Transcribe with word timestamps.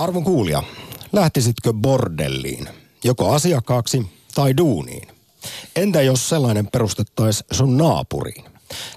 Arvon 0.00 0.24
kuulija, 0.24 0.62
lähtisitkö 1.12 1.72
bordelliin, 1.72 2.68
joko 3.04 3.32
asiakkaaksi 3.32 4.06
tai 4.34 4.56
duuniin? 4.56 5.08
Entä 5.76 6.02
jos 6.02 6.28
sellainen 6.28 6.66
perustettaisiin 6.66 7.46
sun 7.50 7.76
naapuriin? 7.76 8.44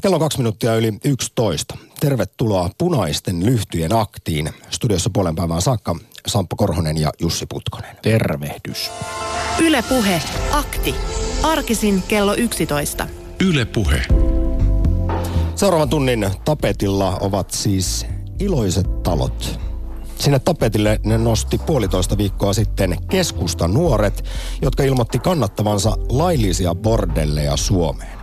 Kello 0.02 0.16
on 0.16 0.20
kaksi 0.20 0.38
minuuttia 0.38 0.76
yli 0.76 0.94
11. 1.06 1.78
Tervetuloa 2.00 2.70
punaisten 2.78 3.46
lyhtyjen 3.46 3.96
aktiin. 3.96 4.50
Studiossa 4.70 5.10
puolen 5.14 5.36
päivän 5.36 5.62
saakka 5.62 5.96
Samppo 6.28 6.56
Korhonen 6.56 6.98
ja 6.98 7.12
Jussi 7.22 7.46
Putkonen. 7.46 7.98
Tervehdys. 8.02 8.92
Ylepuhe 9.60 10.22
akti. 10.52 10.96
Arkisin 11.44 12.04
kello 12.08 12.34
11. 12.34 13.08
Yle 13.40 13.66
Puhe. 13.66 14.06
Seuraavan 15.56 15.90
tunnin 15.90 16.30
tapetilla 16.46 17.18
ovat 17.22 17.52
siis 17.52 18.06
iloiset 18.40 19.04
talot. 19.04 19.73
Sinne 20.20 20.40
tapetille 20.40 21.00
ne 21.06 21.18
nosti 21.18 21.58
puolitoista 21.58 22.18
viikkoa 22.18 22.54
sitten 22.54 22.98
keskusta 23.10 23.68
nuoret, 23.68 24.24
jotka 24.62 24.84
ilmoitti 24.84 25.20
kannattavansa 25.20 25.98
laillisia 26.10 26.76
bordelleja 26.76 27.58
Suomeen. 27.58 28.20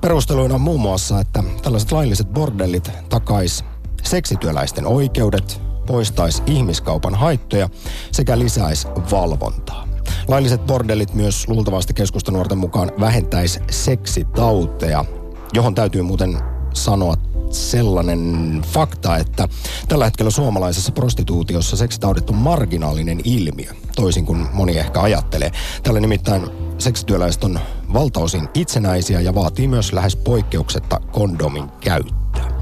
Perusteluina 0.00 0.58
muun 0.58 0.80
muassa, 0.80 1.20
että 1.20 1.42
tällaiset 1.62 1.92
lailliset 1.92 2.28
bordellit 2.28 2.90
takais 3.08 3.64
seksityöläisten 4.02 4.86
oikeudet, 4.86 5.60
poistais 5.86 6.42
ihmiskaupan 6.46 7.14
haittoja 7.14 7.68
sekä 8.12 8.38
lisäis 8.38 8.86
valvontaa. 9.10 9.88
Lailliset 10.28 10.66
bordellit 10.66 11.14
myös 11.14 11.48
luultavasti 11.48 11.94
keskustanuorten 11.94 12.58
mukaan 12.58 12.92
vähentäisi 13.00 13.60
seksitauteja, 13.70 15.04
johon 15.52 15.74
täytyy 15.74 16.02
muuten 16.02 16.38
sanoa 16.74 17.14
sellainen 17.50 18.62
fakta, 18.66 19.16
että 19.16 19.48
tällä 19.88 20.04
hetkellä 20.04 20.30
suomalaisessa 20.30 20.92
prostituutiossa 20.92 21.76
seksitaudit 21.76 22.30
on 22.30 22.36
marginaalinen 22.36 23.20
ilmiö, 23.24 23.72
toisin 23.96 24.26
kuin 24.26 24.46
moni 24.52 24.78
ehkä 24.78 25.00
ajattelee. 25.00 25.52
Tällä 25.82 26.00
nimittäin 26.00 26.50
seksityöläiset 26.78 27.44
on 27.44 27.60
valtaosin 27.92 28.48
itsenäisiä 28.54 29.20
ja 29.20 29.34
vaatii 29.34 29.68
myös 29.68 29.92
lähes 29.92 30.16
poikkeuksetta 30.16 31.00
kondomin 31.12 31.68
käyttöä. 31.80 32.52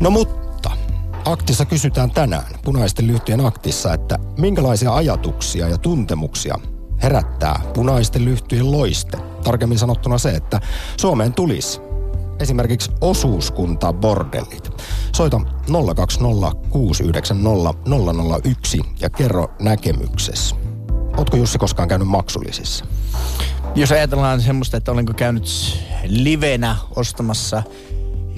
No 0.00 0.10
mutta, 0.10 0.70
aktissa 1.24 1.64
kysytään 1.64 2.10
tänään, 2.10 2.46
punaisten 2.64 3.06
lyhtyjen 3.06 3.46
aktissa, 3.46 3.94
että 3.94 4.18
minkälaisia 4.38 4.94
ajatuksia 4.94 5.68
ja 5.68 5.78
tuntemuksia 5.78 6.58
herättää 7.02 7.60
punaisten 7.74 8.24
lyhtyjen 8.24 8.72
loiste. 8.72 9.18
Tarkemmin 9.44 9.78
sanottuna 9.78 10.18
se, 10.18 10.30
että 10.30 10.60
Suomeen 10.96 11.32
tulisi 11.32 11.87
esimerkiksi 12.40 12.90
osuuskunta 13.00 13.92
bordellit. 13.92 14.70
Soita 15.16 15.40
020 15.96 16.50
ja 19.00 19.10
kerro 19.10 19.50
näkemyksesi. 19.60 20.54
Ootko 21.16 21.36
Jussi 21.36 21.58
koskaan 21.58 21.88
käynyt 21.88 22.08
maksullisissa? 22.08 22.84
Jos 23.74 23.92
ajatellaan 23.92 24.40
semmoista, 24.40 24.76
että 24.76 24.92
olenko 24.92 25.12
käynyt 25.14 25.44
livenä 26.04 26.76
ostamassa 26.96 27.62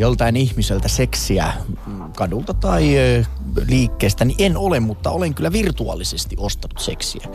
joltain 0.01 0.37
ihmiseltä 0.37 0.89
seksiä 0.89 1.53
kadulta 2.17 2.55
tai 2.55 2.95
liikkeestä, 3.69 4.25
niin 4.25 4.37
en 4.39 4.57
ole, 4.57 4.81
mutta 4.81 5.11
olen 5.11 5.35
kyllä 5.35 5.53
virtuaalisesti 5.53 6.37
ostanut 6.39 6.79
seksiä. 6.79 7.27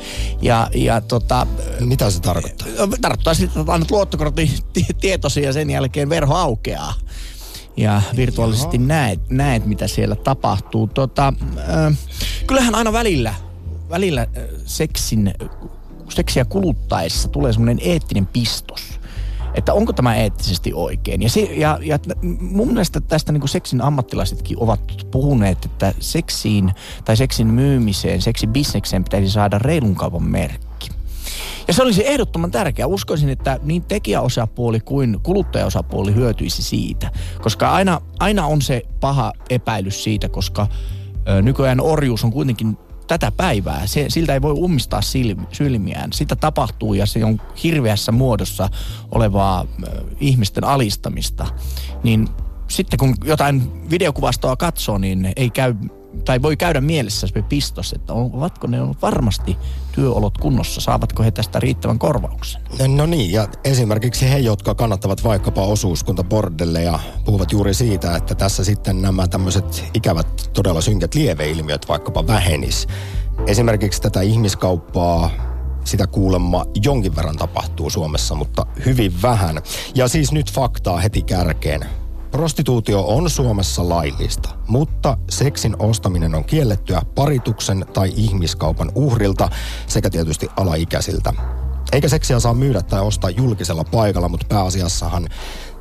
Ja, 0.42 0.70
ja 0.76 1.02
tota, 1.02 1.48
Mitä 1.80 2.10
se 2.10 2.20
tarkoittaa? 2.20 2.68
Tarkoittaa 3.02 3.34
sitä, 3.34 3.60
että 3.60 3.74
annat 3.74 3.92
luottokortin 3.92 4.50
tietosi 5.02 5.42
ja 5.42 5.54
sen 5.54 5.70
jälkeen 5.70 6.10
verho 6.10 6.36
aukeaa. 6.36 6.94
Ja 7.78 8.02
virtuaalisesti 8.16 8.78
näet, 8.78 9.30
näet, 9.30 9.66
mitä 9.66 9.88
siellä 9.88 10.16
tapahtuu. 10.16 10.88
Tota, 10.88 11.34
äh, 11.58 11.98
kyllähän 12.48 12.76
aina 12.76 12.94
välillä, 12.94 13.34
välillä 13.90 14.22
äh, 14.22 14.44
seksin, 14.66 15.34
seksiä 16.10 16.46
kuluttaessa 16.46 17.28
tulee 17.30 17.54
semmoinen 17.54 17.80
eettinen 17.82 18.26
pistos 18.26 18.95
että 19.56 19.74
onko 19.74 19.94
tämä 19.94 20.16
eettisesti 20.16 20.74
oikein. 20.74 21.22
Ja, 21.22 21.30
se, 21.30 21.42
ja, 21.42 21.80
ja 21.82 22.00
mun 22.40 22.68
mielestä 22.68 23.02
tästä 23.02 23.32
niin 23.32 23.48
seksin 23.48 23.82
ammattilaisetkin 23.82 24.60
ovat 24.60 24.80
puhuneet, 25.12 25.66
että 25.66 25.94
seksiin 26.00 26.72
tai 27.06 27.18
seksin 27.18 27.48
myymiseen, 27.48 28.22
seksibisnekseen 28.22 29.04
pitäisi 29.04 29.30
saada 29.30 29.60
reilun 29.60 29.96
kaupan 29.96 30.24
merkki. 30.24 30.90
Ja 31.68 31.74
se 31.74 31.84
olisi 31.84 32.08
ehdottoman 32.08 32.52
tärkeää. 32.52 32.88
Uskoisin, 32.88 33.30
että 33.30 33.60
niin 33.64 33.84
tekijäosapuoli 33.84 34.80
kuin 34.80 35.20
kuluttajaosapuoli 35.24 36.16
hyötyisi 36.16 36.64
siitä. 36.64 37.12
Koska 37.42 37.72
aina, 37.72 38.02
aina 38.20 38.46
on 38.46 38.62
se 38.62 38.82
paha 39.00 39.34
epäilys 39.50 40.04
siitä, 40.04 40.30
koska 40.30 40.68
ö, 41.30 41.42
nykyään 41.42 41.82
orjuus 41.82 42.24
on 42.24 42.32
kuitenkin 42.32 42.78
tätä 43.08 43.32
päivää. 43.32 43.88
Se, 43.88 44.06
siltä 44.10 44.34
ei 44.34 44.42
voi 44.42 44.52
ummistaa 44.52 45.02
silmiään. 45.52 46.14
Sitä 46.14 46.36
tapahtuu 46.36 46.94
ja 46.94 47.06
se 47.06 47.26
on 47.26 47.42
hirveässä 47.64 48.12
muodossa 48.12 48.70
olevaa 49.12 49.60
äh, 49.60 49.94
ihmisten 50.20 50.64
alistamista. 50.64 51.48
Niin 52.04 52.28
sitten 52.68 53.00
kun 53.00 53.16
jotain 53.24 53.90
videokuvastoa 53.90 54.56
katsoo, 54.56 54.98
niin 54.98 55.34
ei 55.36 55.50
käy 55.50 55.76
tai 56.26 56.42
voi 56.42 56.58
käydä 56.58 56.82
mielessä 56.82 57.28
se 57.28 57.44
pistos, 57.44 57.94
että 57.94 58.14
ovatko 58.14 58.68
ne 58.68 58.78
varmasti 59.02 59.58
työolot 59.92 60.38
kunnossa, 60.38 60.82
saavatko 60.82 61.24
he 61.24 61.32
tästä 61.32 61.60
riittävän 61.60 62.00
korvauksen? 62.00 62.62
No 62.88 63.06
niin, 63.06 63.32
ja 63.32 63.48
esimerkiksi 63.64 64.30
he, 64.30 64.38
jotka 64.38 64.76
kannattavat 64.76 65.24
vaikkapa 65.24 65.62
ja 66.82 67.00
puhuvat 67.26 67.52
juuri 67.52 67.74
siitä, 67.74 68.16
että 68.16 68.36
tässä 68.36 68.64
sitten 68.64 69.02
nämä 69.02 69.28
tämmöiset 69.28 69.84
ikävät, 69.94 70.50
todella 70.54 70.82
synkät 70.82 71.16
lieveilmiöt 71.16 71.88
vaikkapa 71.90 72.28
vähenis. 72.28 72.88
Esimerkiksi 73.48 74.02
tätä 74.02 74.22
ihmiskauppaa 74.22 75.30
sitä 75.84 76.08
kuulemma 76.08 76.66
jonkin 76.84 77.16
verran 77.16 77.38
tapahtuu 77.38 77.90
Suomessa, 77.90 78.36
mutta 78.36 78.66
hyvin 78.86 79.22
vähän. 79.22 79.62
Ja 79.96 80.08
siis 80.08 80.32
nyt 80.32 80.52
faktaa 80.52 80.98
heti 80.98 81.22
kärkeen. 81.22 81.86
Prostituutio 82.36 83.06
on 83.08 83.30
Suomessa 83.30 83.90
laillista, 83.90 84.50
mutta 84.68 85.18
seksin 85.30 85.76
ostaminen 85.80 86.36
on 86.36 86.46
kiellettyä 86.46 87.02
parituksen 87.16 87.86
tai 87.94 88.14
ihmiskaupan 88.16 88.92
uhrilta 88.96 89.50
sekä 89.88 90.10
tietysti 90.10 90.48
alaikäisiltä. 90.58 91.34
Eikä 91.92 92.10
seksiä 92.10 92.40
saa 92.40 92.54
myydä 92.54 92.82
tai 92.82 93.02
ostaa 93.02 93.30
julkisella 93.30 93.84
paikalla, 93.84 94.30
mutta 94.30 94.46
pääasiassahan 94.50 95.28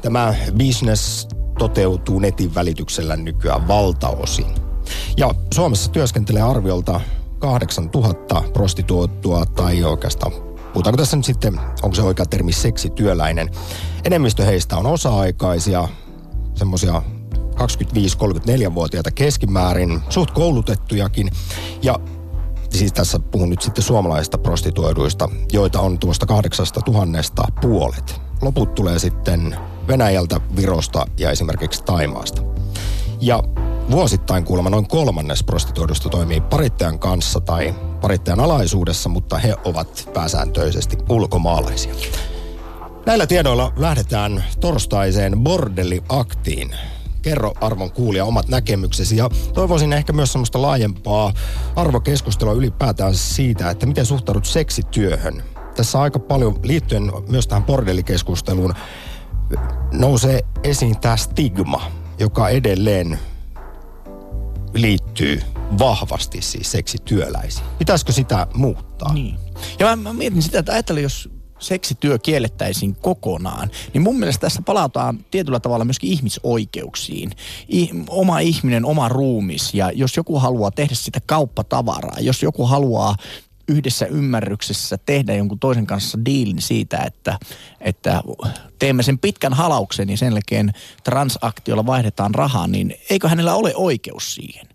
tämä 0.03 0.35
business 0.59 1.29
toteutuu 1.59 2.19
netin 2.19 2.55
välityksellä 2.55 3.17
nykyään 3.17 3.69
valtaosin. 3.69 4.47
Ja 5.17 5.35
Suomessa 5.55 5.91
työskentelee 5.91 6.43
arviolta 6.43 7.01
8000 7.39 8.43
prostituoitua 8.53 9.47
tai 9.47 9.85
oikeastaan 9.85 10.33
Puhutaanko 10.75 10.97
tässä 10.97 11.17
nyt 11.17 11.25
sitten, 11.25 11.61
onko 11.83 11.95
se 11.95 12.03
oikea 12.03 12.27
termi 12.27 12.53
seksityöläinen. 12.53 13.51
Enemmistö 14.05 14.45
heistä 14.45 14.77
on 14.77 14.87
osa-aikaisia, 14.87 15.89
semmoisia 16.55 17.03
25-34-vuotiaita 17.55 19.11
keskimäärin, 19.11 20.01
suht 20.09 20.31
koulutettujakin. 20.31 21.31
Ja 21.83 21.99
siis 22.71 22.93
tässä 22.93 23.19
puhun 23.19 23.51
nyt 23.51 23.63
sitten 23.63 23.85
suomalaisista 23.85 24.39
prostituoiduista, 24.39 25.29
joita 25.53 25.81
on 25.81 25.99
tuosta 25.99 26.27
kahdeksasta 26.27 26.81
tuhannesta 26.81 27.43
puolet. 27.61 28.21
Loput 28.43 28.75
tulee 28.75 28.99
sitten 28.99 29.57
Venäjältä, 29.89 30.41
Virosta 30.57 31.07
ja 31.19 31.31
esimerkiksi 31.31 31.83
Taimaasta. 31.83 32.43
Ja 33.21 33.43
vuosittain 33.91 34.45
kuulemma 34.45 34.71
noin 34.71 34.89
kolmannes 34.89 35.45
prostituoidusta 35.45 36.09
toimii 36.09 36.41
parittajan 36.41 36.99
kanssa 36.99 37.41
tai 37.41 37.75
parittajan 38.01 38.41
alaisuudessa, 38.41 39.09
mutta 39.09 39.39
he 39.39 39.55
ovat 39.65 40.11
pääsääntöisesti 40.15 40.99
ulkomaalaisia. 41.09 41.95
Näillä 43.07 43.27
tiedoilla 43.27 43.73
lähdetään 43.77 44.45
torstaiseen 44.61 45.39
bordelliaktiin. 45.39 46.71
Kerro 47.23 47.55
arvon 47.61 47.93
kuulija 47.93 48.25
omat 48.25 48.49
näkemyksesi 48.49 49.17
ja 49.17 49.31
toivoisin 49.55 49.93
ehkä 49.93 50.13
myös 50.13 50.33
semmoista 50.33 50.63
laajempaa 50.63 51.33
arvokeskustelua 51.77 52.55
ylipäätään 52.55 53.15
siitä, 53.15 53.71
että 53.71 53.87
miten 53.87 54.07
suhtaudut 54.07 54.47
seksityöhön. 54.47 55.43
Tässä 55.77 56.01
aika 56.01 56.19
paljon 56.19 56.61
liittyen 56.63 57.13
myös 57.29 57.47
tähän 57.47 57.65
bordellikeskusteluun 57.65 58.75
nousee 59.93 60.41
esiin 60.63 61.01
tämä 61.01 61.17
stigma, 61.17 61.93
joka 62.19 62.49
edelleen 62.49 63.19
liittyy 64.75 65.43
vahvasti 65.79 66.43
siis 66.43 66.73
seksityöläisiin. 66.73 67.67
Pitäisikö 67.79 68.13
sitä 68.13 68.47
muuttaa? 68.55 69.13
Niin. 69.13 69.39
Ja 69.79 69.87
mä, 69.87 69.97
mä 69.97 70.13
mietin 70.13 70.43
sitä, 70.43 70.59
että 70.59 70.73
ajattelen, 70.73 71.03
jos 71.03 71.34
seksityö 71.59 72.19
kiellettäisiin 72.19 72.95
kokonaan, 72.95 73.71
niin 73.93 74.03
mun 74.03 74.19
mielestä 74.19 74.41
tässä 74.41 74.63
palataan 74.63 75.25
tietyllä 75.31 75.61
tavalla 75.61 75.85
myöskin 75.85 76.11
ihmisoikeuksiin. 76.11 77.31
I, 77.73 77.89
oma 78.09 78.39
ihminen, 78.39 78.85
oma 78.85 79.09
ruumis 79.09 79.75
ja 79.75 79.91
jos 79.95 80.17
joku 80.17 80.39
haluaa 80.39 80.71
tehdä 80.71 80.95
sitä 80.95 81.21
kauppatavaraa, 81.27 82.21
jos 82.21 82.43
joku 82.43 82.67
haluaa 82.67 83.17
yhdessä 83.69 84.07
ymmärryksessä 84.07 84.99
tehdä 85.07 85.35
jonkun 85.35 85.59
toisen 85.59 85.87
kanssa 85.87 86.19
diilin 86.25 86.63
siitä, 86.63 86.97
että, 86.97 87.39
että 87.81 88.23
teemme 88.79 89.03
sen 89.03 89.19
pitkän 89.19 89.53
halauksen 89.53 90.11
ja 90.11 90.17
sen 90.17 90.33
jälkeen 90.33 90.73
transaktiolla 91.05 91.87
vaihdetaan 91.87 92.35
rahaa, 92.35 92.67
niin 92.67 92.95
eikö 93.11 93.29
hänellä 93.29 93.55
ole 93.55 93.73
oikeus 93.77 94.35
siihen? 94.35 94.67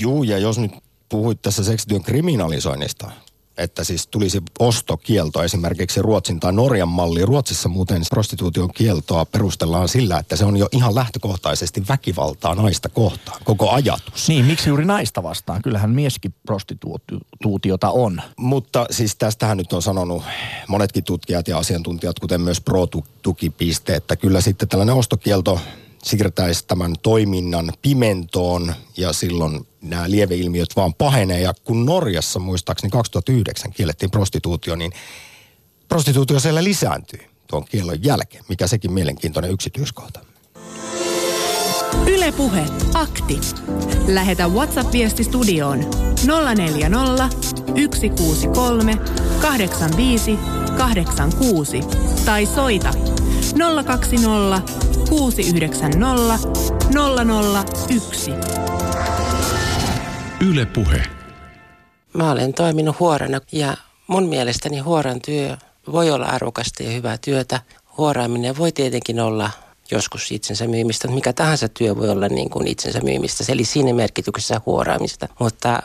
Juu, 0.00 0.22
ja 0.22 0.38
jos 0.38 0.58
nyt 0.58 0.72
puhuit 1.08 1.42
tässä 1.42 1.64
seksityön 1.64 2.02
kriminalisoinnista, 2.02 3.10
että 3.58 3.84
siis 3.84 4.06
tulisi 4.06 4.42
ostokielto 4.58 5.42
esimerkiksi 5.42 6.02
Ruotsin 6.02 6.40
tai 6.40 6.52
Norjan 6.52 6.88
malli. 6.88 7.26
Ruotsissa 7.26 7.68
muuten 7.68 8.02
prostituution 8.10 8.70
kieltoa 8.74 9.24
perustellaan 9.24 9.88
sillä, 9.88 10.18
että 10.18 10.36
se 10.36 10.44
on 10.44 10.56
jo 10.56 10.68
ihan 10.72 10.94
lähtökohtaisesti 10.94 11.82
väkivaltaa 11.88 12.54
naista 12.54 12.88
kohtaan, 12.88 13.40
koko 13.44 13.70
ajatus. 13.70 14.28
Niin, 14.28 14.44
miksi 14.44 14.68
juuri 14.68 14.84
naista 14.84 15.22
vastaan? 15.22 15.62
Kyllähän 15.62 15.90
mieskin 15.90 16.34
prostituutiota 16.46 17.90
on. 17.90 18.22
Mutta 18.36 18.86
siis 18.90 19.16
tästähän 19.16 19.56
nyt 19.56 19.72
on 19.72 19.82
sanonut 19.82 20.22
monetkin 20.68 21.04
tutkijat 21.04 21.48
ja 21.48 21.58
asiantuntijat, 21.58 22.18
kuten 22.18 22.40
myös 22.40 22.60
pro-tukipiste, 22.60 23.94
että 23.94 24.16
kyllä 24.16 24.40
sitten 24.40 24.68
tällainen 24.68 24.94
ostokielto 24.94 25.60
siirtäisi 26.04 26.64
tämän 26.66 26.94
toiminnan 27.02 27.72
pimentoon 27.82 28.74
ja 28.96 29.12
silloin 29.12 29.66
nämä 29.80 30.10
lieveilmiöt 30.10 30.76
vaan 30.76 30.94
pahenee. 30.94 31.40
Ja 31.40 31.54
kun 31.64 31.86
Norjassa 31.86 32.38
muistaakseni 32.38 32.90
2009 32.90 33.72
kiellettiin 33.72 34.10
prostituutio, 34.10 34.76
niin 34.76 34.92
prostituutio 35.88 36.40
siellä 36.40 36.64
lisääntyi 36.64 37.26
tuon 37.46 37.64
kiellon 37.64 38.04
jälkeen, 38.04 38.44
mikä 38.48 38.66
sekin 38.66 38.92
mielenkiintoinen 38.92 39.50
yksityiskohta. 39.50 40.20
Ylepuhe 42.06 42.64
akti. 42.94 43.40
Lähetä 44.06 44.48
WhatsApp-viesti 44.48 45.24
studioon 45.24 45.78
040 46.56 47.28
163 47.94 48.98
85 49.40 50.38
86 50.78 51.80
tai 52.24 52.46
soita 52.46 52.90
020 53.58 54.62
690 55.08 56.38
001. 57.98 58.30
Yle 60.50 60.66
Puhe. 60.66 61.02
Mä 62.14 62.30
olen 62.30 62.54
toiminut 62.54 63.00
huorana 63.00 63.40
ja 63.52 63.76
mun 64.06 64.28
mielestäni 64.28 64.78
huoran 64.78 65.20
työ 65.20 65.56
voi 65.92 66.10
olla 66.10 66.26
arvokasta 66.26 66.82
ja 66.82 66.90
hyvää 66.90 67.18
työtä. 67.18 67.60
Huoraaminen 67.98 68.58
voi 68.58 68.72
tietenkin 68.72 69.20
olla 69.20 69.50
joskus 69.90 70.32
itsensä 70.32 70.66
myymistä. 70.66 71.08
Mikä 71.08 71.32
tahansa 71.32 71.68
työ 71.68 71.96
voi 71.96 72.08
olla 72.08 72.28
niin 72.28 72.50
kuin 72.50 72.66
itsensä 72.66 73.00
myymistä, 73.00 73.44
eli 73.48 73.64
siinä 73.64 73.94
merkityksessä 73.94 74.60
huoraamista. 74.66 75.28
Mutta 75.38 75.82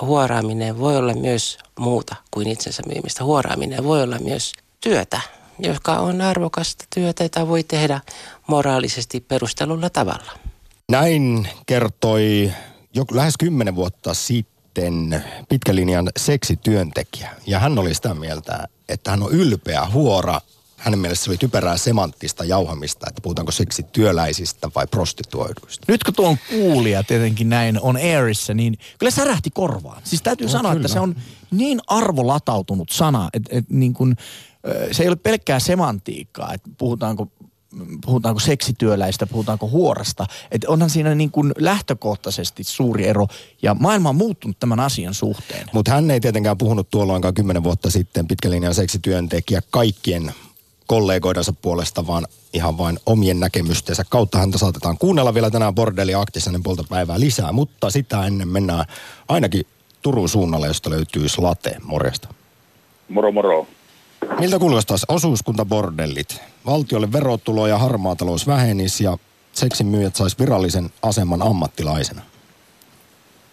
huoraaminen 0.00 0.78
voi 0.78 0.96
olla 0.96 1.14
myös 1.14 1.58
muuta 1.78 2.16
kuin 2.30 2.48
itsensä 2.48 2.82
myymistä. 2.86 3.24
Huoraaminen 3.24 3.84
voi 3.84 4.02
olla 4.02 4.18
myös 4.18 4.52
työtä, 4.80 5.20
joka 5.62 5.92
on 5.92 6.20
arvokasta 6.20 6.84
työtä, 6.94 7.24
jota 7.24 7.48
voi 7.48 7.62
tehdä 7.62 8.00
moraalisesti 8.46 9.20
perustelulla 9.20 9.90
tavalla. 9.90 10.32
Näin 10.90 11.48
kertoi 11.66 12.52
jo 12.94 13.04
lähes 13.10 13.34
kymmenen 13.38 13.76
vuotta 13.76 14.14
sitten 14.14 15.24
pitkälinjan 15.48 16.10
seksityöntekijä. 16.16 17.30
Ja 17.46 17.58
hän 17.58 17.78
oli 17.78 17.94
sitä 17.94 18.14
mieltä, 18.14 18.68
että 18.88 19.10
hän 19.10 19.22
on 19.22 19.32
ylpeä 19.32 19.86
huora. 19.92 20.40
Hänen 20.76 20.98
mielestä 20.98 21.24
se 21.24 21.30
oli 21.30 21.38
typerää 21.38 21.76
semanttista 21.76 22.44
jauhamista, 22.44 23.06
että 23.08 23.20
puhutaanko 23.22 23.52
seksityöläisistä 23.52 24.70
vai 24.74 24.86
prostituoiduista. 24.86 25.84
Nyt 25.88 26.04
kun 26.04 26.14
tuon 26.14 26.36
kuulija 26.50 27.02
tietenkin 27.02 27.48
näin 27.48 27.80
on 27.80 27.96
airissa, 27.96 28.54
niin 28.54 28.78
kyllä 28.98 29.10
särähti 29.10 29.50
korvaan. 29.50 30.02
Siis 30.04 30.22
täytyy 30.22 30.46
no, 30.46 30.52
sanoa, 30.52 30.72
kyllä. 30.72 30.80
että 30.80 30.92
se 30.92 31.00
on 31.00 31.16
niin 31.50 31.80
arvolatautunut 31.86 32.90
sana, 32.90 33.28
että, 33.32 33.48
että 33.52 33.74
niin 33.74 33.94
kuin, 33.94 34.16
se 34.92 35.02
ei 35.02 35.08
ole 35.08 35.16
pelkkää 35.16 35.58
semantiikkaa, 35.58 36.54
että 36.54 36.70
puhutaanko 36.78 37.28
puhutaanko 38.06 38.40
seksityöläistä, 38.40 39.26
puhutaanko 39.26 39.68
huorasta. 39.68 40.26
Että 40.50 40.70
onhan 40.70 40.90
siinä 40.90 41.14
niin 41.14 41.30
kuin 41.30 41.52
lähtökohtaisesti 41.58 42.64
suuri 42.64 43.06
ero 43.06 43.26
ja 43.62 43.74
maailma 43.74 44.08
on 44.08 44.16
muuttunut 44.16 44.58
tämän 44.58 44.80
asian 44.80 45.14
suhteen. 45.14 45.66
Mutta 45.72 45.90
hän 45.90 46.10
ei 46.10 46.20
tietenkään 46.20 46.58
puhunut 46.58 46.90
tuolloinkaan 46.90 47.34
kymmenen 47.34 47.64
vuotta 47.64 47.90
sitten 47.90 48.28
pitkälinjan 48.28 48.74
seksityöntekijä 48.74 49.62
kaikkien 49.70 50.32
kollegoidensa 50.86 51.52
puolesta, 51.52 52.06
vaan 52.06 52.26
ihan 52.52 52.78
vain 52.78 52.98
omien 53.06 53.40
näkemystensä 53.40 54.04
kautta 54.08 54.38
häntä 54.38 54.58
saatetaan 54.58 54.98
kuunnella 54.98 55.34
vielä 55.34 55.50
tänään 55.50 55.74
Bordelli 55.74 56.14
Aktisanen 56.14 56.62
puolta 56.62 56.84
päivää 56.88 57.20
lisää, 57.20 57.52
mutta 57.52 57.90
sitä 57.90 58.26
ennen 58.26 58.48
mennään 58.48 58.84
ainakin 59.28 59.66
Turun 60.02 60.28
suunnalle, 60.28 60.66
josta 60.66 60.90
löytyy 60.90 61.28
Slate. 61.28 61.76
Morjesta. 61.82 62.28
Moro 63.08 63.32
moro. 63.32 63.66
Miltä 64.38 64.58
kuulostaa 64.58 64.96
osuuskuntabordellit? 65.08 66.40
Valtiolle 66.66 67.12
verotulo 67.12 67.66
ja 67.66 67.78
harmaatalous 67.78 68.46
vähenisi 68.46 69.04
ja 69.04 69.16
seksin 69.52 69.86
myyjät 69.86 70.16
sais 70.16 70.38
virallisen 70.38 70.90
aseman 71.02 71.42
ammattilaisena. 71.42 72.22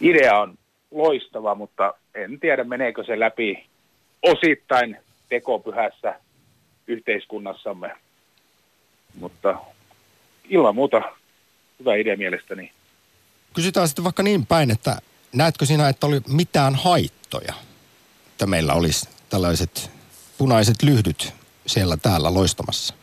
Idea 0.02 0.40
on 0.40 0.58
loistava, 0.92 1.56
mutta 1.56 1.94
en 2.16 2.40
tiedä 2.40 2.64
meneekö 2.64 3.04
se 3.04 3.20
läpi 3.20 3.66
osittain 4.22 4.98
tekopyhässä 5.30 6.20
yhteiskunnassamme. 6.88 7.96
Mutta 9.20 9.58
ilman 10.50 10.76
muuta 10.76 11.02
hyvä 11.80 11.96
idea 11.96 12.18
mielestäni. 12.18 12.72
Kysytään 13.54 13.88
sitten 13.88 14.04
vaikka 14.04 14.24
niin 14.24 14.46
päin, 14.46 14.72
että 14.72 14.98
näetkö 15.34 15.66
sinä, 15.66 15.90
että 15.90 16.08
oli 16.08 16.22
mitään 16.28 16.76
haittoja, 16.76 17.54
että 18.32 18.46
meillä 18.46 18.74
olisi 18.74 19.10
tällaiset 19.30 19.97
punaiset 20.38 20.84
lyhdyt 20.84 21.34
siellä 21.66 21.98
täällä 21.98 22.34
loistamassa? 22.34 22.96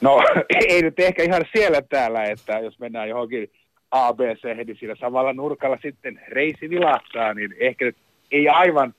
No 0.00 0.22
ei 0.68 0.82
nyt 0.82 1.00
ehkä 1.00 1.22
ihan 1.22 1.44
siellä 1.52 1.82
täällä, 1.82 2.24
että 2.24 2.58
jos 2.58 2.78
mennään 2.78 3.08
johonkin 3.08 3.50
ABC, 3.90 4.44
niin 4.44 4.76
siinä 4.78 4.94
samalla 5.00 5.32
nurkalla 5.32 5.78
sitten 5.82 6.20
reisi 6.28 6.70
vilahtaa, 6.70 7.34
niin 7.34 7.54
ehkä 7.60 7.84
nyt 7.84 7.96
ei 8.30 8.48
aivan, 8.48 8.94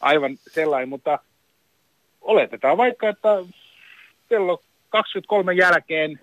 aivan 0.00 0.36
sellainen, 0.36 0.88
mutta 0.88 1.18
oletetaan 2.20 2.76
vaikka, 2.76 3.08
että 3.08 3.28
kello 4.28 4.62
23 4.88 5.52
jälkeen 5.52 6.20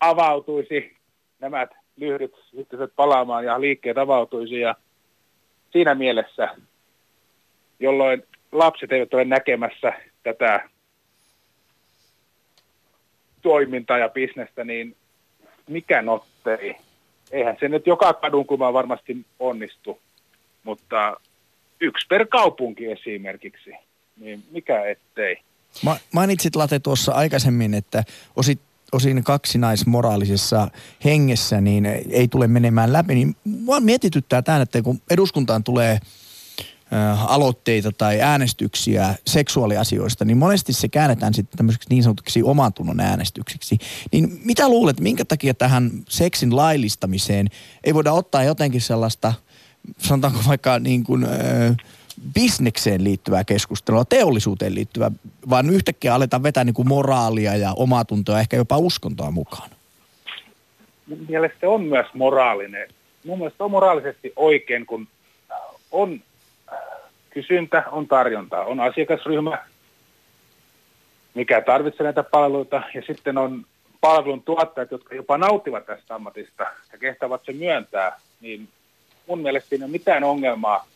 avautuisi 0.00 0.96
nämä 1.40 1.66
lyhdyt 1.96 2.34
sitten 2.56 2.88
palaamaan 2.96 3.44
ja 3.44 3.60
liikkeet 3.60 3.98
avautuisi 3.98 4.60
ja 4.60 4.74
siinä 5.72 5.94
mielessä, 5.94 6.48
jolloin 7.80 8.22
lapset 8.52 8.92
eivät 8.92 9.14
ole 9.14 9.24
näkemässä 9.24 9.92
tätä 10.22 10.68
toimintaa 13.42 13.98
ja 13.98 14.08
bisnestä, 14.08 14.64
niin 14.64 14.96
mikä 15.68 16.02
nottei? 16.02 16.76
Eihän 17.30 17.56
se 17.60 17.68
nyt 17.68 17.86
joka 17.86 18.12
kadunkulma 18.12 18.72
varmasti 18.72 19.26
onnistu, 19.38 19.98
mutta 20.64 21.16
yksi 21.80 22.06
per 22.08 22.26
kaupunki 22.26 22.86
esimerkiksi, 22.86 23.70
niin 24.16 24.42
mikä 24.50 24.84
ettei. 24.84 25.36
Ma- 25.84 25.96
mainitsit 26.12 26.56
Late 26.56 26.78
tuossa 26.78 27.12
aikaisemmin, 27.12 27.74
että 27.74 28.04
osit 28.36 28.60
osin 28.92 29.24
kaksinaismoraalisessa 29.24 30.68
hengessä, 31.04 31.60
niin 31.60 31.86
ei 32.10 32.28
tule 32.28 32.46
menemään 32.46 32.92
läpi. 32.92 33.14
Niin 33.14 33.36
mua 33.44 33.80
mietityttää 33.80 34.42
tämä, 34.42 34.62
että 34.62 34.82
kun 34.82 35.00
eduskuntaan 35.10 35.64
tulee– 35.64 35.98
aloitteita 37.26 37.92
tai 37.92 38.20
äänestyksiä 38.20 39.14
seksuaaliasioista, 39.26 40.24
niin 40.24 40.38
monesti 40.38 40.72
se 40.72 40.88
käännetään 40.88 41.34
sitten 41.34 41.56
tämmöiseksi 41.56 41.88
niin 41.90 42.02
sanotuksi 42.02 42.42
oman 42.42 42.72
tunnon 42.72 43.00
äänestyksiksi. 43.00 43.78
Niin 44.12 44.40
mitä 44.44 44.68
luulet, 44.68 45.00
minkä 45.00 45.24
takia 45.24 45.54
tähän 45.54 45.90
seksin 46.08 46.56
laillistamiseen 46.56 47.46
ei 47.84 47.94
voida 47.94 48.12
ottaa 48.12 48.44
jotenkin 48.44 48.80
sellaista, 48.80 49.32
sanotaanko 49.98 50.40
vaikka 50.48 50.78
niin 50.78 51.04
kuin, 51.04 51.24
äh, 51.24 51.76
bisnekseen 52.34 53.04
liittyvää 53.04 53.44
keskustelua, 53.44 54.04
teollisuuteen 54.04 54.74
liittyvää, 54.74 55.10
vaan 55.50 55.70
yhtäkkiä 55.70 56.14
aletaan 56.14 56.42
vetää 56.42 56.64
niin 56.64 56.74
kuin 56.74 56.88
moraalia 56.88 57.56
ja 57.56 57.72
omaa 57.76 58.04
tuntoa, 58.04 58.40
ehkä 58.40 58.56
jopa 58.56 58.78
uskontoa 58.78 59.30
mukaan? 59.30 59.70
Mun 61.06 61.26
mielestä 61.28 61.68
on 61.68 61.84
myös 61.84 62.06
moraalinen. 62.14 62.88
Mun 63.26 63.38
mielestä 63.38 63.64
on 63.64 63.70
moraalisesti 63.70 64.32
oikein, 64.36 64.86
kun 64.86 65.08
on 65.90 66.20
kysyntä, 67.40 67.84
on 67.90 68.08
tarjontaa, 68.08 68.64
on 68.64 68.80
asiakasryhmä, 68.80 69.58
mikä 71.34 71.60
tarvitsee 71.60 72.04
näitä 72.04 72.22
palveluita, 72.22 72.82
ja 72.94 73.02
sitten 73.02 73.38
on 73.38 73.66
palvelun 74.00 74.42
tuottajat, 74.42 74.90
jotka 74.90 75.14
jopa 75.14 75.38
nauttivat 75.38 75.86
tästä 75.86 76.14
ammatista 76.14 76.66
ja 76.92 76.98
kehtävät 76.98 77.40
se 77.44 77.52
myöntää, 77.52 78.20
niin 78.40 78.68
mun 79.26 79.40
mielestä 79.40 79.68
siinä 79.68 79.84
ei 79.84 79.86
ole 79.86 79.92
mitään 79.92 80.24
ongelmaa, 80.24 80.86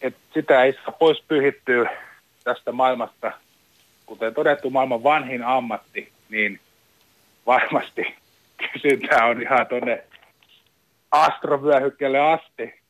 että 0.00 0.20
sitä 0.34 0.62
ei 0.62 0.72
saa 0.72 0.92
pois 0.98 1.22
pyhittyä 1.28 1.90
tästä 2.44 2.72
maailmasta. 2.72 3.32
Kuten 4.06 4.34
todettu, 4.34 4.70
maailman 4.70 5.02
vanhin 5.02 5.44
ammatti, 5.44 6.12
niin 6.28 6.60
varmasti 7.46 8.14
kysyntää 8.72 9.26
on 9.26 9.42
ihan 9.42 9.66
tuonne 9.66 10.04
astrovyöhykkeelle 11.10 12.20
asti. 12.20 12.81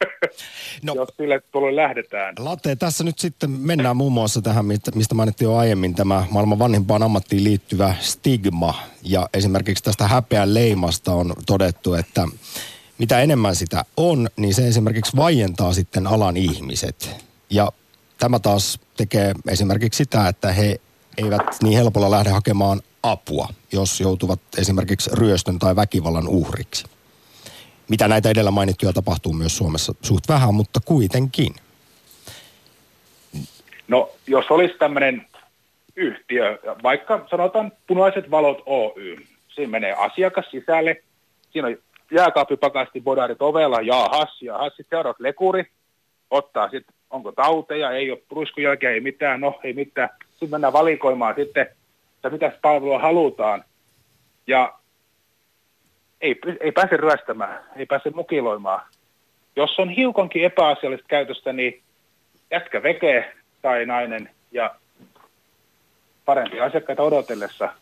no, 0.82 0.94
jos 0.94 1.08
sille 1.16 1.42
tulee 1.52 1.76
lähdetään. 1.76 2.34
Latte, 2.38 2.76
tässä 2.76 3.04
nyt 3.04 3.18
sitten 3.18 3.50
mennään 3.50 3.96
muun 3.96 4.12
muassa 4.12 4.42
tähän, 4.42 4.64
mistä 4.94 5.14
mainittiin 5.14 5.46
jo 5.46 5.56
aiemmin, 5.56 5.94
tämä 5.94 6.26
maailman 6.30 6.58
vanhimpaan 6.58 7.02
ammattiin 7.02 7.44
liittyvä 7.44 7.94
stigma. 8.00 8.74
Ja 9.02 9.28
esimerkiksi 9.34 9.84
tästä 9.84 10.08
häpeän 10.08 10.54
leimasta 10.54 11.12
on 11.12 11.34
todettu, 11.46 11.94
että 11.94 12.28
mitä 12.98 13.20
enemmän 13.20 13.56
sitä 13.56 13.84
on, 13.96 14.28
niin 14.36 14.54
se 14.54 14.68
esimerkiksi 14.68 15.16
vaientaa 15.16 15.72
sitten 15.72 16.06
alan 16.06 16.36
ihmiset. 16.36 17.10
Ja 17.50 17.72
tämä 18.18 18.38
taas 18.38 18.80
tekee 18.96 19.34
esimerkiksi 19.48 19.98
sitä, 19.98 20.28
että 20.28 20.52
he 20.52 20.80
eivät 21.16 21.42
niin 21.62 21.76
helpolla 21.76 22.10
lähde 22.10 22.30
hakemaan 22.30 22.82
apua, 23.02 23.48
jos 23.72 24.00
joutuvat 24.00 24.40
esimerkiksi 24.58 25.10
ryöstön 25.12 25.58
tai 25.58 25.76
väkivallan 25.76 26.28
uhriksi. 26.28 26.84
Mitä 27.90 28.08
näitä 28.08 28.30
edellä 28.30 28.50
mainittuja 28.50 28.92
tapahtuu 28.92 29.32
myös 29.32 29.56
Suomessa 29.56 29.94
suht 30.02 30.28
vähän, 30.28 30.54
mutta 30.54 30.80
kuitenkin. 30.84 31.54
No, 33.88 34.10
jos 34.26 34.46
olisi 34.50 34.74
tämmöinen 34.78 35.26
yhtiö, 35.96 36.58
vaikka 36.82 37.26
sanotaan 37.30 37.72
Punaiset 37.86 38.30
valot 38.30 38.62
Oy, 38.66 39.16
siinä 39.54 39.70
menee 39.70 39.92
asiakas 39.92 40.44
sisälle, 40.50 41.02
siinä 41.52 41.68
on 41.68 41.76
jääkaappipakasti 42.10 43.00
bodarit 43.00 43.42
ovella, 43.42 43.80
jaahas, 43.80 44.42
jaahas, 44.42 44.76
sitten 44.76 44.96
seuraavat 44.96 45.20
lekuri, 45.20 45.64
ottaa 46.30 46.70
sitten, 46.70 46.94
onko 47.10 47.32
tauteja, 47.32 47.90
ei 47.90 48.10
ole 48.10 48.22
pruiskun 48.28 48.62
jälkeen, 48.62 48.94
ei 48.94 49.00
mitään, 49.00 49.40
no 49.40 49.60
ei 49.64 49.72
mitään. 49.72 50.08
Sitten 50.30 50.50
mennään 50.50 50.72
valikoimaan 50.72 51.34
sitten, 51.38 51.66
että 52.14 52.30
mitä 52.30 52.52
palvelua 52.62 52.98
halutaan. 52.98 53.64
Ja 54.46 54.79
ei, 56.20 56.40
ei 56.60 56.72
pääse 56.72 56.96
ryöstämään, 56.96 57.64
ei 57.76 57.86
pääse 57.86 58.10
mukiloimaan. 58.10 58.82
Jos 59.56 59.78
on 59.78 59.90
hiukankin 59.90 60.44
epäasiallista 60.44 61.08
käytöstä, 61.08 61.52
niin 61.52 61.82
jätkä 62.50 62.82
vekee 62.82 63.34
tai 63.62 63.86
nainen 63.86 64.30
ja 64.52 64.74
parempi 66.24 66.60
asiakkaita 66.60 67.02
odotellessa 67.02 67.72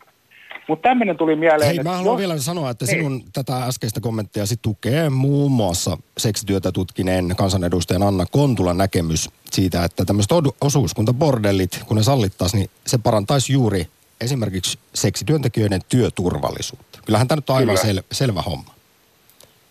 mutta 0.69 0.89
tämmöinen 0.89 1.17
tuli 1.17 1.35
mieleen. 1.35 1.75
Hei, 1.75 1.83
mä 1.83 1.97
haluan 1.97 2.13
jos... 2.13 2.19
vielä 2.19 2.37
sanoa, 2.37 2.69
että 2.69 2.85
sinun 2.85 3.11
Hei. 3.11 3.29
tätä 3.33 3.63
äskeistä 3.63 3.99
kommenttia 3.99 4.43
tukee 4.61 5.09
muun 5.09 5.51
muassa 5.51 5.97
seksityötä 6.17 6.71
tutkineen 6.71 7.35
kansanedustajan 7.37 8.03
Anna 8.03 8.25
Kontulan 8.31 8.77
näkemys 8.77 9.29
siitä, 9.51 9.83
että 9.83 10.05
tämmöiset 10.05 10.31
osuuskuntabordellit, 10.61 11.83
kun 11.85 11.97
ne 11.97 12.03
sallittaisiin, 12.03 12.59
niin 12.59 12.69
se 12.87 12.97
parantaisi 12.97 13.53
juuri 13.53 13.87
esimerkiksi 14.21 14.79
seksityöntekijöiden 14.93 15.81
työturvallisuutta. 15.89 16.99
Kyllähän 17.05 17.27
tämä 17.27 17.37
nyt 17.37 17.49
on 17.49 17.57
aivan 17.57 17.77
sel- 17.77 18.03
selvä 18.11 18.41
homma. 18.41 18.73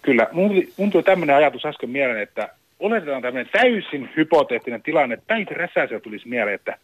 Kyllä. 0.03 0.27
Mun, 0.33 0.63
mun 0.77 0.91
tuli 0.91 1.03
tämmöinen 1.03 1.37
ajatus 1.37 1.65
äsken 1.65 1.91
mieleen, 1.91 2.23
että 2.23 2.49
oletetaan 2.81 3.23
tämmöinen 3.23 3.53
täysin 3.53 4.11
hypoteettinen 4.17 4.83
tilanne, 4.83 5.15
että 5.15 5.27
Päivi 5.27 5.55
Räsäsellä 5.55 6.01
tulisi 6.01 6.29
mieleen, 6.29 6.55
että 6.55 6.79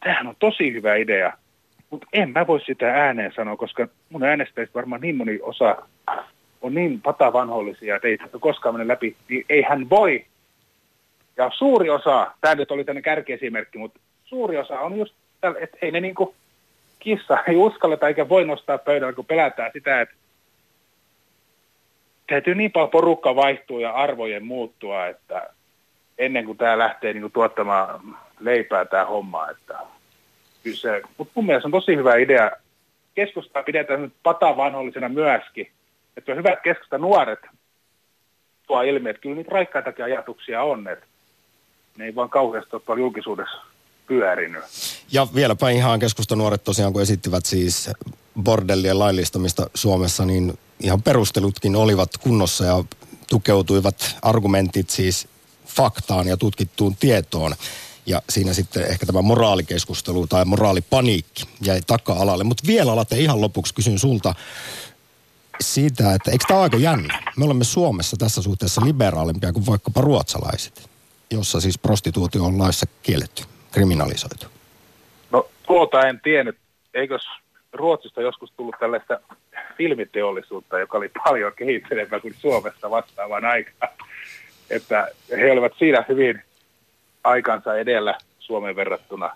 tämähän 0.00 0.26
on 0.26 0.36
tosi 0.38 0.72
hyvä 0.72 0.94
idea. 0.94 1.32
Mutta 1.90 2.06
en 2.12 2.30
mä 2.30 2.46
voi 2.46 2.60
sitä 2.60 2.90
ääneen 2.94 3.32
sanoa, 3.36 3.56
koska 3.56 3.88
mun 4.10 4.22
äänestäjistä 4.22 4.74
varmaan 4.74 5.00
niin 5.00 5.16
moni 5.16 5.38
osa 5.42 5.76
on 6.62 6.74
niin 6.74 7.00
patavanhollisia, 7.00 7.96
että 7.96 8.08
ei 8.08 8.18
tästä 8.18 8.38
koskaan 8.38 8.74
mene 8.74 8.88
läpi, 8.88 9.16
niin 9.28 9.44
ei 9.48 9.62
hän 9.62 9.90
voi. 9.90 10.24
Ja 11.36 11.50
suuri 11.58 11.90
osa, 11.90 12.32
tämä 12.40 12.54
nyt 12.54 12.70
oli 12.70 12.84
tänne 12.84 13.02
kärkiesimerkki, 13.02 13.78
mutta 13.78 14.00
suuri 14.24 14.58
osa 14.58 14.80
on 14.80 14.98
just, 14.98 15.14
että 15.60 15.78
ei 15.82 15.90
ne 15.90 16.00
niinku 16.00 16.34
kissa 17.02 17.38
ei 17.48 17.56
uskalleta 17.56 18.08
eikä 18.08 18.28
voi 18.28 18.44
nostaa 18.44 18.78
pöydällä, 18.78 19.12
kun 19.12 19.26
pelätään 19.26 19.70
sitä, 19.72 20.00
että 20.00 20.14
täytyy 22.26 22.54
niin 22.54 22.72
paljon 22.72 22.90
porukka 22.90 23.36
vaihtua 23.36 23.80
ja 23.80 23.92
arvojen 23.92 24.44
muuttua, 24.44 25.06
että 25.06 25.50
ennen 26.18 26.44
kuin 26.44 26.58
tämä 26.58 26.78
lähtee 26.78 27.12
niin 27.12 27.20
kuin 27.20 27.32
tuottamaan 27.32 28.16
leipää 28.40 28.84
tämä 28.84 29.04
homma, 29.04 29.50
että 29.50 29.78
kyse. 30.62 31.02
Mutta 31.18 31.32
mun 31.34 31.46
mielestä 31.46 31.68
on 31.68 31.72
tosi 31.72 31.96
hyvä 31.96 32.16
idea. 32.16 32.50
Keskustaa 33.14 33.62
pidetään 33.62 34.02
nyt 34.02 34.12
patavanhollisena 34.22 35.08
myöskin. 35.08 35.70
Että 36.16 36.32
on 36.32 36.38
hyvät 36.38 36.60
keskusta 36.62 36.98
nuoret 36.98 37.40
tuo 38.66 38.82
ilmi, 38.82 39.10
että 39.10 39.22
kyllä 39.22 39.36
niitä 39.36 39.50
raikkaitakin 39.54 40.04
ajatuksia 40.04 40.62
on, 40.62 40.88
että 40.88 41.06
ne 41.96 42.04
ei 42.04 42.14
vaan 42.14 42.30
kauheasti 42.30 42.76
ole 42.76 42.98
julkisuudessa 42.98 43.71
pyörinyt. 44.06 44.64
Ja 45.12 45.28
vieläpä 45.34 45.70
ihan 45.70 46.00
keskusta 46.00 46.36
nuoret 46.36 46.64
tosiaan, 46.64 46.92
kun 46.92 47.02
esittivät 47.02 47.46
siis 47.46 47.90
bordellien 48.42 48.98
laillistamista 48.98 49.70
Suomessa, 49.74 50.24
niin 50.24 50.58
ihan 50.80 51.02
perustelutkin 51.02 51.76
olivat 51.76 52.16
kunnossa 52.16 52.64
ja 52.64 52.84
tukeutuivat 53.28 54.16
argumentit 54.22 54.90
siis 54.90 55.28
faktaan 55.66 56.26
ja 56.26 56.36
tutkittuun 56.36 56.96
tietoon. 56.96 57.54
Ja 58.06 58.22
siinä 58.28 58.54
sitten 58.54 58.84
ehkä 58.84 59.06
tämä 59.06 59.22
moraalikeskustelu 59.22 60.26
tai 60.26 60.44
moraalipaniikki 60.44 61.44
jäi 61.60 61.80
taka-alalle. 61.86 62.44
Mutta 62.44 62.66
vielä 62.66 62.96
Late 62.96 63.18
ihan 63.18 63.40
lopuksi 63.40 63.74
kysyn 63.74 63.98
sulta 63.98 64.34
siitä, 65.60 66.14
että 66.14 66.30
eikö 66.30 66.44
tämä 66.48 66.60
aika 66.60 66.76
jännä? 66.76 67.22
Me 67.36 67.44
olemme 67.44 67.64
Suomessa 67.64 68.16
tässä 68.16 68.42
suhteessa 68.42 68.84
liberaalimpia 68.84 69.52
kuin 69.52 69.66
vaikkapa 69.66 70.00
ruotsalaiset, 70.00 70.90
jossa 71.30 71.60
siis 71.60 71.78
prostituutio 71.78 72.44
on 72.44 72.58
laissa 72.58 72.86
kielletty, 73.02 73.44
kriminalisoitu. 73.72 74.46
No 75.30 75.48
tuota 75.66 76.08
en 76.08 76.20
tiennyt. 76.20 76.58
Eikös 76.94 77.22
Ruotsista 77.72 78.20
joskus 78.20 78.52
tullut 78.56 78.74
tällaista 78.80 79.20
filmiteollisuutta, 79.76 80.78
joka 80.78 80.98
oli 80.98 81.08
paljon 81.24 81.52
kehittyneempää 81.56 82.20
kuin 82.20 82.34
Suomessa 82.38 82.90
vastaavaan 82.90 83.44
aikaan. 83.44 83.92
Että 84.70 85.08
he 85.30 85.52
olivat 85.52 85.72
siinä 85.78 86.04
hyvin 86.08 86.42
aikansa 87.24 87.76
edellä 87.76 88.18
Suomen 88.38 88.76
verrattuna. 88.76 89.30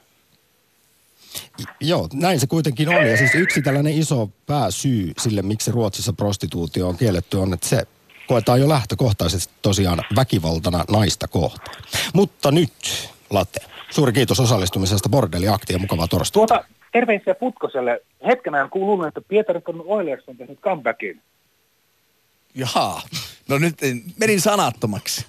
Joo, 1.80 2.08
näin 2.12 2.40
se 2.40 2.46
kuitenkin 2.46 2.88
on. 2.88 3.06
Ja 3.06 3.16
siis 3.16 3.34
yksi 3.34 3.62
tällainen 3.62 3.98
iso 3.98 4.30
pääsyy 4.46 5.12
sille, 5.18 5.42
miksi 5.42 5.70
Ruotsissa 5.70 6.12
prostituutio 6.12 6.88
on 6.88 6.96
kielletty, 6.96 7.36
on, 7.36 7.54
että 7.54 7.68
se 7.68 7.82
koetaan 8.26 8.60
jo 8.60 8.68
lähtökohtaisesti 8.68 9.54
tosiaan 9.62 10.04
väkivaltana 10.16 10.84
naista 10.90 11.28
kohtaan. 11.28 11.82
Mutta 12.14 12.50
nyt, 12.50 13.10
Latte, 13.30 13.60
suuri 13.90 14.12
kiitos 14.12 14.40
osallistumisesta 14.40 15.08
Bordelli-aktiin 15.08 15.74
ja 15.74 15.78
mukavaa 15.78 16.08
torstaita. 16.08 16.54
Tuota, 16.54 16.68
terveisiä 16.92 17.34
Putkoselle. 17.34 18.00
Hetken 18.26 18.54
ajan 18.54 18.70
kuuluu, 18.70 19.04
että 19.04 19.20
Pietari 19.20 19.60
Oilers 19.84 20.28
on 20.28 20.36
tehnyt 20.36 20.60
comebackin. 20.60 21.22
Jaha, 22.54 23.02
no 23.48 23.58
nyt 23.58 23.74
menin 24.20 24.40
sanattomaksi 24.40 25.26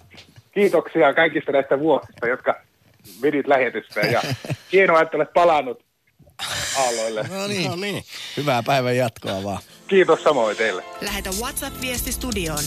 kiitoksia 0.58 1.14
kaikista 1.14 1.52
näistä 1.52 1.80
vuosista, 1.80 2.28
jotka 2.28 2.62
vedit 3.22 3.48
lähetystä 3.48 4.00
ja 4.00 4.22
hienoa, 4.74 5.02
että 5.02 5.18
olet 5.18 5.34
palannut 5.34 5.84
aalloille. 6.78 7.24
No 7.30 7.48
niin, 7.48 7.70
no 7.70 7.76
niin. 7.76 8.04
hyvää 8.38 8.64
päivän 8.64 8.98
jatkoa 8.98 9.44
vaan. 9.44 9.60
Kiitos 9.88 10.24
samoin 10.24 10.58
teille. 10.58 10.84
Lähetä 11.02 11.30
WhatsApp-viesti 11.42 12.12
studioon 12.12 12.64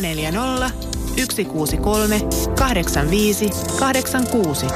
040 0.00 0.97
163 1.26 2.20
85 2.58 3.50
86. 3.78 4.66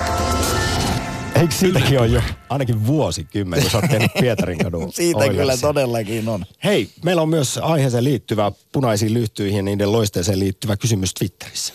Eikö 1.40 1.54
siitäkin 1.54 1.98
ole 2.00 2.06
jo 2.06 2.22
ainakin 2.48 2.86
vuosikymmen, 2.86 3.62
kun 3.62 3.70
sä 3.70 3.78
oot 3.78 3.90
tehnyt 3.90 4.10
Pietarin 4.20 4.58
kadun 4.58 4.92
Siitä 4.92 5.18
Oilersin. 5.18 5.40
kyllä 5.40 5.56
todellakin 5.56 6.28
on. 6.28 6.44
Hei, 6.64 6.88
meillä 7.04 7.22
on 7.22 7.28
myös 7.28 7.58
aiheeseen 7.62 8.04
liittyvä 8.04 8.52
punaisiin 8.72 9.14
lyhtyihin 9.14 9.56
ja 9.56 9.62
niiden 9.62 9.92
loisteeseen 9.92 10.38
liittyvä 10.38 10.76
kysymys 10.76 11.14
Twitterissä. 11.14 11.74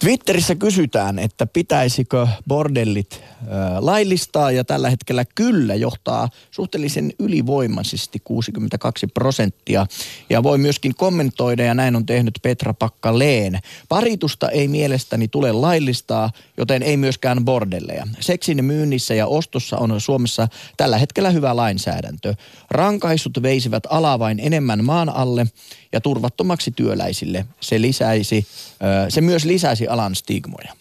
Twitterissä 0.00 0.54
kysytään, 0.54 1.18
että 1.18 1.46
pitäisikö 1.46 2.26
bordellit 2.48 3.14
ö, 3.14 3.46
laillistaa 3.78 4.50
ja 4.50 4.64
tällä 4.64 4.90
hetkellä 4.90 5.24
kyllä 5.34 5.74
johtaa 5.74 6.28
suhteellisen 6.50 7.12
ylivoimaisesti 7.18 8.18
62 8.24 9.06
prosenttia. 9.06 9.86
Ja 10.30 10.42
voi 10.42 10.58
myöskin 10.58 10.94
kommentoida 10.94 11.64
ja 11.64 11.74
näin 11.74 11.96
on 11.96 12.06
tehnyt 12.06 12.38
Petra 12.42 12.74
Pakkaleen. 12.74 13.58
Paritusta 13.88 14.48
ei 14.48 14.68
mielestäni 14.68 15.28
tule 15.28 15.52
laillistaa, 15.52 16.30
joten 16.56 16.82
ei 16.82 16.96
myöskään 16.96 17.44
bordelleja. 17.44 18.06
Seksin 18.20 18.64
myynnissä 18.64 19.14
ja 19.14 19.26
ostossa 19.26 19.78
on 19.78 20.00
Suomessa 20.00 20.48
tällä 20.76 20.98
hetkellä 20.98 21.30
hyvä 21.30 21.56
lainsäädäntö. 21.56 22.34
Rankaisut 22.70 23.42
veisivät 23.42 23.82
alaa 23.90 24.18
vain 24.18 24.40
enemmän 24.40 24.84
maan 24.84 25.08
alle 25.08 25.46
ja 25.92 26.00
turvattomaksi 26.00 26.70
työläisille. 26.70 27.46
Se 27.60 27.80
lisäisi, 27.80 28.46
se 29.08 29.20
myös 29.20 29.44
lisäisi 29.44 29.88
alan 29.88 30.14
stigmoja. 30.14 30.72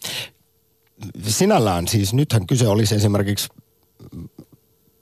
Sinällään 1.28 1.88
siis 1.88 2.14
nythän 2.14 2.48
kyse 2.48 2.68
olisi 2.68 2.96
esimerkiksi 2.96 3.48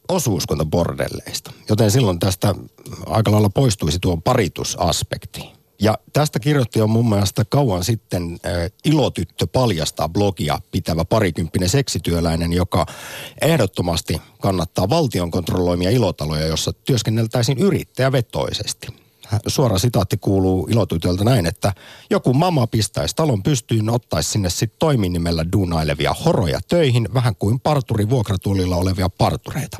osuuskuntabordelleista, 0.10 1.52
joten 1.70 1.92
silloin 1.92 2.20
tästä 2.20 2.56
aika 3.06 3.32
lailla 3.32 3.50
poistuisi 3.50 4.00
tuo 4.02 4.18
paritusaspekti. 4.18 5.56
Ja 5.82 5.98
tästä 6.14 6.40
kirjoitti 6.40 6.80
jo 6.80 6.88
mun 6.88 7.10
mielestä 7.10 7.46
kauan 7.50 7.84
sitten 7.84 8.40
äh, 8.46 8.72
Ilotyttö 8.86 9.48
paljastaa 9.48 10.10
blogia 10.10 10.60
pitävä 10.72 11.06
parikymppinen 11.06 11.70
seksityöläinen, 11.70 12.54
joka 12.54 12.86
ehdottomasti 13.42 14.22
kannattaa 14.42 14.90
valtion 14.90 15.32
kontrolloimia 15.32 15.90
ilotaloja, 15.90 16.48
jossa 16.48 16.74
työskenneltäisiin 16.74 17.58
yrittäjävetoisesti 17.58 18.88
suora 19.48 19.78
sitaatti 19.78 20.18
kuuluu 20.18 20.68
ilotytöltä 20.72 21.24
näin, 21.24 21.46
että 21.46 21.74
joku 22.10 22.34
mama 22.34 22.68
pistäisi 22.68 23.16
talon 23.16 23.44
pystyyn, 23.44 23.90
ottaisi 23.90 24.32
sinne 24.32 24.50
sitten 24.50 24.80
toiminimellä 24.80 25.46
duunailevia 25.54 26.16
horoja 26.26 26.60
töihin, 26.68 27.08
vähän 27.14 27.36
kuin 27.36 27.60
parturi 27.60 28.10
vuokratuolilla 28.10 28.76
olevia 28.76 29.10
partureita. 29.10 29.78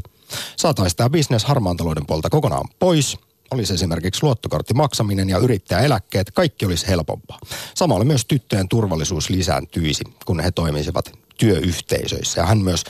Saataisiin 0.58 0.98
tämä 0.98 1.10
bisnes 1.10 1.46
harmaan 1.46 1.78
talouden 1.78 2.06
puolta 2.06 2.30
kokonaan 2.30 2.70
pois 2.80 3.18
olisi 3.52 3.74
esimerkiksi 3.74 4.24
luottokorttimaksaminen 4.24 5.30
ja 5.30 5.38
yrittäjäeläkkeet, 5.38 6.32
kaikki 6.32 6.66
olisi 6.66 6.88
helpompaa. 6.88 7.40
Samalla 7.76 8.06
myös 8.06 8.26
tyttöjen 8.26 8.70
turvallisuus 8.70 9.30
lisääntyisi, 9.30 10.04
kun 10.26 10.40
he 10.40 10.52
toimisivat 10.52 11.12
työyhteisöissä. 11.38 12.42
Ja 12.42 12.48
hän 12.48 12.58
myös 12.58 12.84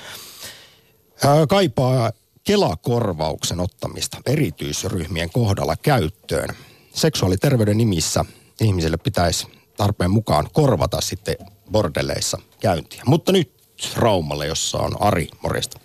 kaipaa 1.49 2.11
Kelakorvauksen 2.45 3.59
ottamista 3.59 4.17
erityisryhmien 4.25 5.29
kohdalla 5.29 5.75
käyttöön. 5.75 6.49
Seksuaaliterveyden 6.93 7.77
nimissä 7.77 8.25
ihmisille 8.61 8.97
pitäisi 8.97 9.47
tarpeen 9.77 10.11
mukaan 10.11 10.47
korvata 10.53 11.01
sitten 11.01 11.35
bordelleissa 11.71 12.37
käyntiä. 12.59 13.03
Mutta 13.05 13.31
nyt 13.31 13.51
Raumalle, 13.95 14.47
jossa 14.47 14.77
on 14.77 15.01
Ari, 15.01 15.27
morjesta. 15.43 15.79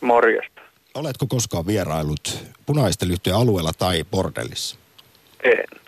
Morjesta. 0.00 0.60
Oletko 0.94 1.26
koskaan 1.26 1.66
vierailut 1.66 2.38
punaisten 2.66 3.08
lyhtyjen 3.08 3.38
alueella 3.38 3.72
tai 3.72 4.04
bordellissa? 4.10 4.76
En. 5.44 5.80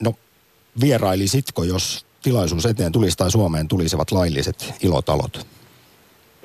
No, 0.00 0.14
vierailisitko, 0.80 1.64
jos 1.64 2.06
tilaisuus 2.22 2.66
eteen 2.66 2.92
tulisi 2.92 3.16
tai 3.16 3.30
Suomeen 3.30 3.68
tulisivat 3.68 4.10
lailliset 4.10 4.74
ilotalot? 4.82 5.46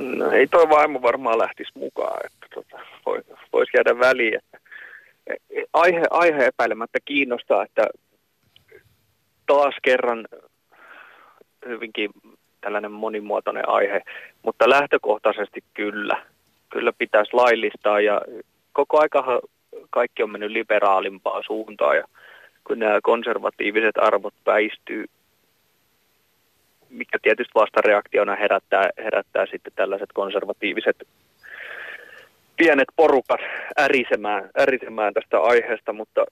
No 0.01 0.31
ei 0.31 0.47
toi 0.47 0.69
vaimo 0.69 1.01
varmaan 1.01 1.37
lähtisi 1.37 1.71
mukaan, 1.75 2.21
että 2.25 2.47
tota, 2.53 2.79
voi, 3.05 3.21
voisi 3.53 3.71
jäädä 3.77 3.99
väliin. 3.99 4.35
Että, 4.35 4.57
aihe, 5.73 6.03
aihe 6.09 6.45
epäilemättä 6.45 6.99
kiinnostaa, 7.05 7.63
että 7.63 7.87
taas 9.45 9.75
kerran 9.81 10.27
hyvinkin 11.65 12.09
tällainen 12.61 12.91
monimuotoinen 12.91 13.69
aihe, 13.69 14.01
mutta 14.43 14.69
lähtökohtaisesti 14.69 15.63
kyllä. 15.73 16.25
Kyllä 16.69 16.93
pitäisi 16.97 17.33
laillistaa 17.33 18.01
ja 18.01 18.21
koko 18.73 19.01
aika 19.01 19.41
kaikki 19.89 20.23
on 20.23 20.31
mennyt 20.31 20.51
liberaalimpaan 20.51 21.43
suuntaan 21.47 21.97
ja 21.97 22.03
kun 22.63 22.79
nämä 22.79 22.99
konservatiiviset 23.03 23.97
arvot 23.97 24.33
väistyy, 24.45 25.05
mikä 26.91 27.17
tietysti 27.21 27.51
vastareaktiona 27.55 28.35
herättää, 28.35 28.89
herättää 28.97 29.45
sitten 29.45 29.73
tällaiset 29.75 30.09
konservatiiviset 30.13 30.97
pienet 32.57 32.87
porukat 32.95 33.39
ärisemään, 33.79 34.49
ärisemään 34.59 35.13
tästä 35.13 35.39
aiheesta, 35.39 35.93
mutta 35.93 36.25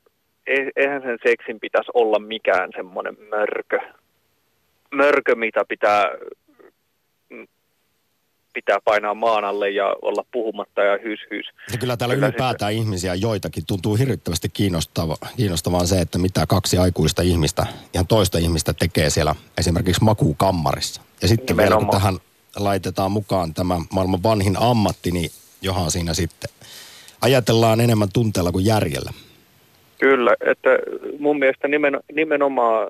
eihän 0.76 1.02
sen 1.02 1.18
seksin 1.28 1.60
pitäisi 1.60 1.92
olla 1.94 2.20
mikään 2.20 2.70
semmoinen 2.76 3.18
mörkö, 3.30 3.80
mörkö 4.92 5.36
mitä 5.36 5.62
pitää, 5.68 6.06
pitää 8.60 8.80
painaa 8.86 9.14
maan 9.14 9.46
alle 9.46 9.70
ja 9.70 9.96
olla 10.02 10.26
puhumatta 10.32 10.82
ja 10.82 11.00
hys 11.04 11.20
hys. 11.32 11.46
Ja 11.72 11.78
kyllä 11.78 11.98
täällä 11.98 12.16
kyllä 12.16 12.28
ylipäätään 12.28 12.72
sitten... 12.72 12.84
ihmisiä 12.84 13.16
joitakin 13.16 13.64
tuntuu 13.68 13.96
hirvittävästi 13.96 14.50
kiinnostava, 14.50 15.16
kiinnostavaa 15.38 15.86
se, 15.86 16.02
että 16.02 16.18
mitä 16.18 16.46
kaksi 16.48 16.78
aikuista 16.78 17.22
ihmistä, 17.22 17.66
ihan 17.94 18.08
toista 18.08 18.38
ihmistä 18.38 18.74
tekee 18.74 19.10
siellä 19.10 19.36
esimerkiksi 19.58 20.04
makuukammarissa. 20.04 21.02
Ja 21.22 21.28
sitten 21.28 21.58
vielä 21.58 21.76
kun 21.76 21.90
tähän 21.90 22.18
laitetaan 22.56 23.12
mukaan 23.12 23.54
tämä 23.54 23.76
maailman 23.92 24.24
vanhin 24.24 24.58
ammatti, 24.60 25.12
niin 25.12 25.32
johan 25.62 25.92
siinä 25.92 26.14
sitten 26.14 26.50
ajatellaan 27.22 27.82
enemmän 27.82 28.10
tunteella 28.14 28.52
kuin 28.52 28.66
järjellä. 28.66 29.12
Kyllä, 30.00 30.36
että 30.46 30.70
mun 31.20 31.40
mielestä 31.40 31.68
nimen, 31.68 32.00
nimenomaan 32.14 32.88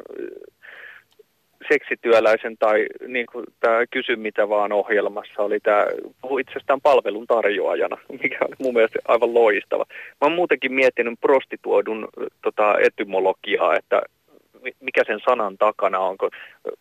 seksityöläisen 1.72 2.58
tai 2.58 2.86
niin 3.08 3.26
kuin 3.32 3.46
tämä 3.60 3.88
Kysy 3.92 4.16
mitä 4.16 4.50
vaan 4.50 4.72
ohjelmassa 4.72 5.42
oli 5.42 5.60
tämä, 5.60 5.86
puhu 6.22 6.38
itsestään 6.38 6.82
palvelun 6.82 7.28
tarjoajana, 7.28 7.98
mikä 8.24 8.38
on 8.42 8.56
mun 8.60 8.74
mielestä 8.74 9.00
aivan 9.08 9.34
loistava. 9.34 9.86
Mä 9.90 10.26
oon 10.26 10.32
muutenkin 10.32 10.74
miettinyt 10.74 11.20
prostituodun 11.22 12.08
tota, 12.42 12.76
etymologiaa, 12.80 13.76
että 13.76 14.02
mikä 14.80 15.04
sen 15.08 15.20
sanan 15.30 15.58
takana 15.58 16.00
on. 16.00 16.18
Kun 16.18 16.30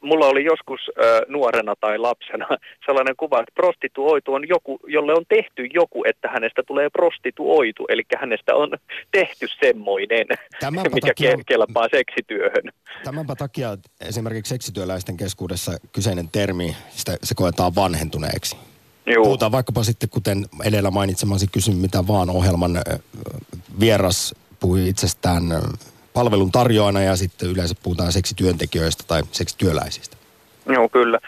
mulla 0.00 0.26
oli 0.26 0.44
joskus 0.44 0.80
äh, 0.80 1.20
nuorena 1.28 1.74
tai 1.80 1.98
lapsena 1.98 2.46
sellainen 2.86 3.16
kuva, 3.16 3.40
että 3.40 3.52
prostituoitu 3.54 4.34
on 4.34 4.48
joku, 4.48 4.80
jolle 4.86 5.14
on 5.14 5.24
tehty 5.28 5.66
joku, 5.74 6.04
että 6.06 6.28
hänestä 6.28 6.62
tulee 6.62 6.90
prostituoitu. 6.90 7.84
Eli 7.88 8.02
hänestä 8.16 8.54
on 8.54 8.70
tehty 9.18 9.46
semmoinen, 9.60 10.26
Tämänpä 10.60 10.90
mikä 10.94 11.06
takia, 11.06 11.36
kelpaa 11.46 11.88
seksityöhön. 11.90 12.72
Tämänpä 13.04 13.34
takia 13.34 13.76
esimerkiksi 14.08 14.50
seksityöläisten 14.50 15.16
keskuudessa 15.16 15.72
kyseinen 15.92 16.28
termi, 16.28 16.76
sitä, 16.90 17.16
se 17.22 17.34
koetaan 17.34 17.74
vanhentuneeksi. 17.74 18.56
Juu. 19.14 19.24
Puhutaan 19.24 19.52
vaikkapa 19.52 19.82
sitten, 19.82 20.08
kuten 20.08 20.46
edellä 20.64 20.90
mainitsemasi 20.90 21.46
kysyn 21.52 21.76
mitä 21.76 22.06
vaan 22.06 22.30
ohjelman 22.30 22.80
vieras 23.80 24.34
puhui 24.60 24.88
itsestään 24.88 25.42
palvelun 26.18 26.52
tarjoajana 26.52 27.00
ja 27.00 27.16
sitten 27.16 27.50
yleensä 27.50 27.74
puhutaan 27.82 28.12
seksityöntekijöistä 28.12 29.04
tai 29.08 29.22
seksityöläisistä. 29.32 30.16
Joo, 30.66 30.88
kyllä. 30.88 31.18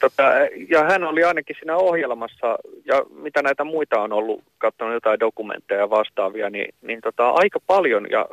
Tota, 0.00 0.22
ja 0.68 0.84
hän 0.84 1.04
oli 1.04 1.24
ainakin 1.24 1.56
siinä 1.58 1.76
ohjelmassa, 1.76 2.58
ja 2.84 3.02
mitä 3.10 3.42
näitä 3.42 3.64
muita 3.64 4.00
on 4.00 4.12
ollut, 4.12 4.42
katsonut 4.58 4.94
jotain 4.94 5.20
dokumentteja 5.20 5.80
ja 5.80 5.90
vastaavia, 5.90 6.50
niin, 6.50 6.74
niin 6.82 7.00
tota, 7.00 7.30
aika 7.30 7.58
paljon 7.66 8.06
ja 8.10 8.26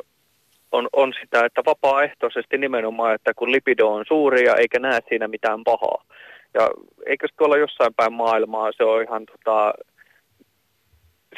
on, 0.72 0.88
on 0.92 1.12
sitä, 1.20 1.44
että 1.44 1.62
vapaaehtoisesti 1.66 2.58
nimenomaan, 2.58 3.14
että 3.14 3.34
kun 3.34 3.52
lipido 3.52 3.88
on 3.88 4.04
suuri 4.08 4.44
ja 4.44 4.56
eikä 4.56 4.78
näe 4.78 5.00
siinä 5.08 5.28
mitään 5.28 5.64
pahaa. 5.64 6.04
Ja 6.54 6.70
eikö 7.06 7.28
tuolla 7.38 7.56
jossain 7.56 7.94
päin 7.94 8.12
maailmaa 8.12 8.70
se 8.76 8.84
on 8.84 9.02
ihan 9.02 9.26
tota, 9.26 9.74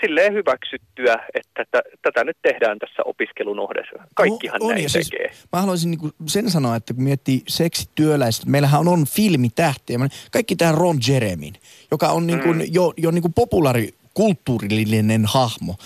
silleen 0.01 0.33
hyväksyttyä, 0.33 1.19
että 1.35 1.65
t- 1.65 2.01
tätä 2.03 2.25
nyt 2.25 2.37
tehdään 2.43 2.79
tässä 2.79 3.03
opiskelun 3.05 3.59
ohdessa. 3.59 4.05
Kaikkihan 4.15 4.63
on, 4.63 4.69
on, 4.69 4.75
näin 4.75 4.91
siis 4.91 5.09
tekee. 5.09 5.31
Mä 5.53 5.61
haluaisin 5.61 5.91
niinku 5.91 6.11
sen 6.27 6.51
sanoa, 6.51 6.77
että 6.77 6.95
kun 6.95 7.03
miettii 7.03 7.43
seksityöläiset, 7.49 8.47
meillähän 8.47 8.89
on 8.89 9.05
filmitähtiä. 9.07 9.99
Kaikki 10.33 10.57
tämä 10.57 10.73
Ron 10.73 10.99
Jeremin, 11.09 11.55
joka 11.91 12.09
on 12.09 12.27
niinku 12.27 12.55
mm. 12.55 12.61
jo, 12.71 12.93
jo 12.97 13.11
niinku 13.11 13.29
populaari 13.29 13.95
kulttuurillinen 14.15 15.25
hahmo. 15.25 15.77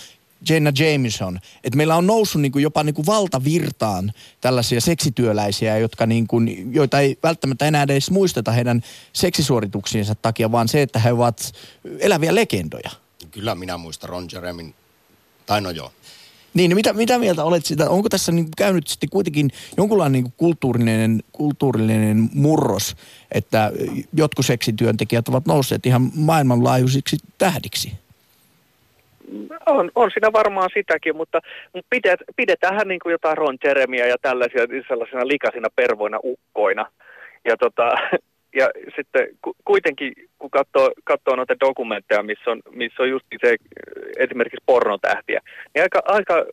Jenna 0.49 0.71
Jameson, 0.79 1.39
että 1.63 1.77
meillä 1.77 1.95
on 1.95 2.07
noussut 2.07 2.41
niinku 2.41 2.59
jopa 2.59 2.83
niinku 2.83 3.05
valtavirtaan 3.05 4.11
tällaisia 4.41 4.81
seksityöläisiä, 4.81 5.77
jotka 5.77 6.05
niinku, 6.05 6.41
joita 6.71 6.99
ei 6.99 7.17
välttämättä 7.23 7.65
enää 7.65 7.83
edes 7.83 8.11
muisteta 8.11 8.51
heidän 8.51 8.81
seksisuorituksiensa 9.13 10.15
takia, 10.15 10.51
vaan 10.51 10.67
se, 10.67 10.81
että 10.81 10.99
he 10.99 11.11
ovat 11.11 11.51
eläviä 11.99 12.35
legendoja 12.35 12.89
kyllä 13.31 13.55
minä 13.55 13.77
muistan 13.77 14.09
Ron 14.09 14.27
Jeremin, 14.33 14.73
tai 15.45 15.61
no 15.61 15.69
joo. 15.69 15.91
Niin, 16.53 16.75
mitä, 16.75 16.93
mitä 16.93 17.19
mieltä 17.19 17.43
olet 17.43 17.65
sitä? 17.65 17.89
Onko 17.89 18.09
tässä 18.09 18.31
niin 18.31 18.47
käynyt 18.57 18.87
sitten 18.87 19.09
kuitenkin 19.09 19.49
jonkunlainen 19.77 20.23
niin 20.23 20.33
kulttuurillinen, 20.37 21.23
kulttuurillinen 21.31 22.29
murros, 22.33 22.95
että 23.31 23.71
jotkut 24.13 24.45
seksityöntekijät 24.45 25.27
ovat 25.27 25.45
nousseet 25.45 25.85
ihan 25.85 26.01
maailmanlaajuisiksi 26.15 27.17
tähdiksi? 27.37 27.91
On, 29.65 29.91
on 29.95 30.11
siinä 30.11 30.33
varmaan 30.33 30.69
sitäkin, 30.73 31.15
mutta, 31.15 31.39
mutta 31.73 31.87
pidet, 31.89 32.19
pidetäänhän 32.35 32.87
niin 32.87 32.99
kuin 32.99 33.11
jotain 33.11 33.37
Ron 33.37 33.57
Jeremia 33.63 34.07
ja 34.07 34.15
tällaisia 34.21 34.61
sellaisina 34.87 35.27
likaisina 35.27 35.67
pervoina 35.75 36.19
ukkoina. 36.23 36.91
Ja 37.45 37.57
tota, 37.57 37.89
ja 38.55 38.69
sitten 38.95 39.27
kuitenkin, 39.65 40.13
kun 40.39 40.49
katsoo, 40.49 40.91
katsoo 41.03 41.35
noita 41.35 41.59
dokumentteja, 41.59 42.23
missä 42.23 42.51
on, 42.51 42.61
missä 42.71 43.03
on 43.03 43.09
just 43.09 43.25
se 43.41 43.55
esimerkiksi 44.17 44.63
pornotähtiä, 44.65 45.39
niin 45.73 45.83
aika, 45.83 46.01
aika, 46.05 46.45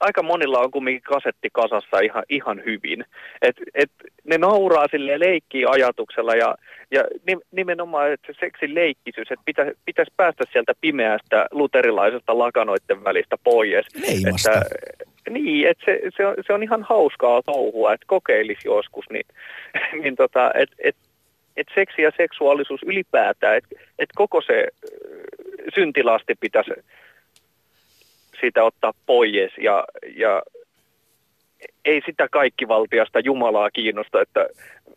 aika 0.00 0.22
monilla 0.22 0.58
on 0.58 0.70
kumminkin 0.70 1.02
kasetti 1.02 1.48
kasassa 1.52 2.00
ihan, 2.00 2.24
ihan 2.28 2.62
hyvin. 2.64 3.04
Et, 3.42 3.56
et 3.74 3.90
ne 4.24 4.38
nauraa 4.38 4.86
sille 4.90 5.20
leikkii 5.20 5.64
ajatuksella 5.68 6.34
ja, 6.34 6.54
ja 6.90 7.04
nimenomaan 7.52 8.12
että 8.12 8.32
se 8.32 8.38
seksin 8.40 8.74
leikkisyys, 8.74 9.30
että 9.30 9.42
pitä, 9.44 9.72
pitäisi 9.84 10.12
päästä 10.16 10.44
sieltä 10.52 10.72
pimeästä 10.80 11.46
luterilaisesta 11.50 12.38
lakanoiden 12.38 13.04
välistä 13.04 13.36
pois. 13.44 13.86
Leimasta. 13.94 14.50
Että, 14.52 15.30
niin, 15.30 15.68
että 15.68 15.84
se, 15.84 16.00
se, 16.16 16.26
on, 16.26 16.34
se 16.46 16.52
on 16.52 16.62
ihan 16.62 16.82
hauskaa 16.82 17.42
touhua, 17.42 17.92
että 17.92 18.06
kokeilisi 18.06 18.68
joskus, 18.68 19.04
niin, 19.10 19.26
niin 20.02 20.16
tota, 20.16 20.50
että 20.54 20.76
et, 20.78 20.96
et 21.56 21.66
seksi 21.74 22.02
ja 22.02 22.10
seksuaalisuus 22.16 22.82
ylipäätään, 22.82 23.56
että 23.56 23.68
et 23.98 24.08
koko 24.14 24.40
se 24.40 24.68
syntilasti 25.74 26.34
pitäisi 26.40 26.70
siitä 28.40 28.64
ottaa 28.64 28.92
pois 29.06 29.52
ja, 29.58 29.84
ja 30.16 30.42
ei 31.84 32.02
sitä 32.06 32.28
kaikki 32.28 32.68
valtiasta 32.68 33.20
Jumalaa 33.20 33.70
kiinnosta, 33.70 34.20
että 34.20 34.48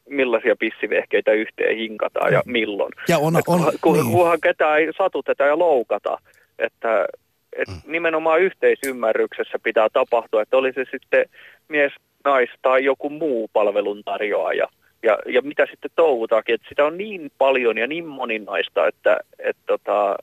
millaisia 0.10 0.56
pissivehkeitä 0.60 1.32
yhteen 1.32 1.78
hinkataan 1.78 2.34
ja 2.34 2.42
milloin. 2.46 2.92
Ja 3.08 3.18
on, 3.18 3.36
on, 3.36 3.44
kun, 3.46 3.74
kun, 3.82 3.94
niin. 3.94 4.12
kunhan 4.12 4.42
ketään 4.42 4.80
ei 4.80 4.92
satuteta 4.98 5.44
ja 5.44 5.60
loukata, 5.60 6.18
että 6.60 7.08
et 7.54 7.68
mm. 7.68 7.92
nimenomaan 7.92 8.42
yhteisymmärryksessä 8.42 9.60
pitää 9.64 9.88
tapahtua, 9.94 10.42
että 10.42 10.58
oli 10.58 10.74
se 10.74 10.86
sitten 10.92 11.26
mies, 11.68 11.94
nais 12.26 12.50
tai 12.62 12.84
joku 12.84 13.10
muu 13.10 13.50
palveluntarjoaja. 13.54 14.68
Ja, 15.04 15.18
ja 15.26 15.42
mitä 15.42 15.66
sitten 15.72 15.92
touvutaankin, 15.96 16.56
että 16.56 16.70
sitä 16.70 16.86
on 16.86 16.98
niin 16.98 17.32
paljon 17.38 17.78
ja 17.78 17.88
niin 17.88 18.06
moninaista, 18.06 18.88
että 18.88 19.18
et 19.40 19.58
tota, 19.66 20.16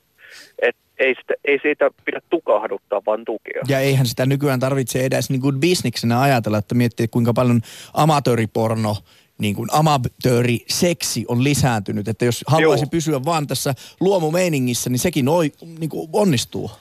että 0.61 0.81
ei, 0.99 1.15
sitä, 1.15 1.33
ei 1.45 1.59
siitä 1.61 1.89
pidä 2.05 2.21
tukahduttaa, 2.29 3.01
vaan 3.05 3.25
tukea. 3.25 3.61
Ja 3.67 3.79
eihän 3.79 4.05
sitä 4.05 4.25
nykyään 4.25 4.59
tarvitse 4.59 5.05
edes 5.05 5.29
niin 5.29 5.41
kuin 5.41 5.59
bisniksenä 5.59 6.21
ajatella, 6.21 6.57
että 6.57 6.75
miettii 6.75 7.07
kuinka 7.07 7.33
paljon 7.33 7.61
amatööriporno 7.93 8.95
niin 9.37 9.55
kuin 9.55 9.69
amatööriseksi 9.71 11.25
on 11.27 11.43
lisääntynyt. 11.43 12.07
Että 12.07 12.25
jos 12.25 12.43
haluaisi 12.47 12.83
Joo. 12.83 12.89
pysyä 12.91 13.25
vaan 13.25 13.47
tässä 13.47 13.73
luomumeiningissä, 13.99 14.89
niin 14.89 14.99
sekin 14.99 15.29
oi, 15.29 15.51
niin 15.79 15.89
kuin 15.89 16.09
onnistuu. 16.13 16.71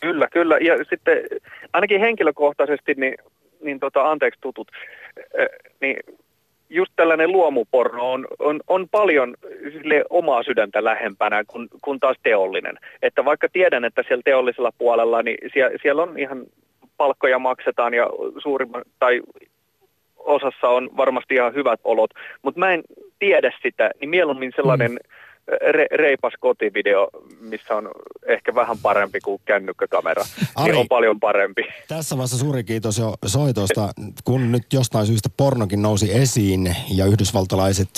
Kyllä, 0.00 0.28
kyllä. 0.32 0.58
Ja 0.58 0.76
sitten 0.76 1.18
ainakin 1.72 2.00
henkilökohtaisesti, 2.00 2.94
niin, 2.94 3.14
niin 3.64 3.80
tota, 3.80 4.10
anteeksi 4.10 4.40
tutut, 4.40 4.68
niin 5.80 5.96
just 6.70 6.92
tällainen 6.96 7.32
luomuporno 7.32 8.12
on, 8.12 8.26
on, 8.38 8.60
on 8.68 8.88
paljon 8.88 9.34
sille 9.72 10.04
omaa 10.10 10.42
sydäntä 10.42 10.84
lähempänä 10.84 11.44
kuin, 11.46 11.68
kuin 11.82 12.00
taas 12.00 12.16
teollinen. 12.22 12.78
Että 13.02 13.24
vaikka 13.24 13.48
tiedän, 13.52 13.84
että 13.84 14.02
siellä 14.08 14.22
teollisella 14.24 14.72
puolella, 14.78 15.22
niin 15.22 15.38
siellä, 15.52 15.78
siellä 15.82 16.02
on 16.02 16.18
ihan 16.18 16.42
palkkoja 16.96 17.38
maksetaan 17.38 17.94
ja 17.94 18.06
suurimman, 18.38 18.82
tai 18.98 19.20
osassa 20.16 20.68
on 20.68 20.90
varmasti 20.96 21.34
ihan 21.34 21.54
hyvät 21.54 21.80
olot, 21.84 22.10
mutta 22.42 22.60
mä 22.60 22.72
en 22.72 22.82
tiedä 23.18 23.52
sitä, 23.62 23.90
niin 24.00 24.10
mieluummin 24.10 24.52
sellainen 24.56 24.90
mm. 24.90 24.98
Re, 25.70 25.86
reipas 25.90 26.32
kotivideo, 26.40 27.08
missä 27.40 27.74
on 27.74 27.90
ehkä 28.26 28.54
vähän 28.54 28.76
parempi 28.82 29.20
kuin 29.20 29.40
kännykkäkamera, 29.44 30.22
niin 30.36 30.48
Ari, 30.54 30.72
niin 30.72 30.80
on 30.80 30.88
paljon 30.88 31.20
parempi. 31.20 31.62
Tässä 31.88 32.16
vaiheessa 32.16 32.38
suuri 32.38 32.64
kiitos 32.64 32.98
jo 32.98 33.14
soitosta. 33.26 33.92
Kun 34.24 34.52
nyt 34.52 34.72
jostain 34.72 35.06
syystä 35.06 35.28
pornokin 35.36 35.82
nousi 35.82 36.14
esiin 36.14 36.76
ja 36.94 37.06
yhdysvaltalaiset 37.06 37.88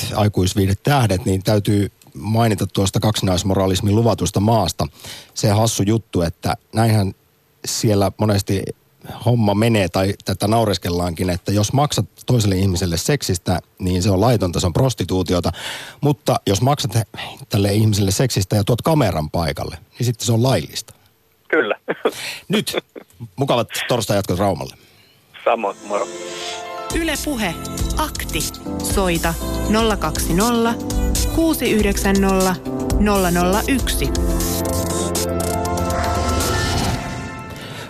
tähdet, 0.82 1.24
niin 1.24 1.42
täytyy 1.42 1.88
mainita 2.14 2.66
tuosta 2.66 3.00
kaksinaismoralismin 3.00 3.96
luvatusta 3.96 4.40
maasta. 4.40 4.86
Se 5.34 5.48
hassu 5.48 5.82
juttu, 5.82 6.22
että 6.22 6.54
näinhän 6.74 7.12
siellä 7.64 8.12
monesti 8.18 8.62
homma 9.26 9.54
menee, 9.54 9.88
tai 9.88 10.14
tätä 10.24 10.48
naureskellaankin, 10.48 11.30
että 11.30 11.52
jos 11.52 11.72
maksat 11.72 12.06
toiselle 12.26 12.56
ihmiselle 12.56 12.96
seksistä, 12.96 13.60
niin 13.78 14.02
se 14.02 14.10
on 14.10 14.20
laitonta, 14.20 14.60
se 14.60 14.66
on 14.66 14.72
prostituutiota. 14.72 15.52
Mutta 16.00 16.40
jos 16.46 16.60
maksat 16.60 16.90
tälle 17.48 17.72
ihmiselle 17.72 18.10
seksistä 18.10 18.56
ja 18.56 18.64
tuot 18.64 18.82
kameran 18.82 19.30
paikalle, 19.30 19.78
niin 19.98 20.06
sitten 20.06 20.26
se 20.26 20.32
on 20.32 20.42
laillista. 20.42 20.94
Kyllä. 21.48 21.74
Nyt 22.48 22.76
mukavat 23.36 23.68
torstai-jatkot 23.88 24.38
Raumalle. 24.38 24.76
Samoin, 25.44 25.76
moro. 25.86 26.08
Yle 26.94 27.14
Puhe. 27.24 27.54
Akti. 27.96 28.40
Soita 28.94 29.34
020 29.98 30.74
690 31.34 32.56
001. 33.68 34.12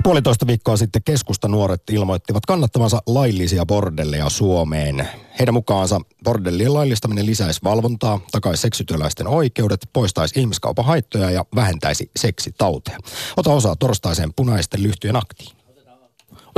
Puolitoista 0.03 0.47
viikkoa 0.47 0.77
sitten 0.77 1.03
keskusta 1.05 1.49
nuoret 1.49 1.83
ilmoittivat 1.91 2.47
kannattavansa 2.47 3.03
laillisia 3.07 3.67
bordelleja 3.67 4.29
Suomeen. 4.29 5.09
Heidän 5.39 5.55
mukaansa 5.55 6.01
bordellien 6.25 6.75
laillistaminen 6.75 7.27
lisäisi 7.27 7.61
valvontaa, 7.65 8.21
takaisi 8.31 8.61
seksityöläisten 8.61 9.27
oikeudet, 9.27 9.89
poistaisi 9.93 10.41
ihmiskaupan 10.41 10.85
haittoja 10.85 11.31
ja 11.31 11.45
vähentäisi 11.55 12.11
seksitauteja. 12.17 12.99
Ota 13.37 13.53
osaa 13.53 13.77
torstaiseen 13.77 14.35
punaisten 14.37 14.83
lyhtyjen 14.83 15.17
aktiin. 15.17 15.58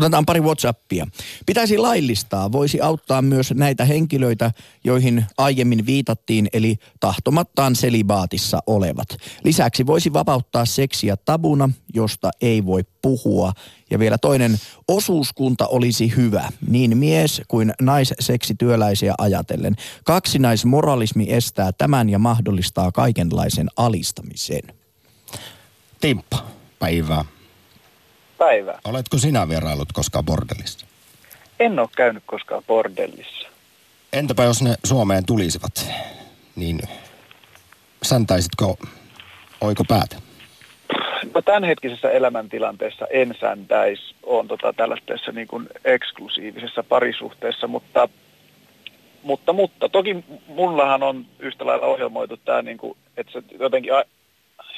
Otetaan 0.01 0.27
pari 0.27 0.41
Whatsappia. 0.41 1.07
Pitäisi 1.47 1.79
laillistaa, 1.79 2.53
voisi 2.53 2.81
auttaa 2.81 3.23
myös 3.23 3.53
näitä 3.55 3.85
henkilöitä, 3.85 4.51
joihin 4.85 5.25
aiemmin 5.39 5.87
viitattiin, 5.87 6.49
eli 6.53 6.77
tahtomattaan 7.01 7.77
selibaatissa 7.77 8.63
olevat. 8.67 9.09
Lisäksi 9.45 9.87
voisi 9.87 10.13
vapauttaa 10.13 10.65
seksiä 10.65 11.17
tabuna, 11.17 11.71
josta 11.95 12.31
ei 12.41 12.67
voi 12.67 12.85
puhua. 13.03 13.53
Ja 13.91 13.99
vielä 13.99 14.19
toinen, 14.19 14.59
osuuskunta 14.89 15.67
olisi 15.67 16.17
hyvä, 16.17 16.49
niin 16.69 16.99
mies 16.99 17.43
kuin 17.49 17.73
naisseksityöläisiä 17.81 19.15
ajatellen. 19.19 19.77
Kaksinaismoralismi 20.05 21.33
estää 21.33 21.73
tämän 21.73 22.09
ja 22.11 22.19
mahdollistaa 22.19 22.93
kaikenlaisen 22.93 23.69
alistamisen. 23.77 24.63
Timppa, 26.01 26.47
päivää 26.79 27.25
päivää. 28.41 28.79
Oletko 28.85 29.19
sinä 29.19 29.49
vierailut 29.49 29.93
koskaan 29.93 30.25
bordellissa? 30.25 30.87
En 31.61 31.79
ole 31.79 31.89
käynyt 31.97 32.23
koskaan 32.27 32.63
bordellissa. 32.67 33.49
Entäpä 34.13 34.45
jos 34.45 34.63
ne 34.63 34.75
Suomeen 34.85 35.27
tulisivat, 35.27 35.87
niin 36.57 36.81
säntäisitkö 38.03 38.65
oiko 39.61 39.85
päätä? 39.89 40.17
No 41.35 41.43
tämänhetkisessä 41.43 42.11
elämäntilanteessa 42.11 43.07
en 43.11 43.35
säntäisi, 43.41 44.15
on 44.23 44.49
tota 44.49 44.73
tällaisessa 44.73 45.33
niin 45.33 45.49
kuin 45.49 45.69
eksklusiivisessa 45.85 46.83
parisuhteessa, 46.83 47.67
mutta, 47.67 48.09
mutta, 49.23 49.53
mutta 49.53 49.89
toki 49.89 50.25
mullahan 50.47 51.03
on 51.03 51.27
yhtä 51.39 51.67
lailla 51.67 51.87
ohjelmoitu 51.87 52.37
tämä, 52.37 52.63
niin 52.63 52.79
kuin, 52.79 52.97
että 53.17 53.33
se 53.33 53.43
jotenkin 53.59 53.93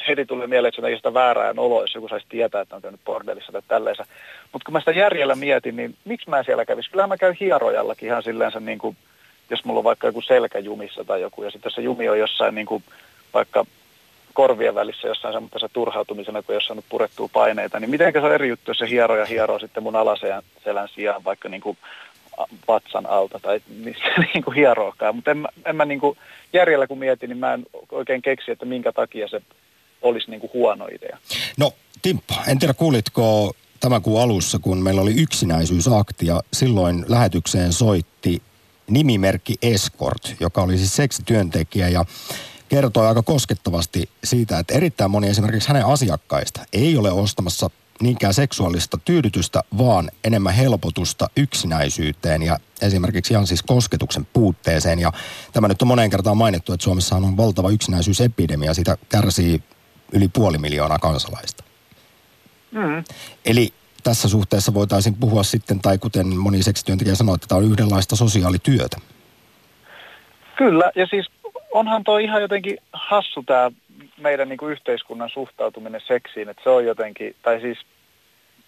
heti 0.09 0.27
tulee 0.27 0.47
mieleen, 0.47 0.69
että 0.69 0.81
se 0.81 0.87
on 0.87 0.97
sitä 0.97 1.15
väärää 1.15 1.55
oloa, 1.57 1.81
jos 1.81 1.95
joku 1.95 2.09
saisi 2.09 2.27
tietää, 2.29 2.61
että 2.61 2.77
on 2.77 2.83
käynyt 2.83 3.01
bordellissa 3.05 3.53
tai 3.53 3.63
tälleensä. 3.69 4.05
Mutta 4.53 4.65
kun 4.65 4.73
mä 4.73 4.81
sitä 4.81 4.91
järjellä 4.91 5.35
mietin, 5.35 5.77
niin 5.77 5.97
miksi 6.05 6.31
mä 6.31 6.43
siellä 6.43 6.65
kävisin? 6.65 6.91
Kyllähän 6.91 7.09
mä 7.09 7.17
käyn 7.17 7.37
hierojallakin 7.41 8.07
ihan 8.07 8.23
silleensä, 8.23 8.61
niin 8.61 8.79
kuin, 8.79 8.97
jos 9.51 9.65
mulla 9.65 9.79
on 9.79 9.85
vaikka 9.85 10.07
joku 10.07 10.23
selkäjumissa 10.23 11.05
tai 11.05 11.21
joku, 11.21 11.43
ja 11.43 11.51
sitten 11.51 11.71
jos 11.71 11.75
se 11.75 11.83
jumi 11.83 12.09
on 12.09 12.19
jossain 12.19 12.55
niin 12.55 12.67
kuin, 12.67 12.85
vaikka 13.35 13.65
korvien 14.33 14.75
välissä 14.75 15.09
jossain 15.09 15.35
semmoisessa 15.35 15.69
turhautumisena, 15.73 16.43
kun 16.43 16.55
jossain 16.55 16.77
nyt 16.77 16.85
purettuu 16.89 17.31
paineita, 17.33 17.81
niin 17.81 17.91
miten 17.91 18.13
se 18.13 18.19
on 18.19 18.35
eri 18.35 18.49
juttu, 18.49 18.71
jos 18.71 18.79
se 18.79 18.89
hieroja 18.89 19.25
hieroo 19.25 19.59
sitten 19.59 19.83
mun 19.83 19.97
alaselän 19.97 20.89
sijaan 20.95 21.25
vaikka 21.25 21.49
niin 21.49 21.61
kuin 21.61 21.79
vatsan 22.69 23.07
alta 23.07 23.41
tai 23.41 23.61
missä 23.69 24.05
niin 24.35 24.45
kuin 24.45 24.55
hierookaan. 24.55 25.15
Mutta 25.15 25.31
en, 25.31 25.49
en 25.65 25.77
mä 25.77 25.85
niin 25.85 26.01
kuin 26.01 26.19
järjellä 26.53 26.87
kun 26.87 26.99
mietin, 26.99 27.29
niin 27.29 27.39
mä 27.39 27.55
en 27.55 27.63
oikein 27.93 28.23
keksi, 28.23 28.51
että 28.51 28.65
minkä 28.65 28.93
takia 28.93 29.29
se 29.29 29.43
olisi 30.03 30.31
niin 30.31 30.41
kuin 30.41 30.51
huono 30.55 30.87
idea. 30.87 31.19
No 31.59 31.73
Timppa, 32.03 32.45
en 32.47 32.59
tiedä 32.59 32.75
kuulitko 32.75 33.53
tämän 33.81 34.03
kuun 34.03 34.23
alussa, 34.23 34.59
kun 34.59 34.79
meillä 34.79 35.01
oli 35.01 35.15
yksinäisyysakti 35.15 36.27
ja 36.27 36.43
silloin 36.53 37.05
lähetykseen 37.09 37.73
soitti 37.73 38.43
nimimerkki 38.91 39.55
Escort, 39.63 40.35
joka 40.41 40.63
oli 40.63 40.79
siis 40.79 40.97
seksityöntekijä 40.97 41.89
ja 41.89 42.05
kertoi 42.69 43.07
aika 43.07 43.23
koskettavasti 43.23 44.09
siitä, 44.25 44.59
että 44.59 44.75
erittäin 44.75 45.11
moni 45.11 45.29
esimerkiksi 45.29 45.69
hänen 45.69 45.87
asiakkaista 45.87 46.61
ei 46.73 46.97
ole 46.97 47.13
ostamassa 47.13 47.71
niinkään 48.01 48.35
seksuaalista 48.35 48.99
tyydytystä, 49.05 49.63
vaan 49.79 50.11
enemmän 50.25 50.55
helpotusta 50.55 51.31
yksinäisyyteen 51.37 52.43
ja 52.43 52.59
esimerkiksi 52.83 53.35
ihan 53.35 53.47
siis 53.47 53.63
kosketuksen 53.63 54.27
puutteeseen. 54.33 54.99
Ja 54.99 55.13
tämä 55.53 55.69
nyt 55.69 55.83
on 55.83 55.89
moneen 55.89 56.11
kertaan 56.11 56.37
mainittu, 56.37 56.73
että 56.73 56.85
Suomessa 56.85 57.17
on 57.17 57.37
valtava 57.37 57.71
yksinäisyysepidemia. 57.71 58.75
Siitä 58.75 58.97
kärsii 59.09 59.63
yli 60.13 60.29
puoli 60.29 60.59
miljoonaa 60.59 60.99
kansalaista. 60.99 61.65
Mm. 62.71 63.05
Eli 63.45 63.73
tässä 64.03 64.29
suhteessa 64.29 64.75
voitaisiin 64.75 65.15
puhua 65.15 65.43
sitten, 65.43 65.81
tai 65.81 65.99
kuten 65.99 66.27
moni 66.37 66.63
seksityöntekijä 66.63 67.15
sanoi, 67.15 67.35
että 67.35 67.47
tämä 67.47 67.59
on 67.59 67.65
yhdenlaista 67.65 68.17
sosiaalityötä. 68.17 68.97
Kyllä, 70.57 70.91
ja 70.95 71.07
siis 71.07 71.27
onhan 71.73 72.05
tuo 72.05 72.19
ihan 72.19 72.43
jotenkin 72.43 72.79
hassu 72.93 73.43
tämä 73.43 73.71
meidän 74.21 74.49
niin 74.49 74.57
kuin 74.57 74.73
yhteiskunnan 74.73 75.31
suhtautuminen 75.31 76.01
seksiin, 76.07 76.49
että 76.49 76.63
se 76.63 76.71
on 76.71 76.85
jotenkin, 76.85 77.37
tai 77.43 77.61
siis 77.61 77.79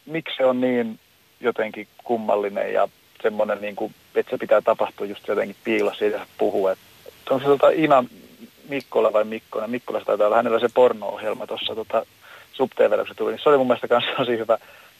miksi 0.06 0.36
se 0.36 0.44
on 0.44 0.60
niin 0.60 1.00
jotenkin 1.40 1.88
kummallinen 2.04 2.72
ja 2.72 2.88
semmoinen, 3.22 3.60
niin 3.60 3.76
kuin, 3.76 3.94
että 4.14 4.30
se 4.30 4.38
pitää 4.38 4.60
tapahtua 4.60 5.06
just 5.06 5.28
jotenkin 5.28 5.56
piilossa 5.64 5.98
siitä 5.98 6.26
puhua. 6.38 6.72
Että 6.72 7.34
on 7.34 7.40
se 7.40 7.46
tota 7.46 7.70
Ina 7.70 8.04
Mikkola 8.68 9.12
vai 9.12 9.24
Mikkonen, 9.24 9.70
Mikkola 9.70 10.00
taitaa 10.00 10.26
olla. 10.26 10.36
Hänellä 10.36 10.60
se 10.60 10.68
porno-ohjelma 10.74 11.46
tuossa 11.46 11.74
tota, 11.74 12.06
se 12.56 13.14
tuli, 13.16 13.32
niin 13.32 13.40
se 13.42 13.48
oli 13.48 13.58
mun 13.58 13.66
mielestä 13.66 13.86
myös 13.90 14.04
tosi 14.16 14.38
hyvä, 14.38 14.58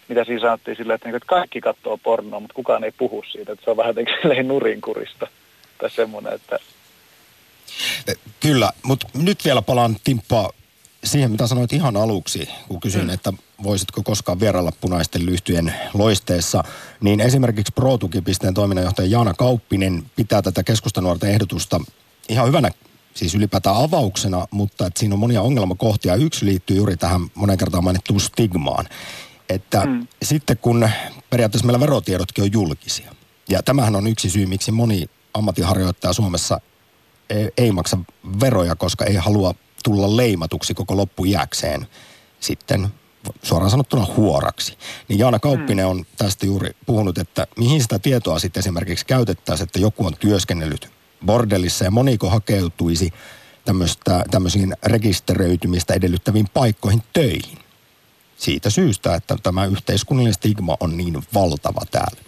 mitä 0.09 0.24
siinä 0.24 0.40
sanottiin 0.40 0.77
silleen, 0.77 0.94
että, 0.94 1.09
niin, 1.09 1.16
että 1.16 1.27
kaikki 1.27 1.61
katsoo 1.61 1.98
pornoa, 1.98 2.40
mutta 2.40 2.55
kukaan 2.55 2.85
ei 2.85 2.92
puhu 2.92 3.24
siitä, 3.33 3.53
että 3.53 3.64
se 3.64 3.70
on 3.70 3.77
vähän 3.77 3.90
jotenkin 3.90 4.48
nurinkurista. 4.48 5.27
Tai 5.79 5.90
semmoinen, 5.90 6.33
että... 6.33 6.59
Kyllä, 8.40 8.70
mutta 8.83 9.07
nyt 9.14 9.44
vielä 9.44 9.62
palaan 9.62 9.96
Timppa 10.05 10.50
siihen, 11.05 11.31
mitä 11.31 11.46
sanoit 11.46 11.72
ihan 11.72 11.96
aluksi, 11.96 12.48
kun 12.68 12.81
kysyin, 12.81 13.05
mm. 13.05 13.11
että 13.11 13.33
voisitko 13.62 14.03
koskaan 14.03 14.40
vierailla 14.40 14.72
punaisten 14.81 15.27
lyhtyjen 15.27 15.74
loisteessa, 15.94 16.64
niin 17.00 17.20
esimerkiksi 17.20 17.72
ProTuki.pisteen 17.72 18.55
toiminnanjohtaja 18.55 19.09
Jaana 19.09 19.35
Kauppinen 19.35 20.03
pitää 20.16 20.42
tätä 20.42 20.62
keskustanuorten 20.62 21.31
ehdotusta 21.31 21.81
ihan 22.29 22.48
hyvänä 22.48 22.70
siis 23.14 23.35
ylipäätään 23.35 23.77
avauksena, 23.77 24.46
mutta 24.50 24.87
että 24.87 25.00
siinä 25.00 25.14
on 25.14 25.18
monia 25.18 25.42
ongelmakohtia. 25.42 26.14
Yksi 26.14 26.46
liittyy 26.46 26.77
juuri 26.77 26.96
tähän 26.96 27.20
monen 27.35 27.59
kertaan 27.59 27.85
mainittuun 27.85 28.20
stigmaan. 28.20 28.88
Että 29.48 29.87
mm. 29.87 30.07
sitten 30.22 30.59
kun 30.59 30.88
periaatteessa 31.31 31.66
meillä 31.66 31.81
verotiedotkin 31.81 32.44
on 32.44 32.53
julkisia, 32.53 33.14
ja 33.48 33.62
tämähän 33.62 33.96
on 33.96 34.07
yksi 34.07 34.31
syy, 34.31 34.46
miksi 34.46 34.72
moni 34.72 35.07
ammattiharjoittaja 35.35 36.12
Suomessa 36.12 36.61
ei, 37.31 37.50
ei 37.57 37.72
maksa 37.72 37.98
veroja, 38.40 38.77
koska 38.77 39.05
ei 39.05 39.14
halua 39.14 39.55
tulla 39.85 40.16
leimatuksi 40.16 40.74
koko 40.74 40.96
loppuiäkseen 40.96 41.87
sitten 42.40 42.88
suoraan 43.42 43.70
sanottuna 43.70 44.07
huoraksi. 44.16 44.79
Niin 45.09 45.18
Jaana 45.18 45.38
Kauppinen 45.38 45.87
on 45.87 46.05
tästä 46.16 46.46
juuri 46.46 46.70
puhunut, 46.87 47.18
että 47.18 47.46
mihin 47.57 47.83
sitä 47.83 47.98
tietoa 47.98 48.38
sitten 48.38 48.61
esimerkiksi 48.61 49.07
käytettäisiin, 49.07 49.64
että 49.64 49.79
joku 49.79 50.07
on 50.07 50.16
työskennellyt 50.20 50.93
bordellissa 51.26 51.84
ja 51.84 51.90
moniko 51.90 52.30
hakeutuisi 52.30 53.12
tämmöisiin 54.30 54.74
rekisteröitymistä 54.87 55.94
edellyttäviin 55.94 56.46
paikkoihin 56.54 57.02
töihin. 57.12 57.58
Siitä 58.37 58.70
syystä, 58.70 59.14
että 59.14 59.37
tämä 59.42 59.64
yhteiskunnallinen 59.66 60.34
stigma 60.34 60.76
on 60.80 60.96
niin 60.96 61.22
valtava 61.34 61.80
täällä. 61.90 62.20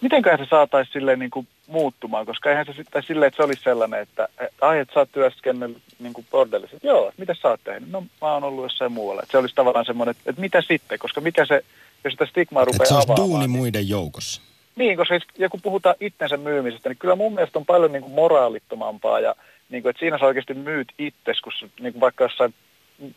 Mitenköhän 0.00 0.38
se 0.38 0.46
saataisiin 0.50 0.92
silleen 0.92 1.18
niin 1.18 1.30
kuin 1.30 1.48
muuttumaan, 1.66 2.26
koska 2.26 2.50
eihän 2.50 2.66
se 2.66 2.72
sitten 2.72 3.02
silleen, 3.02 3.28
että 3.28 3.36
se 3.36 3.42
olisi 3.42 3.62
sellainen, 3.62 4.00
että 4.00 4.28
ai, 4.60 4.78
että 4.78 4.94
sä 4.94 5.00
oot 5.00 5.12
työskennellyt 5.12 5.82
niin 5.98 6.12
kuin 6.12 6.26
bordellissa. 6.30 6.76
Joo, 6.82 7.12
mitä 7.16 7.34
sä 7.42 7.48
oot 7.48 7.60
tehnyt? 7.64 7.90
No 7.90 8.00
mä 8.00 8.32
oon 8.34 8.44
ollut 8.44 8.62
jossain 8.64 8.92
muualla. 8.92 9.22
Että 9.22 9.32
se 9.32 9.38
olisi 9.38 9.54
tavallaan 9.54 9.84
semmoinen, 9.84 10.10
että, 10.10 10.30
että 10.30 10.40
mitä 10.40 10.62
sitten, 10.68 10.98
koska 10.98 11.20
mikä 11.20 11.46
se, 11.46 11.64
jos 12.04 12.12
sitä 12.12 12.26
stigmaa 12.26 12.64
rupeaa 12.64 12.76
Että 12.76 12.88
se 12.88 12.94
olisi 12.94 13.06
avaamaan. 13.12 13.28
duuni 13.30 13.46
niin- 13.46 13.50
muiden 13.50 13.88
joukossa. 13.88 14.42
Niin, 14.76 14.96
koska 14.96 15.14
ja 15.38 15.48
kun 15.48 15.62
puhutaan 15.62 15.96
itsensä 16.00 16.36
myymisestä, 16.36 16.88
niin 16.88 16.98
kyllä 16.98 17.16
mun 17.16 17.34
mielestä 17.34 17.58
on 17.58 17.66
paljon 17.66 17.92
niin 17.92 18.02
kuin 18.02 18.14
moraalittomampaa 18.14 19.20
ja 19.20 19.34
niin 19.68 19.82
kuin, 19.82 19.90
että 19.90 20.00
siinä 20.00 20.18
sä 20.18 20.26
oikeasti 20.26 20.54
myyt 20.54 20.92
itses, 20.98 21.40
kun 21.40 21.52
niin 21.80 21.92
kuin 21.92 22.00
vaikka 22.00 22.24
jossain 22.24 22.54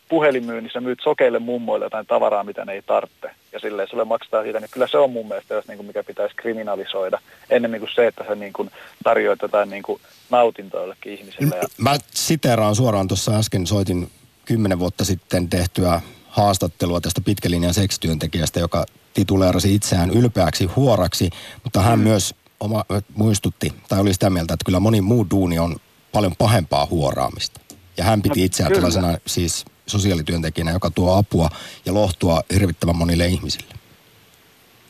puhelinmyynnissä 0.08 0.80
myyt 0.80 1.00
sokeille 1.02 1.38
mummoille 1.38 1.86
jotain 1.86 2.06
tavaraa, 2.06 2.44
mitä 2.44 2.64
ne 2.64 2.72
ei 2.72 2.82
tarvitse. 2.82 3.30
Ja 3.52 3.60
silleen 3.60 3.88
sulle 3.88 4.04
maksetaan 4.04 4.44
siitä, 4.44 4.60
niin 4.60 4.70
kyllä 4.70 4.86
se 4.86 4.98
on 4.98 5.10
mun 5.10 5.28
mielestä 5.28 5.54
jos, 5.54 5.68
niin 5.68 5.76
kuin, 5.76 5.86
mikä 5.86 6.04
pitäisi 6.04 6.36
kriminalisoida. 6.36 7.18
Ennemmin 7.50 7.80
kuin 7.80 7.90
se, 7.94 8.06
että 8.06 8.24
sä 8.28 8.34
niin 8.34 8.52
kuin, 8.52 8.70
tarjoat 9.04 9.42
jotain 9.42 9.70
niin 9.70 9.82
kuin, 9.82 10.00
nautintoa 10.30 10.80
jollekin 10.80 11.12
ihmiselle. 11.12 11.56
Ja, 11.56 11.68
Mä 11.78 11.96
siteeraan 12.10 12.74
suoraan 12.74 13.08
tuossa 13.08 13.38
äsken, 13.38 13.66
soitin 13.66 14.10
kymmenen 14.44 14.78
vuotta 14.78 15.04
sitten 15.04 15.48
tehtyä 15.48 16.00
haastattelua 16.28 17.00
tästä 17.00 17.20
pitkälinjan 17.24 17.74
seksityöntekijästä, 17.74 18.60
joka 18.60 18.84
tituleerasi 19.14 19.74
itseään 19.74 20.10
ylpeäksi 20.10 20.64
huoraksi, 20.66 21.30
mutta 21.64 21.82
hän 21.82 21.98
myös 21.98 22.34
oma, 22.60 22.84
muistutti, 23.14 23.72
tai 23.88 24.00
oli 24.00 24.12
sitä 24.12 24.30
mieltä, 24.30 24.54
että 24.54 24.64
kyllä 24.64 24.80
moni 24.80 25.00
muu 25.00 25.26
duuni 25.30 25.58
on 25.58 25.76
paljon 26.12 26.36
pahempaa 26.38 26.86
huoraamista. 26.90 27.60
Ja 27.96 28.04
hän 28.04 28.22
piti 28.22 28.40
No, 28.40 28.44
itseään 28.44 28.68
kyllä. 28.72 28.80
tällaisena 28.80 29.18
siis 29.26 29.64
sosiaalityöntekijänä, 29.86 30.70
joka 30.70 30.90
tuo 30.90 31.16
apua 31.16 31.50
ja 31.86 31.94
lohtua 31.94 32.42
hirvittävän 32.52 32.96
monille 32.96 33.26
ihmisille. 33.26 33.74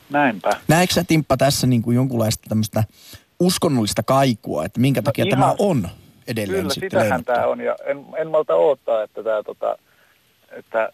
näinpä. 0.09 0.49
Näetkö 0.67 0.93
sä 0.93 1.03
Timppa 1.03 1.37
tässä 1.37 1.67
niin 1.67 1.81
kuin 1.81 1.95
jonkunlaista 1.95 2.49
tämmöistä 2.49 2.83
uskonnollista 3.39 4.03
kaikua, 4.03 4.65
että 4.65 4.79
minkä 4.79 5.01
takia 5.01 5.25
ihan- 5.25 5.39
tämä 5.39 5.55
on 5.59 5.89
edelleen 6.27 6.61
Kyllä, 6.61 6.73
sitten 6.73 6.91
sitähän 7.01 7.23
tämä 7.25 7.47
on. 7.47 7.61
Ja 7.61 7.75
en, 7.85 8.05
en 8.17 8.27
malta 8.31 8.55
odottaa, 8.55 9.03
että, 9.03 9.23
tämä, 9.23 9.43
tota, 9.43 9.77
että 10.51 10.91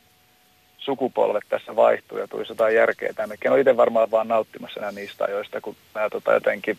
sukupolvet 0.87 1.43
tässä 1.49 1.75
vaihtuu 1.75 2.17
ja 2.17 2.27
tulisi 2.27 2.51
jotain 2.51 2.75
järkeä 2.75 3.13
tännekin. 3.13 3.47
En 3.47 3.51
ole 3.51 3.59
itse 3.59 3.77
varmaan 3.77 4.11
vaan 4.11 4.27
nauttimassa 4.27 4.79
enää 4.79 4.91
niistä 4.91 5.25
ajoista, 5.25 5.61
kun 5.61 5.75
nämä 5.95 6.09
tota, 6.09 6.33
jotenkin 6.33 6.77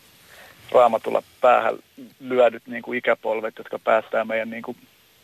raamatulla 0.71 1.23
päähän 1.41 1.77
lyödyt 2.19 2.63
niin 2.67 2.81
kuin 2.81 2.97
ikäpolvet, 2.97 3.57
jotka 3.57 3.79
päättää 3.79 4.25
meidän 4.25 4.49
niin 4.49 4.63
kuin, 4.63 4.77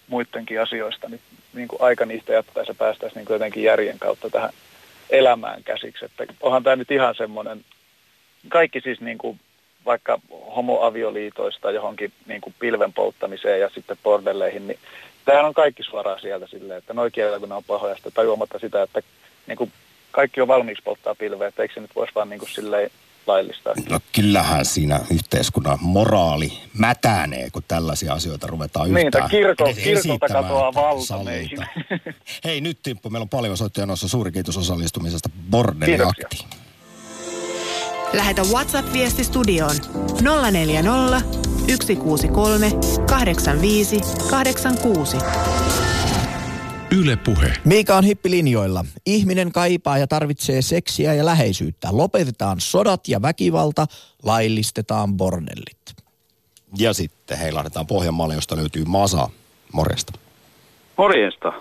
muidenkin 0.07 0.61
asioista, 0.61 1.09
niin, 1.09 1.21
niin 1.53 1.67
kuin 1.67 1.81
aika 1.81 2.05
niistä 2.05 2.33
jättäisi 2.33 2.71
ja 2.71 2.75
päästäisiin 2.75 3.19
niin 3.19 3.25
kuin 3.25 3.35
jotenkin 3.35 3.63
järjen 3.63 3.99
kautta 3.99 4.29
tähän 4.29 4.49
elämään 5.09 5.63
käsiksi. 5.63 6.05
Että 6.05 6.25
onhan 6.41 6.63
tämä 6.63 6.75
nyt 6.75 6.91
ihan 6.91 7.15
semmoinen, 7.15 7.65
kaikki 8.49 8.81
siis 8.81 9.01
niin 9.01 9.17
kuin 9.17 9.39
vaikka 9.85 10.19
homoavioliitoista 10.55 11.71
johonkin 11.71 12.11
niin 12.25 12.41
kuin 12.41 12.55
pilven 12.59 12.93
polttamiseen 12.93 13.59
ja 13.59 13.69
sitten 13.69 13.97
bordelleihin, 14.03 14.67
niin 14.67 14.79
tämähän 15.25 15.45
on 15.45 15.53
kaikki 15.53 15.83
suoraan 15.83 16.21
sieltä 16.21 16.47
silleen, 16.47 16.77
että 16.77 16.93
noi 16.93 17.11
kielellä 17.11 17.39
kun 17.39 17.49
ne 17.49 17.55
on 17.55 17.63
pahoja, 17.63 17.95
sitten 17.95 18.13
tajuamatta 18.13 18.59
sitä, 18.59 18.83
että 18.83 19.01
niin 19.47 19.57
kuin 19.57 19.71
kaikki 20.11 20.41
on 20.41 20.47
valmiiksi 20.47 20.83
polttaa 20.83 21.15
pilveä, 21.15 21.47
että 21.47 21.61
eikö 21.61 21.73
se 21.73 21.79
nyt 21.79 21.95
voisi 21.95 22.15
vaan 22.15 22.29
niin 22.29 22.39
kuin 22.39 22.49
silleen 22.49 22.89
laillistaa. 23.27 23.73
No 23.89 23.99
kyllähän 24.11 24.65
siinä 24.65 24.99
yhteiskunnan 25.11 25.77
moraali 25.81 26.53
mätänee, 26.77 27.49
kun 27.49 27.63
tällaisia 27.67 28.13
asioita 28.13 28.47
ruvetaan 28.47 28.93
Niin, 28.93 29.07
yhtään 29.07 29.29
kirkon- 29.29 29.73
kirkolta 29.75 29.81
esittämään, 29.99 30.43
katoaa 30.43 30.73
valta. 30.73 31.15
Hei 32.45 32.61
nyt 32.61 32.77
Timppu, 32.83 33.09
meillä 33.09 33.23
on 33.23 33.29
paljon 33.29 33.57
soittajia 33.57 33.85
noissa. 33.85 34.07
Suuri 34.07 34.31
kiitos 34.31 34.57
osallistumisesta 34.57 35.29
Bordelliaktiin. 35.49 36.49
Lähetä 38.13 38.41
WhatsApp-viesti 38.41 39.23
studioon 39.23 39.75
040 40.51 41.21
163 41.85 42.71
85 43.09 44.01
86. 44.29 45.17
Yle 47.01 47.17
Puhe. 47.25 47.53
Miika 47.65 47.95
on 47.95 48.03
hippilinjoilla. 48.03 48.85
Ihminen 49.05 49.51
kaipaa 49.51 49.97
ja 49.97 50.07
tarvitsee 50.07 50.61
seksiä 50.61 51.13
ja 51.13 51.25
läheisyyttä. 51.25 51.87
Lopetetaan 51.91 52.59
sodat 52.59 53.07
ja 53.07 53.21
väkivalta, 53.21 53.85
laillistetaan 54.23 55.13
bordellit. 55.17 55.95
Ja 56.77 56.93
sitten 56.93 57.37
heilahdetaan 57.37 57.87
Pohjanmaalle, 57.87 58.35
josta 58.35 58.55
löytyy 58.55 58.83
Masa. 58.87 59.29
Morjesta. 59.73 60.13
Morjesta. 60.97 61.53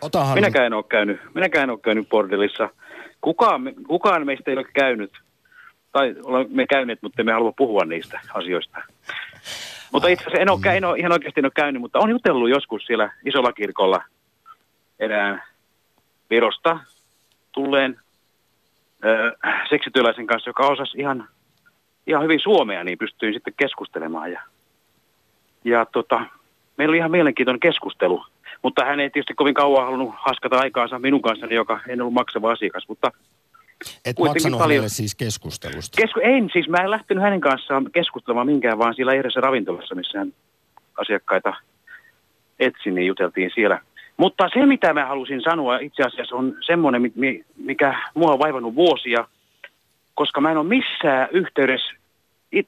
Otahan... 0.00 0.34
Minäkään 0.34 0.66
en 0.66 0.72
ole 0.72 0.84
käynyt, 0.88 1.20
minäkään 1.34 1.62
en 1.62 1.70
ole 1.70 1.78
käynyt 1.78 2.08
bordellissa. 2.08 2.68
Kukaan, 3.20 3.62
me- 3.62 3.74
kukaan 3.88 4.26
meistä 4.26 4.50
ei 4.50 4.56
ole 4.56 4.66
käynyt, 4.74 5.12
tai 5.92 6.14
olemme 6.22 6.66
käyneet, 6.66 7.02
mutta 7.02 7.22
emme 7.22 7.32
halua 7.32 7.52
puhua 7.56 7.84
niistä 7.84 8.20
asioista. 8.34 8.78
Mutta 9.92 10.08
itse 10.08 10.24
asiassa 10.24 10.42
en 10.42 10.50
ole, 10.50 10.60
kä- 10.66 10.76
en 10.76 10.84
ole 10.84 10.98
ihan 10.98 11.12
oikeasti 11.12 11.40
en 11.40 11.44
ole 11.44 11.52
käynyt, 11.54 11.82
mutta 11.82 11.98
olen 11.98 12.10
jutellut 12.10 12.50
joskus 12.50 12.86
siellä 12.86 13.12
isolla 13.24 13.52
kirkolla 13.52 14.02
erään 14.98 15.42
Virosta 16.30 16.78
tulleen 17.52 18.00
seksityöläisen 19.68 20.26
kanssa, 20.26 20.50
joka 20.50 20.66
osasi 20.66 20.98
ihan, 20.98 21.28
ihan 22.06 22.22
hyvin 22.22 22.40
suomea, 22.40 22.84
niin 22.84 22.98
pystyin 22.98 23.34
sitten 23.34 23.54
keskustelemaan. 23.56 24.32
Ja, 24.32 24.42
ja 25.64 25.86
tota, 25.86 26.20
meillä 26.76 26.90
oli 26.90 26.96
ihan 26.96 27.10
mielenkiintoinen 27.10 27.60
keskustelu, 27.60 28.24
mutta 28.62 28.84
hän 28.84 29.00
ei 29.00 29.10
tietysti 29.10 29.34
kovin 29.34 29.54
kauan 29.54 29.84
halunnut 29.84 30.14
haskata 30.18 30.58
aikaansa 30.58 30.98
minun 30.98 31.22
kanssani, 31.22 31.54
joka 31.54 31.80
en 31.88 32.00
ollut 32.00 32.14
maksava 32.14 32.52
asiakas, 32.52 32.88
mutta 32.88 33.10
Et 34.04 34.16
kuitenkin 34.16 34.42
maksanut 34.42 34.58
paljon- 34.58 34.76
hänelle 34.76 34.88
siis 34.88 35.14
keskustelusta. 35.14 36.02
Kesku- 36.02 36.20
en 36.22 36.50
siis, 36.52 36.68
mä 36.68 36.76
en 36.76 36.90
lähtenyt 36.90 37.24
hänen 37.24 37.40
kanssaan 37.40 37.90
keskustelemaan 37.92 38.46
minkään, 38.46 38.78
vaan 38.78 38.94
siellä 38.94 39.14
edessä 39.14 39.40
ravintolassa, 39.40 39.94
missä 39.94 40.18
hän 40.18 40.32
asiakkaita 40.96 41.54
etsi, 42.58 42.90
niin 42.90 43.06
juteltiin 43.06 43.50
siellä. 43.54 43.80
Mutta 44.16 44.48
se, 44.52 44.66
mitä 44.66 44.94
mä 44.94 45.06
halusin 45.06 45.42
sanoa 45.42 45.78
itse 45.78 46.02
asiassa 46.02 46.36
on 46.36 46.56
semmoinen, 46.66 47.02
mi- 47.02 47.12
mi- 47.14 47.44
mikä 47.56 47.98
mua 48.14 48.32
on 48.32 48.38
vaivannut 48.38 48.74
vuosia, 48.74 49.28
koska 50.14 50.40
mä 50.40 50.50
en 50.50 50.56
ole 50.56 50.66
missään 50.66 51.28
yhteydessä 51.32 51.92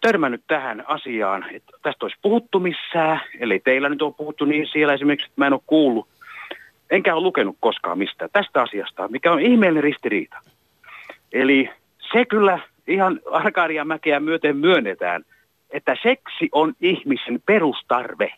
törmännyt 0.01 0.43
tähän 0.47 0.85
asiaan, 0.87 1.47
että 1.51 1.73
tästä 1.83 2.05
olisi 2.05 2.19
puhuttu 2.23 2.61
missään, 2.61 3.21
eli 3.41 3.61
teillä 3.65 3.89
nyt 3.89 4.03
on 4.03 4.15
puhuttu 4.15 4.45
niin 4.45 4.67
siellä 4.73 4.95
esimerkiksi, 4.95 5.27
että 5.27 5.41
mä 5.41 5.47
en 5.47 5.53
ole 5.53 5.61
kuullut, 5.67 6.09
enkä 6.91 7.15
ole 7.15 7.23
lukenut 7.23 7.57
koskaan 7.61 7.99
mistään 7.99 8.31
tästä 8.33 8.63
asiasta, 8.63 9.09
mikä 9.09 9.33
on 9.33 9.41
ihmeellinen 9.41 9.85
ristiriita. 9.85 10.37
Eli 11.33 11.71
se 12.13 12.25
kyllä 12.25 12.59
ihan 12.87 13.21
Arkadian 13.33 13.87
mäkeä 13.87 14.21
myöten 14.21 14.57
myönnetään, 14.57 15.25
että 15.71 15.97
seksi 16.03 16.49
on 16.53 16.75
ihmisen 16.81 17.43
perustarve. 17.47 18.33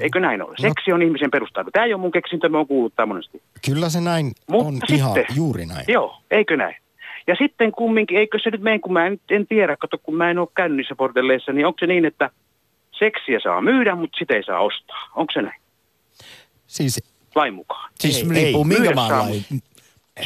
Eikö 0.00 0.20
näin 0.20 0.42
ole? 0.42 0.54
Seksi 0.58 0.92
on 0.92 1.02
ihmisen 1.02 1.30
perustarve. 1.30 1.70
Tämä 1.70 1.84
ei 1.86 1.94
ole 1.94 2.00
mun 2.00 2.10
keksintö, 2.10 2.48
mä 2.48 2.56
oon 2.58 2.66
kuullut 2.66 2.94
tämä 2.96 3.06
monesti. 3.06 3.42
Kyllä 3.66 3.88
se 3.88 4.00
näin 4.00 4.32
Mutta 4.50 4.66
on 4.68 4.74
sitten- 4.74 4.96
ihan 4.96 5.16
juuri 5.36 5.66
näin. 5.66 5.84
Joo, 5.88 6.22
eikö 6.30 6.56
näin? 6.56 6.76
Ja 7.26 7.34
sitten 7.38 7.72
kumminkin, 7.72 8.18
eikö 8.18 8.38
se 8.42 8.50
nyt 8.50 8.60
mene, 8.60 8.78
kun 8.78 8.92
mä 8.92 9.06
en, 9.06 9.20
en 9.30 9.46
tiedä, 9.46 9.76
kato, 9.76 9.98
kun 9.98 10.14
mä 10.14 10.30
en 10.30 10.38
ole 10.38 10.48
käynyt 10.56 10.76
niissä 10.76 10.94
bordelleissa, 10.96 11.52
niin 11.52 11.66
onko 11.66 11.76
se 11.80 11.86
niin, 11.86 12.04
että 12.04 12.30
seksiä 12.98 13.40
saa 13.42 13.60
myydä, 13.60 13.94
mutta 13.94 14.18
sitä 14.18 14.34
ei 14.34 14.42
saa 14.42 14.60
ostaa? 14.60 15.10
Onko 15.14 15.32
se 15.32 15.42
näin? 15.42 15.60
Siis 16.66 17.00
Lain 17.34 17.54
mukaan. 17.54 17.90
Siis 17.94 18.22
Ei, 18.22 18.28
riippuu 18.28 18.62
ei. 18.62 18.78
minkä 18.78 18.94
maan 18.94 19.26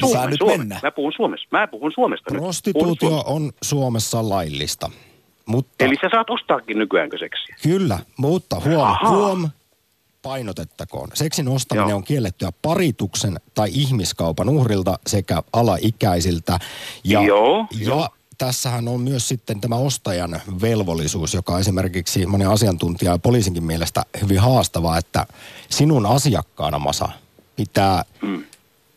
saa, 0.00 0.08
laji. 0.08 0.12
Saa 0.12 0.20
Suomessa, 0.22 0.30
nyt 0.30 0.38
Suomessa. 0.38 0.58
mennä. 0.58 0.80
Mä 0.82 0.90
puhun 0.90 1.12
Suomessa. 1.16 1.48
Mä 1.50 1.66
puhun 1.66 1.92
Suomesta 1.94 2.30
nyt. 2.30 2.38
Puhun 2.38 2.46
prostituutio 2.46 3.22
on 3.26 3.52
Suomessa 3.62 4.28
laillista. 4.28 4.90
Mutta 5.46 5.84
Eli 5.84 5.94
sä 6.02 6.08
saat 6.12 6.30
ostaakin 6.30 6.78
nykyäänkö 6.78 7.18
seksiä? 7.18 7.56
Kyllä, 7.62 7.98
mutta 8.16 8.60
huom, 8.64 8.80
Ahaa. 8.88 9.10
huom, 9.10 9.50
painotettakoon. 10.22 11.08
Seksin 11.14 11.48
ostaminen 11.48 11.88
Joo. 11.88 11.96
on 11.96 12.04
kiellettyä 12.04 12.52
parituksen 12.62 13.40
tai 13.54 13.68
ihmiskaupan 13.72 14.48
uhrilta 14.48 14.98
sekä 15.06 15.42
alaikäisiltä. 15.52 16.58
Ja, 17.04 17.22
Joo, 17.22 17.66
ja 17.78 17.86
joo. 17.86 18.08
tässähän 18.38 18.88
on 18.88 19.00
myös 19.00 19.28
sitten 19.28 19.60
tämä 19.60 19.76
ostajan 19.76 20.40
velvollisuus, 20.62 21.34
joka 21.34 21.58
esimerkiksi 21.58 22.26
monen 22.26 22.48
asiantuntijan 22.48 23.14
ja 23.14 23.18
poliisinkin 23.18 23.64
mielestä 23.64 24.02
hyvin 24.22 24.40
haastavaa, 24.40 24.98
että 24.98 25.26
sinun 25.70 26.06
asiakkaana, 26.06 26.78
Masa, 26.78 27.08
pitää 27.56 28.04
Mm. 28.22 28.44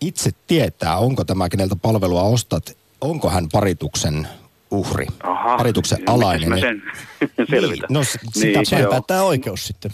Itse 0.01 0.31
tietää, 0.47 0.97
onko 0.97 1.23
tämä, 1.23 1.49
keneltä 1.49 1.75
palvelua 1.75 2.23
ostat, 2.23 2.77
onko 3.01 3.29
hän 3.29 3.47
parituksen 3.51 4.27
uhri, 4.71 5.05
Aha. 5.23 5.57
parituksen 5.57 6.09
alainen. 6.09 6.49
Mä 6.49 6.59
sen 6.59 6.81
selvitän. 7.49 7.69
Niin, 7.71 7.81
no 7.89 8.03
s- 8.03 8.17
sitä 8.33 8.79
joo. 8.79 8.89
päättää 8.91 9.23
oikeus 9.23 9.67
sitten. 9.67 9.91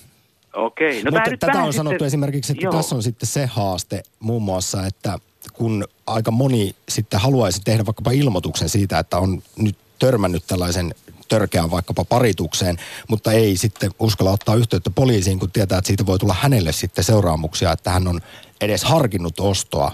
Okei. 0.54 1.04
No 1.04 1.12
Mutta 1.12 1.30
tätä 1.40 1.64
on 1.64 1.74
sanottu 1.74 1.94
sitten- 1.94 2.06
esimerkiksi, 2.08 2.52
että 2.54 2.66
Joo. 2.66 2.74
tässä 2.74 2.96
on 2.96 3.04
sitten 3.04 3.30
se 3.30 3.46
haaste 3.46 4.04
muun 4.20 4.44
muassa, 4.44 4.86
että 4.86 5.20
kun 5.54 5.88
aika 6.08 6.32
moni 6.32 6.76
sitten 6.90 7.20
haluaisi 7.20 7.62
tehdä 7.66 7.86
vaikkapa 7.86 8.12
ilmoituksen 8.12 8.70
siitä, 8.70 9.00
että 9.00 9.18
on 9.18 9.44
nyt 9.58 9.78
törmännyt 10.00 10.44
tällaisen 10.48 10.96
törkeään 11.32 11.72
vaikkapa 11.72 12.06
paritukseen, 12.06 12.76
mutta 13.10 13.32
ei 13.32 13.58
sitten 13.58 13.92
uskalla 14.00 14.32
ottaa 14.32 14.56
yhteyttä 14.56 14.90
poliisiin, 14.96 15.40
kun 15.40 15.52
tietää, 15.52 15.78
että 15.78 15.88
siitä 15.88 16.06
voi 16.06 16.20
tulla 16.20 16.36
hänelle 16.42 16.72
sitten 16.72 17.04
seuraamuksia, 17.04 17.72
että 17.72 17.90
hän 17.92 18.08
on 18.08 18.20
edes 18.62 18.84
harkinnut 18.84 19.40
ostoa. 19.40 19.92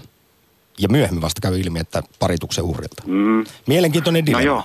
Ja 0.79 0.87
myöhemmin 0.89 1.21
vasta 1.21 1.41
käy 1.41 1.59
ilmi, 1.59 1.79
että 1.79 2.03
parituksen 2.19 2.63
uhrilta. 2.63 3.03
Mm. 3.05 3.43
Mielenkiintoinen 3.67 4.21
No 4.23 4.25
dilemma. 4.25 4.45
joo. 4.45 4.63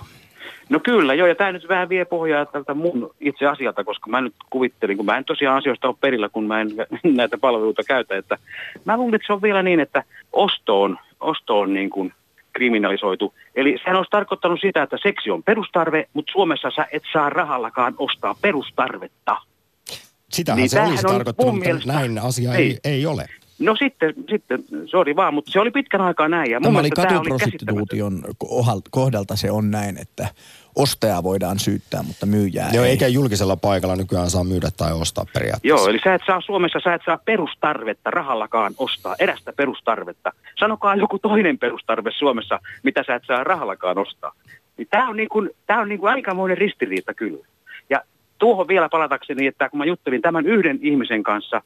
No 0.69 0.81
kyllä, 0.81 1.15
joo, 1.15 1.27
ja 1.27 1.35
tämä 1.35 1.53
nyt 1.53 1.69
vähän 1.69 1.89
vie 1.89 2.05
pohjaa 2.05 2.47
tältä 2.47 2.75
mun 2.75 3.11
itse 3.21 3.47
asialta, 3.47 3.85
koska 3.85 4.11
mä 4.11 4.21
nyt 4.21 4.35
kuvittelin, 4.51 4.97
kun 4.97 5.07
mä 5.07 5.17
en 5.19 5.25
tosiaan 5.25 5.57
asioista 5.59 5.89
ole 5.89 5.97
perillä, 6.01 6.29
kun 6.29 6.45
mä 6.45 6.61
en 6.61 6.69
näitä 7.17 7.39
palveluita 7.39 7.83
käytä, 7.83 8.17
että 8.17 8.39
mä 8.85 8.97
luulen, 8.97 9.15
että 9.15 9.27
se 9.27 9.33
on 9.33 9.43
vielä 9.43 9.63
niin, 9.63 9.81
että 9.81 10.05
osto 10.33 10.83
on, 10.83 10.99
osto 11.21 11.61
on 11.61 11.75
niin 11.75 11.91
kuin 11.91 12.13
kriminalisoitu. 12.53 13.35
Eli 13.55 13.77
sehän 13.85 13.97
olisi 13.97 14.11
tarkoittanut 14.11 14.61
sitä, 14.61 14.83
että 14.83 14.97
seksi 15.03 15.31
on 15.31 15.43
perustarve, 15.43 16.09
mutta 16.13 16.33
Suomessa 16.33 16.71
sä 16.77 16.87
et 16.93 17.03
saa 17.13 17.31
rahallakaan 17.31 17.95
ostaa 17.99 18.35
perustarvetta. 18.43 19.37
Sitähän 20.33 20.59
Niin 20.59 20.71
se 20.71 20.81
olisi 20.81 21.07
on 21.07 21.13
tarkoittanut, 21.13 21.55
mutta 21.55 21.69
mielestä- 21.69 21.93
näin 21.93 22.19
asia 22.19 22.55
Ei. 22.55 22.65
ei, 22.85 22.93
ei 22.93 23.07
ole. 23.07 23.27
No 23.59 23.77
sitten, 23.77 24.15
sitten 24.31 24.65
sori 24.87 25.17
vaan, 25.17 25.35
mutta 25.35 25.51
se 25.53 25.61
oli 25.61 25.71
pitkän 25.71 26.01
aikaa 26.01 26.29
näin. 26.29 26.51
Ja 26.51 26.61
Tämä 26.61 26.79
oli 26.79 26.91
katuprostituution 26.91 28.23
kohdalta 28.91 29.37
se 29.37 29.51
on 29.51 29.71
näin, 29.71 29.99
että 30.01 30.29
ostajaa 30.77 31.23
voidaan 31.23 31.59
syyttää, 31.59 32.03
mutta 32.03 32.27
myyjää 32.27 32.71
Joo, 32.73 32.85
ei. 32.85 32.91
eikä 32.91 33.07
julkisella 33.07 33.57
paikalla 33.57 33.97
nykyään 33.97 34.31
saa 34.31 34.45
myydä 34.45 34.69
tai 34.77 34.93
ostaa 34.93 35.25
periaatteessa. 35.35 35.83
Joo, 35.83 35.89
eli 35.89 35.99
sä 36.05 36.15
et 36.15 36.23
saa 36.27 36.41
Suomessa, 36.41 36.81
sä 36.85 36.95
et 36.95 37.03
saa 37.07 37.19
perustarvetta 37.25 38.11
rahallakaan 38.11 38.75
ostaa, 38.79 39.17
erästä 39.19 39.53
perustarvetta. 39.53 40.33
Sanokaa 40.59 40.97
joku 40.97 41.19
toinen 41.19 41.59
perustarve 41.59 42.11
Suomessa, 42.19 42.61
mitä 42.83 43.05
sä 43.07 43.15
et 43.15 43.23
saa 43.27 43.45
rahallakaan 43.45 43.99
ostaa. 43.99 44.33
Niin 44.77 44.89
tämä 44.91 45.09
on, 45.09 45.17
niin 45.17 45.29
kuin, 45.29 45.51
tää 45.67 45.81
on 45.81 45.89
niin 45.89 46.01
kuin 46.01 46.13
aikamoinen 46.13 46.59
ristiriita 46.59 47.15
kyllä. 47.15 47.47
Ja 47.91 48.03
tuohon 48.39 48.69
vielä 48.69 48.89
palatakseni, 48.89 49.47
että 49.47 49.69
kun 49.69 49.79
mä 49.79 49.85
juttelin 49.85 50.23
tämän 50.23 50.47
yhden 50.47 50.79
ihmisen 50.83 51.23
kanssa, 51.23 51.63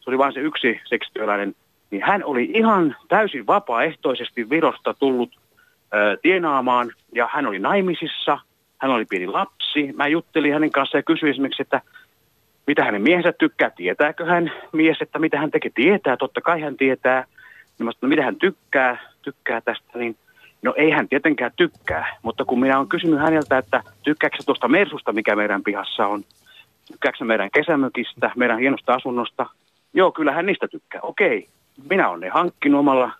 se 0.00 0.10
oli 0.10 0.18
vain 0.18 0.32
se 0.32 0.40
yksi 0.40 0.80
seksityöläinen, 0.88 1.54
niin 1.90 2.02
hän 2.02 2.24
oli 2.24 2.50
ihan 2.54 2.96
täysin 3.08 3.46
vapaaehtoisesti 3.46 4.50
Virosta 4.50 4.94
tullut 4.94 5.41
tienaamaan 6.22 6.92
ja 7.14 7.28
hän 7.32 7.46
oli 7.46 7.58
naimisissa, 7.58 8.38
hän 8.78 8.90
oli 8.90 9.04
pieni 9.04 9.26
lapsi. 9.26 9.92
Mä 9.96 10.06
juttelin 10.06 10.52
hänen 10.52 10.70
kanssaan 10.70 10.98
ja 10.98 11.02
kysyin 11.02 11.30
esimerkiksi, 11.30 11.62
että 11.62 11.80
mitä 12.66 12.84
hänen 12.84 13.02
miehensä 13.02 13.32
tykkää, 13.32 13.70
tietääkö 13.70 14.24
hän 14.24 14.52
mies, 14.72 14.96
että 15.00 15.18
mitä 15.18 15.38
hän 15.38 15.50
tekee, 15.50 15.70
tietää, 15.74 16.16
totta 16.16 16.40
kai 16.40 16.60
hän 16.60 16.76
tietää. 16.76 17.24
No, 17.78 17.84
mä 17.84 17.92
sanoin, 17.92 17.98
no 18.02 18.08
mitä 18.08 18.24
hän 18.24 18.36
tykkää, 18.36 18.98
tykkää 19.22 19.60
tästä, 19.60 19.98
niin 19.98 20.16
no 20.62 20.74
ei 20.76 20.90
hän 20.90 21.08
tietenkään 21.08 21.52
tykkää, 21.56 22.16
mutta 22.22 22.44
kun 22.44 22.60
minä 22.60 22.76
olen 22.76 22.88
kysynyt 22.88 23.20
häneltä, 23.20 23.58
että 23.58 23.82
tykkääkö 24.02 24.36
tuosta 24.46 24.68
Mersusta, 24.68 25.12
mikä 25.12 25.36
meidän 25.36 25.62
pihassa 25.62 26.06
on, 26.06 26.22
tykkääkö 26.86 27.24
meidän 27.24 27.50
kesämökistä, 27.50 28.30
meidän 28.36 28.58
hienosta 28.58 28.94
asunnosta, 28.94 29.46
joo, 29.94 30.12
kyllä 30.12 30.32
hän 30.32 30.46
niistä 30.46 30.68
tykkää, 30.68 31.00
okei, 31.00 31.48
minä 31.90 32.08
olen 32.08 32.20
ne 32.20 32.28
hankkinut 32.28 32.78
omalla 32.78 33.10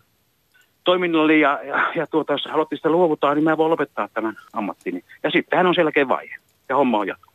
toiminnallani 0.84 1.40
ja, 1.40 1.60
ja, 1.64 1.92
ja 1.94 2.06
tuota, 2.06 2.32
jos 2.32 2.44
haluatte 2.50 2.76
sitä 2.76 2.90
luovuttaa, 2.90 3.34
niin 3.34 3.44
mä 3.44 3.56
voin 3.56 3.70
lopettaa 3.70 4.08
tämän 4.14 4.36
ammattini. 4.52 5.04
Ja 5.22 5.30
sitten 5.30 5.56
hän 5.56 5.66
on 5.66 5.74
selkeä 5.74 6.08
vaihe 6.08 6.34
ja 6.68 6.76
homma 6.76 6.98
on 6.98 7.08
jatko. 7.08 7.32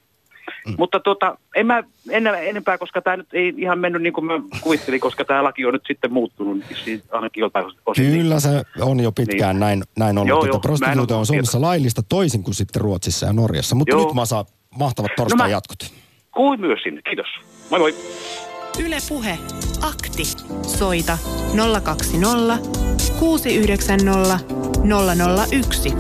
Mm. 0.68 0.76
Mutta 0.78 1.00
tuota, 1.00 1.38
en 1.56 1.68
mä 1.68 1.84
en, 2.10 2.28
enempää, 2.28 2.78
koska 2.78 3.02
tämä 3.02 3.18
nyt 3.18 3.28
ei 3.34 3.54
ihan 3.58 3.80
mennyt 3.80 4.02
niin 4.02 4.14
kuin 4.14 4.26
mä 4.26 4.34
kuvittelin, 4.62 5.00
koska 5.00 5.26
tämä 5.26 5.44
laki 5.44 5.66
on 5.66 5.74
nyt 5.74 5.84
sitten 5.88 6.14
muuttunut 6.14 6.64
siis 6.84 7.04
ainakin 7.12 7.42
joltain 7.42 7.66
osin. 7.86 8.12
Kyllä 8.12 8.40
se 8.40 8.50
on 8.82 9.00
jo 9.00 9.12
pitkään 9.12 9.56
Niin. 9.56 9.60
näin, 9.60 9.84
näin 9.98 10.18
ollut, 10.18 10.30
Joo, 10.30 10.46
että 10.46 10.60
prostituutio 10.60 11.16
ole 11.16 11.20
on 11.20 11.26
Suomessa 11.26 11.62
laillista 11.62 12.02
toisin 12.10 12.44
kuin 12.44 12.56
sitten 12.56 12.82
Ruotsissa 12.82 13.26
ja 13.26 13.34
Norjassa. 13.34 13.76
Mutta 13.76 13.96
Joo. 13.96 14.06
nyt 14.06 14.14
Masa, 14.14 14.46
mahtavat 14.78 15.12
torstai 15.16 15.48
mä- 15.48 15.52
jatkot. 15.52 15.80
Kuin 16.32 16.62
myös 16.62 16.80
sinne, 16.84 17.02
kiitos. 17.02 17.28
Moi 17.70 17.80
moi. 17.80 17.94
Yle 18.80 18.98
Puhe. 19.10 19.40
Akti. 19.82 20.24
Soita 20.78 21.18
020 21.84 22.58
690 23.20 24.40
001. 25.52 25.94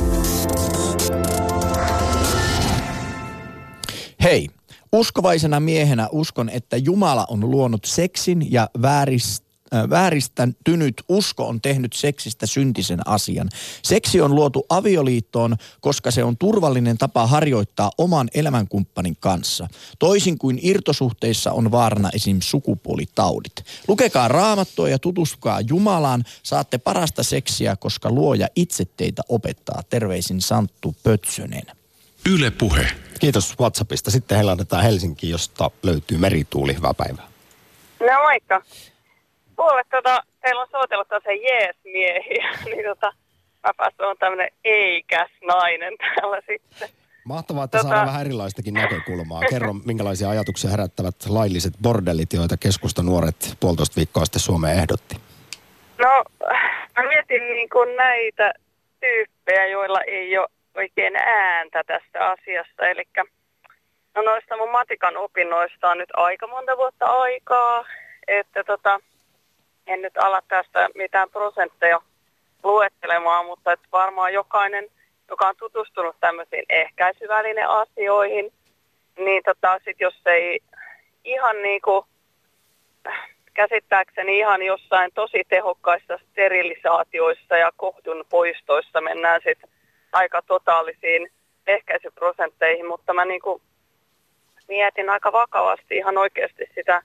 Hei, 4.23 4.47
uskovaisena 4.91 5.59
miehenä 5.59 6.09
uskon, 6.11 6.49
että 6.49 6.77
Jumala 6.77 7.25
on 7.29 7.51
luonut 7.51 7.85
seksin 7.85 8.51
ja 8.51 8.69
väärist, 8.81 9.43
äh, 9.43 9.46
vääristänyt 9.89 11.03
usko 11.10 11.47
on 11.47 11.62
tehnyt 11.62 11.93
seksistä 11.93 12.45
syntisen 12.45 13.08
asian. 13.08 13.49
Seksi 13.84 14.21
on 14.21 14.36
luotu 14.36 14.65
avioliittoon, 14.69 15.56
koska 15.82 16.12
se 16.12 16.23
on 16.23 16.38
turvallinen 16.38 16.97
tapa 16.97 17.27
harjoittaa 17.27 17.91
oman 17.97 18.30
elämänkumppanin 18.34 19.17
kanssa. 19.19 19.67
Toisin 19.99 20.38
kuin 20.38 20.60
irtosuhteissa 20.62 21.51
on 21.51 21.71
vaarana 21.71 22.10
esim. 22.13 22.38
sukupuolitaudit. 22.41 23.65
Lukekaa 23.88 24.27
raamattua 24.27 24.89
ja 24.89 24.99
tutustukaa 24.99 25.62
Jumalaan. 25.62 26.23
Saatte 26.43 26.77
parasta 26.77 27.23
seksiä, 27.23 27.75
koska 27.75 28.12
luoja 28.12 28.47
itse 28.56 28.86
teitä 28.97 29.21
opettaa. 29.30 29.82
Terveisin 29.89 30.41
Santtu 30.41 30.95
Pötsönen. 31.03 31.63
Yle 32.30 32.51
Puhe. 32.51 32.88
Kiitos 33.19 33.60
WhatsAppista. 33.60 34.12
Sitten 34.12 34.38
heilatetaan 34.38 34.84
Helsinkiin, 34.84 35.32
josta 35.32 35.71
löytyy 35.84 36.17
merituuli. 36.17 36.75
Hyvää 36.75 36.93
päivää. 36.93 37.27
No 37.99 38.21
moikka. 38.23 38.62
Kuule, 39.57 39.83
tota, 39.91 40.23
teillä 40.41 40.61
on 40.61 40.67
soitellut 40.71 41.07
se 41.23 41.33
jees-miehiä, 41.33 42.49
niin 42.71 42.85
tota, 42.85 43.13
mäpäs 43.67 43.93
on 43.99 44.17
tämmönen 44.17 44.49
eikäs 44.63 45.29
nainen 45.47 45.93
täällä 45.97 46.41
sitten. 46.47 46.89
Mahtavaa, 47.25 47.63
että 47.63 47.77
Tota- 47.77 47.81
saadaan 47.81 48.07
vähän 48.07 48.21
erilaistakin 48.21 48.73
näkökulmaa. 48.73 49.41
Kerro, 49.49 49.73
minkälaisia 49.73 50.29
ajatuksia 50.29 50.69
herättävät 50.69 51.15
lailliset 51.29 51.73
bordellit, 51.81 52.33
joita 52.33 52.57
keskusta 52.57 53.03
nuoret 53.03 53.57
puolitoista 53.59 53.95
viikkoa 53.95 54.25
sitten 54.25 54.41
Suomeen 54.41 54.77
ehdotti. 54.77 55.15
No, 55.97 56.23
mä 56.97 57.07
mietin 57.07 57.47
niin 57.47 57.69
kuin 57.69 57.95
näitä 57.95 58.53
tyyppejä, 58.99 59.65
joilla 59.65 60.01
ei 60.01 60.37
ole 60.37 60.47
oikein 60.75 61.15
ääntä 61.15 61.83
tästä 61.87 62.25
asiasta. 62.25 62.87
Eli 62.87 63.03
no 64.15 64.21
noista 64.21 64.57
mun 64.57 64.71
matikan 64.71 65.17
opinnoista 65.17 65.89
on 65.89 65.97
nyt 65.97 66.09
aika 66.13 66.47
monta 66.47 66.77
vuotta 66.77 67.05
aikaa, 67.05 67.85
että 68.27 68.63
tota, 68.63 68.99
en 69.88 70.02
nyt 70.02 70.17
ala 70.17 70.41
tästä 70.47 70.89
mitään 70.95 71.30
prosentteja 71.30 72.02
luettelemaan, 72.63 73.45
mutta 73.45 73.71
että 73.71 73.88
varmaan 73.91 74.34
jokainen, 74.34 74.88
joka 75.30 75.47
on 75.47 75.56
tutustunut 75.58 76.15
tämmöisiin 76.19 76.63
ehkäisyvälineasioihin, 76.69 78.54
niin 79.17 79.43
tota, 79.43 79.80
sit 79.86 80.00
jos 80.00 80.21
ei 80.26 80.60
ihan 81.23 81.62
niin 81.62 81.82
kuin 81.82 82.06
käsittääkseni 83.54 84.38
ihan 84.38 84.62
jossain 84.63 85.12
tosi 85.13 85.43
tehokkaissa 85.50 86.19
sterilisaatioissa 86.32 87.58
ja 87.58 87.71
kohdun 87.78 88.26
poistoissa 88.30 89.02
mennään 89.02 89.41
sitten 89.43 89.69
aika 90.12 90.41
totaalisiin 90.41 91.32
ehkäisyprosentteihin, 91.67 92.88
mutta 92.88 93.13
mä 93.13 93.26
niinku 93.26 93.62
mietin 94.67 95.10
aika 95.10 95.32
vakavasti 95.32 95.97
ihan 95.97 96.17
oikeasti 96.17 96.65
sitä, 96.76 97.02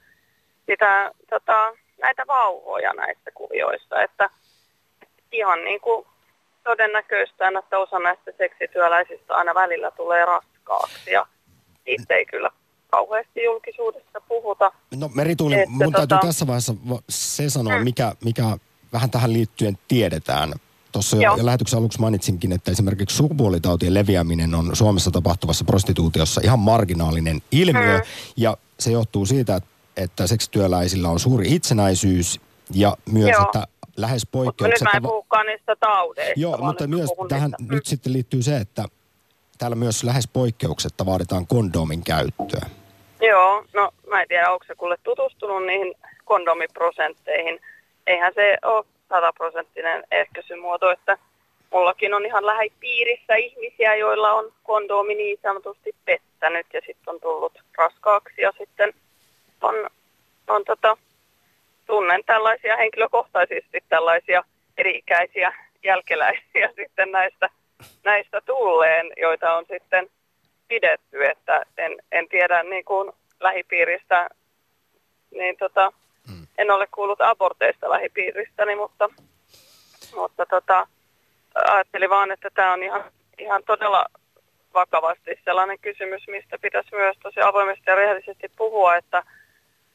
sitä 0.67 1.11
tota, 1.31 1.73
näitä 2.03 2.23
vauvoja 2.29 2.93
näissä 2.93 3.31
kuvioissa, 3.35 4.03
että 4.03 4.31
ihan 5.33 5.65
niin 5.65 5.81
kuin 5.81 6.07
todennäköistä, 6.65 7.47
on, 7.47 7.57
että 7.57 7.79
osa 7.79 7.99
näistä 7.99 8.31
seksityöläisistä 8.39 9.35
aina 9.35 9.55
välillä 9.55 9.91
tulee 9.91 10.25
raskaaksi 10.25 11.11
ja 11.11 11.27
siitä 11.85 12.15
ei 12.15 12.27
kyllä 12.27 12.51
kauheasti 12.91 13.45
julkisuudessa 13.45 14.21
puhuta. 14.29 14.73
No 14.97 15.11
Merituuli, 15.15 15.55
Että 15.55 15.71
mun 15.71 15.93
täytyy 15.93 16.19
tota- 16.19 16.27
tässä 16.27 16.47
vaiheessa 16.47 16.75
va- 16.89 17.03
se 17.09 17.51
sanoa, 17.51 17.79
Mm. 17.79 17.85
mikä, 17.85 18.13
mikä 18.25 18.43
vähän 18.93 19.11
tähän 19.11 19.33
liittyen 19.33 19.79
tiedetään. 19.89 20.53
Tuossa 20.93 21.17
jo 21.17 21.23
Joo. 21.23 21.37
lähetyksen 21.43 21.79
aluksi 21.79 22.01
mainitsinkin, 22.01 22.53
että 22.53 22.71
esimerkiksi 22.71 23.17
sukupuolitautien 23.17 23.95
leviäminen 23.95 24.55
on 24.55 24.77
Suomessa 24.77 25.11
tapahtuvassa 25.11 25.65
prostituutiossa 25.65 26.41
ihan 26.45 26.59
marginaalinen 26.59 27.43
ilmiö. 27.53 27.99
Mm. 27.99 28.05
Ja 28.37 28.57
se 28.81 28.91
johtuu 28.91 29.27
siitä, 29.27 29.57
että, 29.57 29.69
että 29.97 30.27
seksityöläisillä 30.27 31.09
on 31.09 31.21
suuri 31.21 31.55
itsenäisyys 31.55 32.41
ja 32.75 32.97
myös, 33.13 33.31
Joo. 33.31 33.43
että 33.43 33.67
lähes 33.97 34.23
Mutta 34.33 34.39
nyt 34.39 34.57
poikkeuksetta... 34.57 34.85
mä 34.85 34.97
en 34.97 35.03
puhukaan 35.03 35.47
niistä 35.47 35.77
taudeista. 35.81 36.41
Joo, 36.41 36.57
mutta 36.57 36.87
myös 36.87 37.11
tähän 37.29 37.51
niistä- 37.59 37.75
nyt 37.75 37.87
sitten 37.87 38.13
liittyy 38.13 38.43
se, 38.43 38.57
että 38.57 38.85
täällä 39.59 39.77
myös 39.77 40.05
lähes 40.05 40.29
poikkeuksetta 40.33 41.07
vaaditaan 41.07 41.47
kondoomin 41.47 42.05
käyttöä. 42.05 42.67
Joo, 43.21 43.65
no 43.75 43.91
mä 44.11 44.23
en 44.23 44.29
tiedä, 44.29 44.51
onko 44.51 44.65
se 44.67 44.75
kuule 44.75 44.97
tutustunut 45.03 45.67
niihin 45.67 45.95
kondomiprosentteihin. 46.25 47.61
Eihän 48.07 48.33
se 48.35 48.59
ole 48.63 48.85
sataprosenttinen 49.09 50.05
ehkäisymuoto, 50.11 50.91
että 50.91 51.19
mullakin 51.73 52.15
on 52.15 52.27
ihan 52.27 52.47
lähipiirissä 52.47 53.35
ihmisiä, 53.35 53.97
joilla 53.97 54.33
on 54.33 54.53
kondoomi 54.63 55.15
niin 55.15 55.39
sanotusti 55.43 55.95
pettänyt 56.05 56.67
ja 56.73 56.81
sitten 56.87 57.15
on 57.15 57.21
tullut 57.21 57.53
raskaaksi 57.79 58.43
ja 58.43 58.53
sitten 58.59 58.95
on 59.63 59.75
on 60.49 60.65
tota, 60.65 60.97
tunnen 61.87 62.25
tällaisia 62.27 62.77
henkilökohtaisesti 62.77 63.85
tällaisia 63.89 64.45
eri-ikäisiä 64.79 65.53
jälkeläisiä 65.85 66.71
sitten 66.77 67.13
näistä, 67.13 67.51
näistä 68.05 68.41
tulleen, 68.41 69.13
joita 69.17 69.55
on 69.55 69.65
sitten 69.71 70.11
pidetty, 70.69 71.27
että 71.27 71.63
en, 71.79 71.97
en 72.13 72.29
tiedä 72.29 72.63
niin 72.63 72.85
kuin 72.85 73.13
lähipiiristä, 73.41 74.29
niin 75.31 75.57
tota, 75.57 75.93
mm. 76.29 76.47
en 76.59 76.71
ole 76.71 76.87
kuullut 76.87 77.21
aborteista 77.21 77.91
lähipiiristäni, 77.91 78.77
mutta, 78.77 79.09
mutta 80.15 80.47
tota, 80.47 80.87
ajattelin 81.55 82.11
vaan, 82.11 82.33
että 82.33 82.51
tämä 82.55 82.73
on 82.73 82.83
ihan, 82.83 83.05
ihan 83.39 83.63
todella 83.67 84.05
vakavasti 84.75 85.41
sellainen 85.45 85.79
kysymys, 85.79 86.29
mistä 86.29 86.59
pitäisi 86.59 86.95
myös 86.95 87.17
tosi 87.23 87.41
avoimesti 87.41 87.85
ja 87.87 87.95
rehellisesti 87.95 88.49
puhua, 88.57 88.97
että 88.97 89.23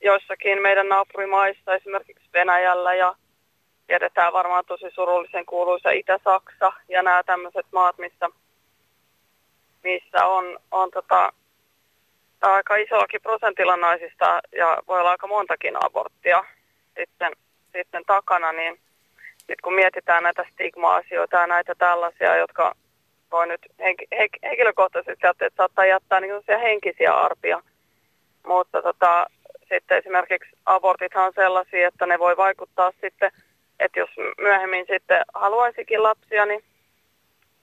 joissakin 0.01 0.61
meidän 0.61 0.89
naapurimaissa, 0.89 1.75
esimerkiksi 1.75 2.29
Venäjällä 2.33 2.93
ja 2.93 3.15
tiedetään 3.87 4.33
varmaan 4.33 4.65
tosi 4.65 4.85
surullisen 4.95 5.45
kuuluisa 5.45 5.91
Itä-Saksa 5.91 6.73
ja 6.89 7.03
nämä 7.03 7.23
tämmöiset 7.23 7.65
maat, 7.71 7.97
missä, 7.97 8.29
missä 9.83 10.25
on, 10.25 10.59
on 10.71 10.91
tota, 10.91 11.33
aika 12.41 12.75
isoakin 12.75 13.21
prosentilla 13.21 13.77
naisista 13.77 14.39
ja 14.57 14.77
voi 14.87 14.99
olla 14.99 15.11
aika 15.11 15.27
montakin 15.27 15.85
aborttia 15.85 16.43
sitten, 16.99 17.31
sitten 17.73 18.03
takana, 18.07 18.51
niin 18.51 18.79
sitten 19.37 19.63
kun 19.63 19.75
mietitään 19.75 20.23
näitä 20.23 20.45
stigma-asioita 20.53 21.37
ja 21.37 21.47
näitä 21.47 21.75
tällaisia, 21.75 22.35
jotka 22.35 22.75
voi 23.31 23.47
nyt 23.47 23.61
henk- 23.79 24.07
henk- 24.15 24.39
henkilökohtaisesti 24.43 25.27
että 25.27 25.49
saattaa 25.57 25.85
jättää 25.85 26.19
niin 26.19 26.59
henkisiä 26.61 27.13
arpia, 27.13 27.61
mutta 28.47 28.81
tota, 28.81 29.27
sitten 29.69 29.97
esimerkiksi 29.97 30.49
abortithan 30.65 31.25
on 31.25 31.33
sellaisia, 31.35 31.87
että 31.87 32.05
ne 32.05 32.19
voi 32.19 32.37
vaikuttaa 32.37 32.91
sitten, 33.01 33.31
että 33.79 33.99
jos 33.99 34.09
myöhemmin 34.37 34.85
sitten 34.93 35.21
haluaisikin 35.33 36.03
lapsia, 36.03 36.45
niin 36.45 36.63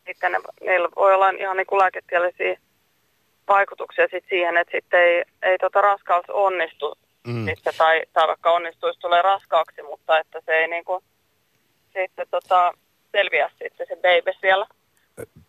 sitten 0.06 0.32
ne, 0.32 0.38
niillä 0.60 0.88
voi 0.96 1.14
olla 1.14 1.28
ihan 1.28 1.56
niin 1.56 1.66
kuin 1.66 1.78
lääketieteellisiä 1.78 2.56
vaikutuksia 3.48 4.08
sit 4.10 4.24
siihen, 4.28 4.56
että 4.56 4.72
sitten 4.76 5.00
ei, 5.00 5.24
ei 5.42 5.58
tota 5.58 5.80
raskaus 5.80 6.24
onnistu 6.28 6.98
mm. 7.26 7.46
sitten, 7.46 7.72
tai, 7.78 8.02
tai 8.12 8.28
vaikka 8.28 8.52
onnistuisi 8.52 9.00
tulee 9.00 9.22
raskaaksi, 9.22 9.82
mutta 9.82 10.18
että 10.18 10.40
se 10.46 10.52
ei 10.52 10.68
niin 10.68 10.84
kuin, 10.84 11.04
sitten 11.92 12.26
tota, 12.30 12.72
selviä 13.12 13.50
sitten 13.62 13.86
se 13.86 13.96
baby 13.96 14.38
siellä. 14.40 14.66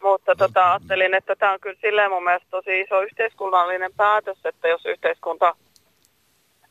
Mutta 0.03 0.35
tota, 0.35 0.71
ajattelin, 0.71 1.13
että 1.13 1.35
tämä 1.35 1.51
on 1.51 1.59
kyllä 1.59 1.79
silleen 1.81 2.11
mun 2.11 2.23
mielestä 2.23 2.47
tosi 2.49 2.81
iso 2.81 3.01
yhteiskunnallinen 3.01 3.93
päätös, 3.97 4.45
että 4.45 4.67
jos 4.67 4.85
yhteiskunta 4.85 5.55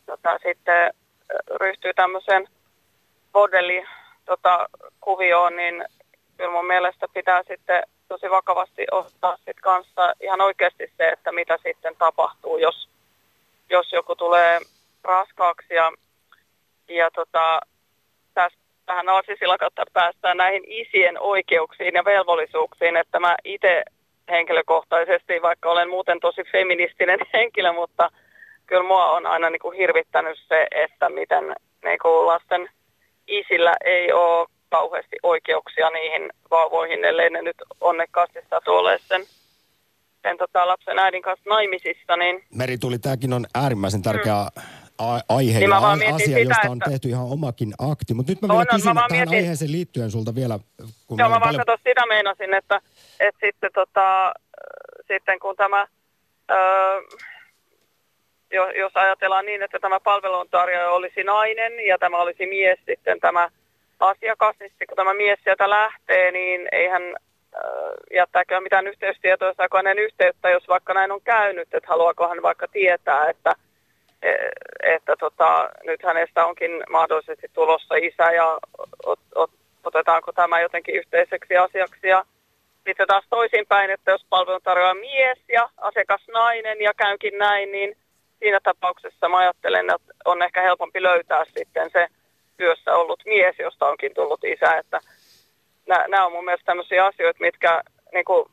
tota, 0.06 0.38
sitten 0.42 0.94
ryhtyy 1.60 1.94
tämmöiseen 1.94 2.48
bordelli 3.32 3.84
tota, 4.24 4.68
kuvioon, 5.00 5.56
niin 5.56 5.84
kyllä 6.36 6.50
mun 6.50 6.66
mielestä 6.66 7.06
pitää 7.14 7.42
sitten 7.42 7.82
tosi 8.08 8.30
vakavasti 8.30 8.86
ottaa 8.90 9.36
sit 9.36 9.60
kanssa 9.60 10.14
ihan 10.20 10.40
oikeasti 10.40 10.92
se, 10.96 11.08
että 11.08 11.32
mitä 11.32 11.58
sitten 11.62 11.96
tapahtuu, 11.98 12.58
jos, 12.58 12.88
jos 13.70 13.92
joku 13.92 14.16
tulee 14.16 14.60
raskaaksi 15.04 15.74
ja, 15.74 15.92
ja 16.88 17.10
tota, 17.10 17.60
tähän 18.86 19.06
narsisilla 19.06 19.58
kautta 19.58 19.84
päästään 19.92 20.36
näihin 20.36 20.62
isien 20.66 21.20
oikeuksiin 21.20 21.94
ja 21.94 22.04
velvollisuuksiin, 22.04 22.96
että 22.96 23.20
mä 23.20 23.36
itse 23.44 23.82
henkilökohtaisesti, 24.30 25.42
vaikka 25.42 25.70
olen 25.70 25.90
muuten 25.90 26.20
tosi 26.20 26.42
feministinen 26.52 27.18
henkilö, 27.34 27.72
mutta 27.72 28.10
kyllä 28.66 28.82
mua 28.82 29.10
on 29.10 29.26
aina 29.26 29.50
niin 29.50 29.60
kuin 29.60 29.76
hirvittänyt 29.76 30.38
se, 30.48 30.66
että 30.70 31.08
miten 31.08 31.44
niin 31.84 31.98
kuin 32.02 32.26
lasten 32.26 32.68
isillä 33.26 33.74
ei 33.84 34.12
ole 34.12 34.48
kauheasti 34.70 35.16
oikeuksia 35.22 35.90
niihin 35.90 36.30
vauvoihin, 36.50 37.04
ellei 37.04 37.30
ne 37.30 37.42
nyt 37.42 37.56
onnekkaasti 37.80 38.38
satu 38.50 38.70
ole 38.72 38.98
sen, 38.98 39.24
sen 40.22 40.38
tota, 40.38 40.66
lapsen 40.66 40.98
äidin 40.98 41.22
kanssa 41.22 41.50
naimisissa. 41.50 42.16
Niin... 42.16 42.44
Meri 42.54 42.78
tuli, 42.78 42.98
tämäkin 42.98 43.32
on 43.32 43.46
äärimmäisen 43.54 44.02
tärkeä 44.02 44.34
mm 44.56 44.84
aihe 45.28 45.58
niin 45.58 45.70
ja 45.70 45.76
asia, 46.14 46.18
sitä, 46.18 46.38
josta 46.38 46.70
on 46.70 46.78
että... 46.78 46.90
tehty 46.90 47.08
ihan 47.08 47.26
omakin 47.26 47.74
akti. 47.78 48.14
Mutta 48.14 48.32
nyt 48.32 48.42
mä 48.42 48.48
vielä 48.48 48.60
on, 48.60 48.66
kysyn 48.76 48.94
mä 48.94 49.06
tähän 49.08 49.28
mietin... 49.28 49.38
aiheeseen 49.38 49.72
liittyen 49.72 50.10
sulta 50.10 50.34
vielä. 50.34 50.58
Kun 51.06 51.18
Joo, 51.18 51.28
mä 51.28 51.40
vaan 51.40 51.42
paljon... 51.42 51.78
sitä 51.84 52.06
meinasin, 52.06 52.54
että, 52.54 52.80
että 53.20 53.46
sitten, 53.46 53.70
tota, 53.74 54.34
sitten 55.08 55.38
kun 55.38 55.56
tämä, 55.56 55.86
öö, 56.50 57.00
jos 58.54 58.92
ajatellaan 58.94 59.46
niin, 59.46 59.62
että 59.62 59.78
tämä 59.78 60.00
palveluntarjoaja 60.00 60.90
olisi 60.90 61.24
nainen 61.24 61.86
ja 61.86 61.98
tämä 61.98 62.18
olisi 62.18 62.46
mies 62.46 62.78
sitten 62.86 63.20
tämä 63.20 63.48
asiakas, 64.00 64.56
niin 64.60 64.70
sitten 64.70 64.86
kun 64.86 64.96
tämä 64.96 65.14
mies 65.14 65.38
sieltä 65.44 65.70
lähtee, 65.70 66.30
niin 66.30 66.68
eihän 66.72 67.02
jättääkö 68.14 68.60
mitään 68.60 68.86
yhteystietoa, 68.86 69.54
saako 69.54 69.76
hänen 69.76 69.98
yhteyttä, 69.98 70.50
jos 70.50 70.68
vaikka 70.68 70.94
näin 70.94 71.12
on 71.12 71.20
käynyt, 71.20 71.74
että 71.74 71.88
haluaako 71.88 72.28
hän 72.28 72.42
vaikka 72.42 72.68
tietää, 72.68 73.30
että 73.30 73.54
E, 74.24 74.34
että 74.94 75.16
tota, 75.16 75.70
nyt 75.82 76.02
hänestä 76.02 76.46
onkin 76.46 76.70
mahdollisesti 76.90 77.46
tulossa 77.52 77.94
isä 77.94 78.32
ja 78.32 78.58
ot, 79.06 79.20
ot, 79.34 79.50
otetaanko 79.84 80.32
tämä 80.32 80.60
jotenkin 80.60 80.94
yhteiseksi 80.94 81.56
asiaksi. 81.56 82.08
Ja 82.08 82.24
sitten 82.86 83.06
taas 83.06 83.24
toisinpäin, 83.30 83.90
että 83.90 84.10
jos 84.10 84.26
palvelun 84.30 84.60
tarjoaa 84.62 84.94
mies 84.94 85.38
ja 85.48 85.68
asiakas 85.76 86.28
nainen 86.32 86.80
ja 86.80 86.94
käynkin 86.94 87.38
näin, 87.38 87.72
niin 87.72 87.96
siinä 88.44 88.60
tapauksessa 88.62 89.28
mä 89.28 89.38
ajattelen, 89.38 89.90
että 89.94 90.12
on 90.24 90.42
ehkä 90.42 90.62
helpompi 90.62 91.02
löytää 91.02 91.44
sitten 91.44 91.90
se 91.92 92.06
työssä 92.56 92.90
ollut 92.94 93.20
mies, 93.26 93.56
josta 93.58 93.86
onkin 93.86 94.14
tullut 94.14 94.44
isä. 94.44 94.78
Että 94.78 95.00
nämä 95.86 96.26
on 96.26 96.32
mun 96.32 96.44
mielestä 96.44 96.70
tämmöisiä 96.70 97.06
asioita, 97.06 97.40
mitkä 97.40 97.82
niin 98.14 98.24
kuin 98.24 98.44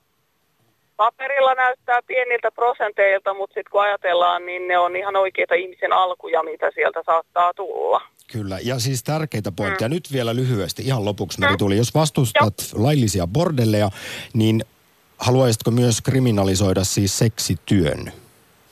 paperilla 0.97 1.53
näyttää 1.53 1.99
pieniltä 2.07 2.51
prosenteilta, 2.51 3.33
mutta 3.33 3.53
sitten 3.53 3.71
kun 3.71 3.81
ajatellaan, 3.81 4.45
niin 4.45 4.67
ne 4.67 4.77
on 4.79 4.95
ihan 4.95 5.15
oikeita 5.15 5.55
ihmisen 5.55 5.93
alkuja, 5.93 6.43
mitä 6.43 6.71
sieltä 6.75 7.01
saattaa 7.05 7.53
tulla. 7.53 8.01
Kyllä, 8.31 8.57
ja 8.63 8.79
siis 8.79 9.03
tärkeitä 9.03 9.51
pointteja. 9.51 9.89
Mm. 9.89 9.93
Nyt 9.93 10.13
vielä 10.13 10.35
lyhyesti, 10.35 10.83
ihan 10.85 11.05
lopuksi 11.05 11.39
Meri 11.39 11.51
mm. 11.51 11.57
tuli. 11.57 11.77
Jos 11.77 11.93
vastustat 11.95 12.53
Joo. 12.59 12.83
laillisia 12.83 13.27
bordelleja, 13.27 13.89
niin 14.33 14.65
haluaisitko 15.17 15.71
myös 15.71 16.01
kriminalisoida 16.01 16.83
siis 16.83 17.17
seksityön? 17.17 18.20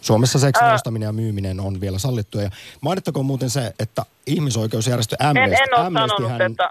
Suomessa 0.09 0.39
seksin 0.39 0.73
ostaminen 0.77 1.07
ja 1.11 1.13
myyminen 1.21 1.57
on 1.67 1.81
vielä 1.81 1.99
sallittua. 2.05 2.41
Ja 2.41 2.51
mainittakoon 2.81 3.25
muuten 3.25 3.49
se, 3.49 3.63
että 3.83 4.01
ihmisoikeusjärjestö 4.27 5.15
Amnesty... 5.19 5.55
En, 5.55 5.67
en 5.67 5.79
ole 5.79 5.93
sanonut, 5.93 6.31
hän... 6.31 6.41
että 6.41 6.69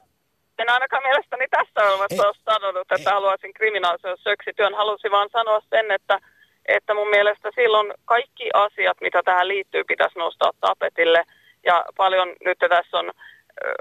en 0.58 0.70
ainakaan 0.70 1.02
mielestäni 1.02 1.46
tässä 1.50 1.80
olevassa 1.88 2.26
ole 2.28 2.44
sanonut, 2.50 2.92
että 2.92 3.10
ei. 3.10 3.14
haluaisin 3.14 3.52
kriminalisoida 3.58 4.16
söksityön. 4.16 4.74
Halusin 4.74 5.10
vaan 5.10 5.28
sanoa 5.32 5.60
sen, 5.70 5.90
että, 5.90 6.18
että 6.66 6.94
mun 6.94 7.10
mielestä 7.10 7.48
silloin 7.54 7.94
kaikki 8.04 8.50
asiat, 8.54 8.96
mitä 9.00 9.22
tähän 9.24 9.48
liittyy, 9.48 9.84
pitäisi 9.84 10.18
nostaa 10.18 10.52
tapetille. 10.60 11.22
Ja 11.64 11.84
paljon 11.96 12.28
nyt 12.44 12.58
tässä 12.58 12.98
on 12.98 13.10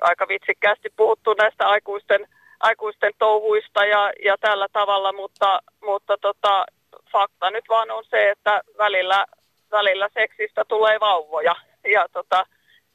aika 0.02 0.28
vitsikkäästi 0.28 0.90
puhuttu 0.98 1.34
näistä 1.34 1.68
aikuisten, 1.68 2.28
aikuisten 2.60 3.14
touhuista 3.20 3.86
ja, 3.86 4.12
ja 4.26 4.36
tällä 4.40 4.68
tavalla, 4.74 5.14
mutta, 5.14 5.60
mutta 5.82 6.18
tota, 6.22 6.66
fakta 7.12 7.50
nyt 7.52 7.66
vaan 7.70 7.92
on 7.92 8.04
se, 8.10 8.30
että 8.30 8.62
välillä, 8.78 9.26
välillä 9.72 10.10
seksistä 10.14 10.66
tulee 10.66 11.00
vauvoja 11.00 11.56
ja 11.92 12.06
tota, 12.14 12.46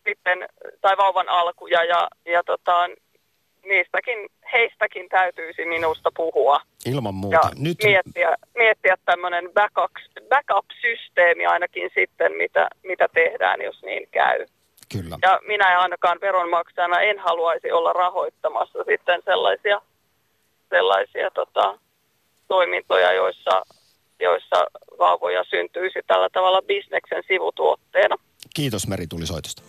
sitten, 0.09 0.49
tai 0.81 0.97
vauvan 0.97 1.29
alkuja 1.29 1.85
ja, 1.85 2.09
ja 2.25 2.43
tota, 2.43 2.89
niistäkin, 3.65 4.29
heistäkin 4.53 5.09
täytyisi 5.09 5.65
minusta 5.65 6.11
puhua. 6.17 6.61
Ilman 6.87 7.15
muuta. 7.15 7.37
Ja 7.37 7.51
Nyt... 7.59 7.79
miettiä, 7.85 8.35
miettiä 8.55 8.97
tämmöinen 9.05 9.51
backup, 9.55 9.93
backup-systeemi 10.29 11.47
ainakin 11.47 11.91
sitten, 11.95 12.33
mitä, 12.33 12.69
mitä 12.83 13.09
tehdään, 13.15 13.63
jos 13.63 13.83
niin 13.83 14.09
käy. 14.11 14.47
Kyllä. 14.93 15.17
Ja 15.23 15.41
minä 15.47 15.81
ainakaan 15.81 16.19
veronmaksajana 16.21 17.01
en 17.01 17.19
haluaisi 17.19 17.73
olla 17.73 17.93
rahoittamassa 17.93 18.85
sitten 18.85 19.23
sellaisia, 19.25 19.81
sellaisia 20.71 21.31
tota, 21.31 21.79
toimintoja, 22.49 23.13
joissa, 23.13 23.63
joissa 24.23 24.57
vauvoja 24.99 25.45
syntyisi 25.51 25.99
tällä 26.07 26.29
tavalla 26.31 26.63
bisneksen 26.63 27.23
sivutuotteena. 27.29 28.17
Kiitos 28.55 28.87
Meri 28.87 29.07
Tulisoitosta. 29.07 29.63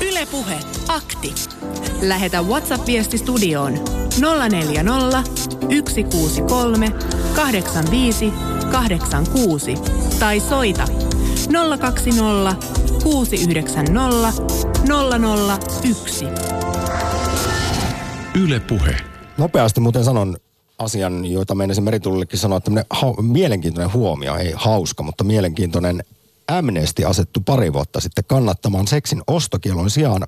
Ylepuhe 0.00 0.54
akti. 0.88 1.34
Lähetä 2.08 2.42
WhatsApp-viesti 2.42 3.18
studioon 3.18 3.72
040 4.50 5.22
163 5.62 6.86
85 7.36 8.32
86 8.72 9.74
tai 10.20 10.40
soita 10.40 10.84
020 11.80 12.56
690 13.02 14.32
001. 15.88 16.24
Ylepuhe. 18.44 18.96
Nopeasti 19.38 19.80
muuten 19.80 20.04
sanon 20.04 20.36
asian, 20.82 21.24
joita 21.24 21.54
meinasin 21.54 21.84
meritullekin 21.84 22.38
sanoa, 22.38 22.58
että 22.58 22.70
mielenkiintoinen 23.22 23.92
huomio, 23.92 24.36
ei 24.36 24.52
hauska, 24.56 25.02
mutta 25.02 25.24
mielenkiintoinen 25.24 26.04
Amnesty 26.48 27.04
asettu 27.04 27.40
pari 27.40 27.72
vuotta 27.72 28.00
sitten 28.00 28.24
kannattamaan 28.26 28.86
seksin 28.86 29.22
ostokielon 29.26 29.90
sijaan 29.90 30.22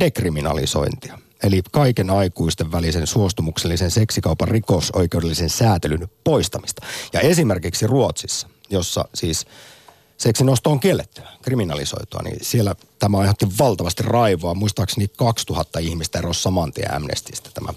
dekriminalisointia. 0.00 1.18
Eli 1.42 1.62
kaiken 1.72 2.10
aikuisten 2.10 2.72
välisen 2.72 3.06
suostumuksellisen 3.06 3.90
seksikaupan 3.90 4.48
rikosoikeudellisen 4.48 5.50
säätelyn 5.50 6.08
poistamista. 6.24 6.86
Ja 7.12 7.20
esimerkiksi 7.20 7.86
Ruotsissa, 7.86 8.48
jossa 8.70 9.04
siis 9.14 9.46
seksinosto 10.16 10.70
on 10.70 10.80
kielletty, 10.80 11.22
kriminalisoitua, 11.42 12.20
niin 12.22 12.38
siellä 12.42 12.74
tämä 12.98 13.18
aiheutti 13.18 13.46
valtavasti 13.58 14.02
raivoa. 14.02 14.54
Muistaakseni 14.54 15.08
2000 15.16 15.78
ihmistä 15.78 16.18
erosi 16.18 16.42
saman 16.42 16.72
tien 16.72 16.94
Amnestistä 16.94 17.50
tämän 17.54 17.74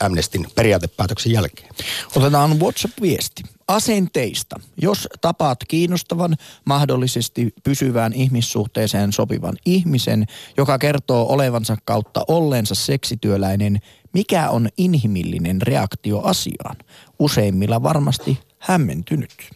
Amnestin 0.00 0.46
periaatepäätöksen 0.54 1.32
jälkeen. 1.32 1.68
Otetaan 2.16 2.60
WhatsApp-viesti. 2.60 3.42
Asenteista. 3.68 4.60
Jos 4.82 5.08
tapaat 5.20 5.58
kiinnostavan, 5.68 6.36
mahdollisesti 6.64 7.54
pysyvään 7.64 8.12
ihmissuhteeseen 8.12 9.12
sopivan 9.12 9.56
ihmisen, 9.64 10.26
joka 10.56 10.78
kertoo 10.78 11.32
olevansa 11.32 11.76
kautta 11.84 12.24
olleensa 12.28 12.74
seksityöläinen, 12.74 13.78
mikä 14.12 14.50
on 14.50 14.68
inhimillinen 14.78 15.62
reaktio 15.62 16.20
asiaan? 16.20 16.76
Useimmilla 17.18 17.82
varmasti 17.82 18.38
hämmentynyt. 18.58 19.50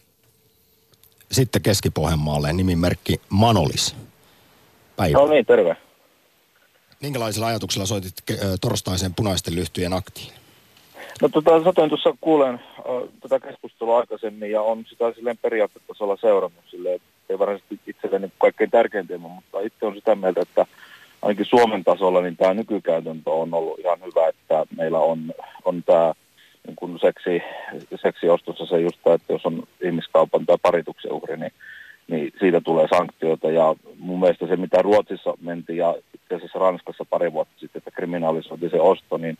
Sitten 1.31 1.61
Keski-Pohjanmaalle 1.61 2.53
nimimerkki 2.53 3.21
Manolis. 3.29 3.95
Päivä. 4.95 5.17
No 5.17 5.27
niin, 5.27 5.45
terve. 5.45 5.77
Minkälaisilla 7.01 7.47
ajatuksilla 7.47 7.85
soitit 7.85 8.13
ö, 8.29 8.33
torstaisen 8.61 9.13
punaisten 9.15 9.55
lyhtyjen 9.55 9.93
aktiin? 9.93 10.33
No 11.21 11.29
tota, 11.29 11.63
satoin 11.63 11.89
tuossa 11.89 12.13
kuulen 12.21 12.53
äh, 12.53 13.09
tätä 13.21 13.39
keskustelua 13.39 13.97
aikaisemmin 13.97 14.51
ja 14.51 14.61
on 14.61 14.85
sitä 14.89 15.13
silleen 15.15 15.37
periaatteessa 15.37 16.17
seurannut 16.21 16.63
silleen, 16.71 16.99
ei 17.29 17.39
varsinaisesti 17.39 17.79
itselleni 17.87 18.31
kaikkein 18.37 18.71
tärkein 18.71 19.07
teema, 19.07 19.27
mutta 19.27 19.59
itse 19.59 19.85
on 19.85 19.95
sitä 19.95 20.15
mieltä, 20.15 20.41
että 20.41 20.65
ainakin 21.21 21.45
Suomen 21.45 21.83
tasolla 21.83 22.21
niin 22.21 22.37
tämä 22.37 22.53
nykykäytäntö 22.53 23.29
on 23.29 23.53
ollut 23.53 23.79
ihan 23.79 23.99
hyvä, 23.99 24.27
että 24.27 24.65
meillä 24.77 24.99
on, 24.99 25.33
on 25.65 25.83
tämä 25.83 26.13
niin 26.67 26.75
kuin 26.75 26.99
seksi, 26.99 27.41
seksiostossa 28.01 28.65
se 28.65 28.81
just, 28.81 28.99
että 29.15 29.33
jos 29.33 29.45
on 29.45 29.63
ihmiskaupan 29.83 30.45
tai 30.45 30.57
parituksen 30.61 31.11
uhri, 31.11 31.37
niin, 31.37 31.53
niin 32.07 32.33
siitä 32.39 32.61
tulee 32.61 32.87
sanktioita. 32.97 33.51
Ja 33.51 33.75
mun 33.99 34.19
mielestä 34.19 34.47
se, 34.47 34.55
mitä 34.55 34.81
Ruotsissa 34.81 35.33
mentiin 35.41 35.77
ja 35.77 35.95
itse 36.13 36.35
asiassa 36.35 36.59
Ranskassa 36.59 37.05
pari 37.09 37.33
vuotta 37.33 37.53
sitten, 37.59 37.79
että 37.79 37.91
kriminalisoitiin 37.91 38.71
se 38.71 38.81
osto, 38.81 39.17
niin 39.17 39.37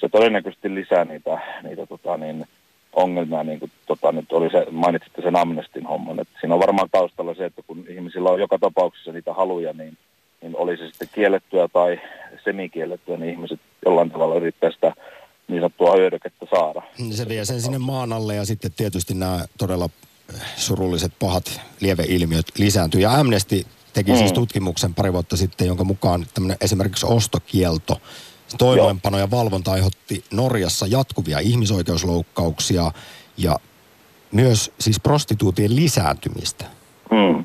se 0.00 0.08
todennäköisesti 0.08 0.74
lisää 0.74 1.04
niitä, 1.04 1.38
niitä 1.62 1.86
tota, 1.86 2.16
niin, 2.16 2.46
ongelmia, 2.92 3.44
niin 3.44 3.58
kuin 3.58 3.70
tota, 3.86 4.12
nyt 4.12 4.32
oli 4.32 4.50
se, 4.50 4.66
mainitsitte 4.70 5.22
sen 5.22 5.36
Amnestin 5.36 5.86
homman, 5.86 6.20
että 6.20 6.40
siinä 6.40 6.54
on 6.54 6.60
varmaan 6.60 6.88
taustalla 6.92 7.34
se, 7.34 7.44
että 7.44 7.62
kun 7.66 7.84
ihmisillä 7.88 8.30
on 8.30 8.40
joka 8.40 8.58
tapauksessa 8.58 9.12
niitä 9.12 9.34
haluja, 9.34 9.72
niin, 9.72 9.96
niin 10.42 10.56
oli 10.56 10.76
se 10.76 10.86
sitten 10.86 11.08
kiellettyä 11.12 11.68
tai 11.72 12.00
semikiellettyä, 12.44 13.16
niin 13.16 13.30
ihmiset 13.30 13.60
jollain 13.84 14.10
tavalla 14.10 14.36
yrittää 14.36 14.70
sitä 14.70 14.92
niin 15.48 15.60
sanottua 15.60 15.96
hyödykettä 15.96 16.46
saada. 16.50 16.82
Se 17.10 17.28
vie 17.28 17.44
sen 17.44 17.60
sinne 17.60 17.78
maan 17.78 18.12
alle 18.12 18.34
ja 18.34 18.44
sitten 18.44 18.70
tietysti 18.76 19.14
nämä 19.14 19.44
todella 19.58 19.88
surulliset 20.56 21.12
pahat 21.18 21.60
lieveilmiöt 21.80 22.46
lisääntyy. 22.58 23.00
Ja 23.00 23.12
Amnesty 23.12 23.64
teki 23.92 24.16
siis 24.16 24.30
Mm. 24.30 24.34
tutkimuksen 24.34 24.94
pari 24.94 25.12
vuotta 25.12 25.36
sitten, 25.36 25.66
jonka 25.66 25.84
mukaan 25.84 26.26
tämmöinen 26.34 26.56
esimerkiksi 26.60 27.06
ostokielto, 27.08 28.00
toimeenpano 28.58 29.18
ja 29.18 29.30
valvonta 29.30 29.72
aiheutti 29.72 30.24
Norjassa 30.32 30.86
jatkuvia 30.86 31.38
ihmisoikeusloukkauksia 31.38 32.92
ja 33.36 33.56
myös 34.32 34.72
siis 34.80 35.00
prostituutien 35.00 35.76
lisääntymistä. 35.76 36.64
Mm. 37.10 37.44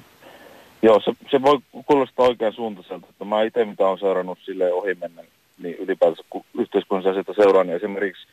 Joo, 0.82 1.02
se, 1.06 1.12
se 1.32 1.42
voi 1.42 1.60
kuulostaa 1.86 2.26
oikean 2.26 2.54
suuntaiselta. 2.54 3.08
Että 3.10 3.26
mä 3.26 3.44
itse, 3.44 3.66
mitä 3.66 3.88
olen 3.88 4.00
seurannut 4.00 4.40
sille 4.46 4.74
ohimennen, 4.74 5.26
niin 5.64 5.76
ylipäätänsä 5.76 6.24
kun 6.30 6.46
yhteiskunnassa 6.60 7.34
seuraan, 7.36 7.68
niin 7.68 7.76
esimerkiksi 7.78 8.28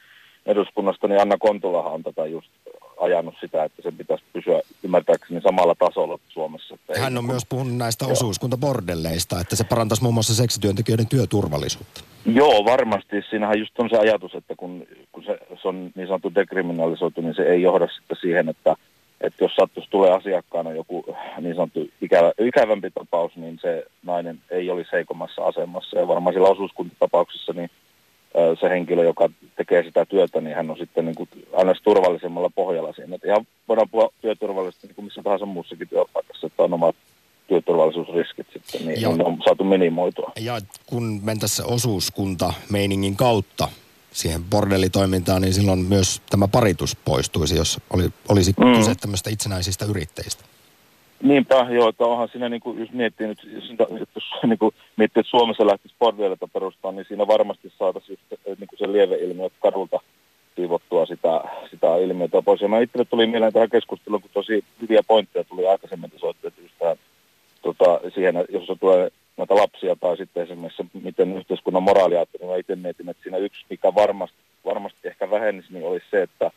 eduskunnasta, 0.46 1.08
niin 1.08 1.20
Anna 1.20 1.36
Kontulahan 1.38 1.92
on 1.92 2.02
tätä 2.02 2.26
just 2.26 2.48
ajanut 3.00 3.34
sitä, 3.40 3.64
että 3.64 3.82
sen 3.82 3.96
pitäisi 3.96 4.24
pysyä 4.32 4.60
ymmärtääkseni 4.82 5.40
samalla 5.40 5.74
tasolla 5.74 6.18
Suomessa. 6.28 6.74
Että 6.74 7.00
Hän 7.00 7.18
on 7.18 7.24
myös 7.24 7.46
puhunut 7.48 7.76
näistä 7.76 8.04
Joo. 8.04 8.12
osuuskuntabordelleista, 8.12 9.40
että 9.40 9.56
se 9.56 9.64
parantaisi 9.64 10.02
muun 10.02 10.14
muassa 10.14 10.34
seksityöntekijöiden 10.34 11.08
työturvallisuutta. 11.08 12.00
Joo, 12.26 12.64
varmasti. 12.64 13.16
Siinähän 13.30 13.58
just 13.58 13.80
on 13.80 13.90
se 13.90 13.96
ajatus, 13.96 14.34
että 14.34 14.54
kun, 14.56 14.86
kun 15.12 15.24
se, 15.24 15.38
se 15.62 15.68
on 15.68 15.90
niin 15.94 16.06
sanottu 16.06 16.34
dekriminalisoitu, 16.34 17.20
niin 17.20 17.34
se 17.34 17.42
ei 17.42 17.62
johda 17.62 17.88
sitten 17.88 18.16
siihen, 18.20 18.48
että, 18.48 18.76
että 19.20 19.44
jos 19.44 19.56
sattuisi 19.56 19.90
tulee 19.90 20.10
asiakkaana 20.10 20.72
joku 20.72 21.04
niin 21.40 21.54
sanottu 21.54 21.88
ikävä, 22.00 22.32
ikävämpi 22.38 22.90
tapaus, 22.90 23.36
niin 23.36 23.58
se 23.62 23.84
nainen 24.02 24.38
ei 24.50 24.70
olisi 24.70 24.92
heikommassa 24.92 25.42
asemassa. 25.42 25.98
Ja 25.98 26.08
varmaan 26.08 26.34
sillä 26.34 26.48
osuuskuntatapauksessa 26.48 27.52
niin 27.52 27.70
se 28.60 28.68
henkilö, 28.68 29.04
joka 29.04 29.28
tekee 29.56 29.82
sitä 29.82 30.06
työtä, 30.06 30.40
niin 30.40 30.56
hän 30.56 30.70
on 30.70 30.76
sitten 30.76 31.04
niin 31.04 31.14
kuin 31.14 31.28
aina 31.52 31.74
turvallisemmalla 31.84 32.50
pohjalla 32.54 32.92
siinä. 32.92 33.14
Että 33.14 33.28
ihan 33.28 33.46
voidaan 33.68 33.88
puhua 33.88 34.08
työturvallisuudesta 34.20 34.86
niin 34.86 34.94
kuin 34.94 35.04
missä 35.04 35.22
tahansa 35.22 35.46
muussakin 35.46 35.88
työpaikassa, 35.88 36.46
että 36.46 36.62
on 36.62 36.74
omat 36.74 36.96
työturvallisuusriskit 37.48 38.46
sitten, 38.52 38.86
niin 38.86 39.18
ne 39.18 39.24
on 39.24 39.38
saatu 39.44 39.64
minimoitua. 39.64 40.32
Ja 40.40 40.60
kun 40.86 41.20
mentäisiin 41.24 41.68
osuuskunta 41.68 42.52
meiningin 42.70 43.16
kautta 43.16 43.68
siihen 44.12 44.44
bordellitoimintaan, 44.44 45.42
niin 45.42 45.54
silloin 45.54 45.78
myös 45.78 46.22
tämä 46.30 46.48
paritus 46.48 46.96
poistuisi, 46.96 47.56
jos 47.56 47.80
oli, 47.90 48.10
olisi 48.28 48.54
mm. 48.58 48.76
kyse 48.76 48.94
tämmöistä 48.94 49.30
itsenäisistä 49.30 49.84
yrittäjistä. 49.84 50.44
Niinpä, 51.22 51.66
joo, 51.70 51.88
että 51.88 52.04
onhan 52.04 52.28
siinä, 52.28 52.48
niin 52.48 52.60
kuin, 52.60 52.80
jos 52.80 52.92
miettii 52.92 53.26
nyt, 53.26 53.48
jos, 53.54 53.64
niin 54.46 54.58
kuin, 54.58 54.74
miettii, 54.96 55.20
että 55.20 55.30
Suomessa 55.30 55.66
lähtisi 55.66 55.94
bordelleita 55.98 56.48
perustaa, 56.48 56.92
niin 56.92 57.04
siinä 57.08 57.26
varmasti 57.26 57.72
saataisiin 57.78 58.18
niin 58.46 58.68
kuin 58.68 58.78
se 58.78 58.92
lieveilmiö 58.92 59.48
kadulta 59.60 60.00
siivottua 60.56 61.06
sitä, 61.06 61.40
sitä 61.70 61.96
ilmiötä 61.96 62.42
pois. 62.42 62.60
Ja 62.60 62.68
mä 62.68 62.78
itselle 62.78 63.04
tuli 63.04 63.26
mieleen 63.26 63.52
tähän 63.52 63.70
keskusteluun, 63.70 64.22
kun 64.22 64.30
tosi 64.34 64.64
hyviä 64.82 65.00
pointteja 65.06 65.44
tuli 65.44 65.66
aikaisemmin, 65.66 66.10
että 66.14 66.60
tähän, 66.78 66.96
tota, 67.62 68.00
siihen, 68.14 68.34
jos 68.48 68.78
tulee 68.80 69.10
näitä 69.36 69.54
lapsia 69.54 69.96
tai 69.96 70.16
sitten 70.16 70.42
esimerkiksi 70.42 70.82
se, 70.82 70.98
miten 71.02 71.36
yhteiskunnan 71.36 71.82
moraali 71.82 72.16
ajattelee, 72.16 72.46
niin 72.46 72.54
mä 72.54 72.60
itse 72.60 72.76
mietin, 72.76 73.08
että 73.08 73.22
siinä 73.22 73.38
yksi, 73.38 73.66
mikä 73.70 73.94
varmasti, 73.94 74.38
varmasti 74.64 75.08
ehkä 75.08 75.30
vähennisi, 75.30 75.72
niin 75.72 75.86
olisi 75.86 76.06
se, 76.10 76.22
että 76.22 76.50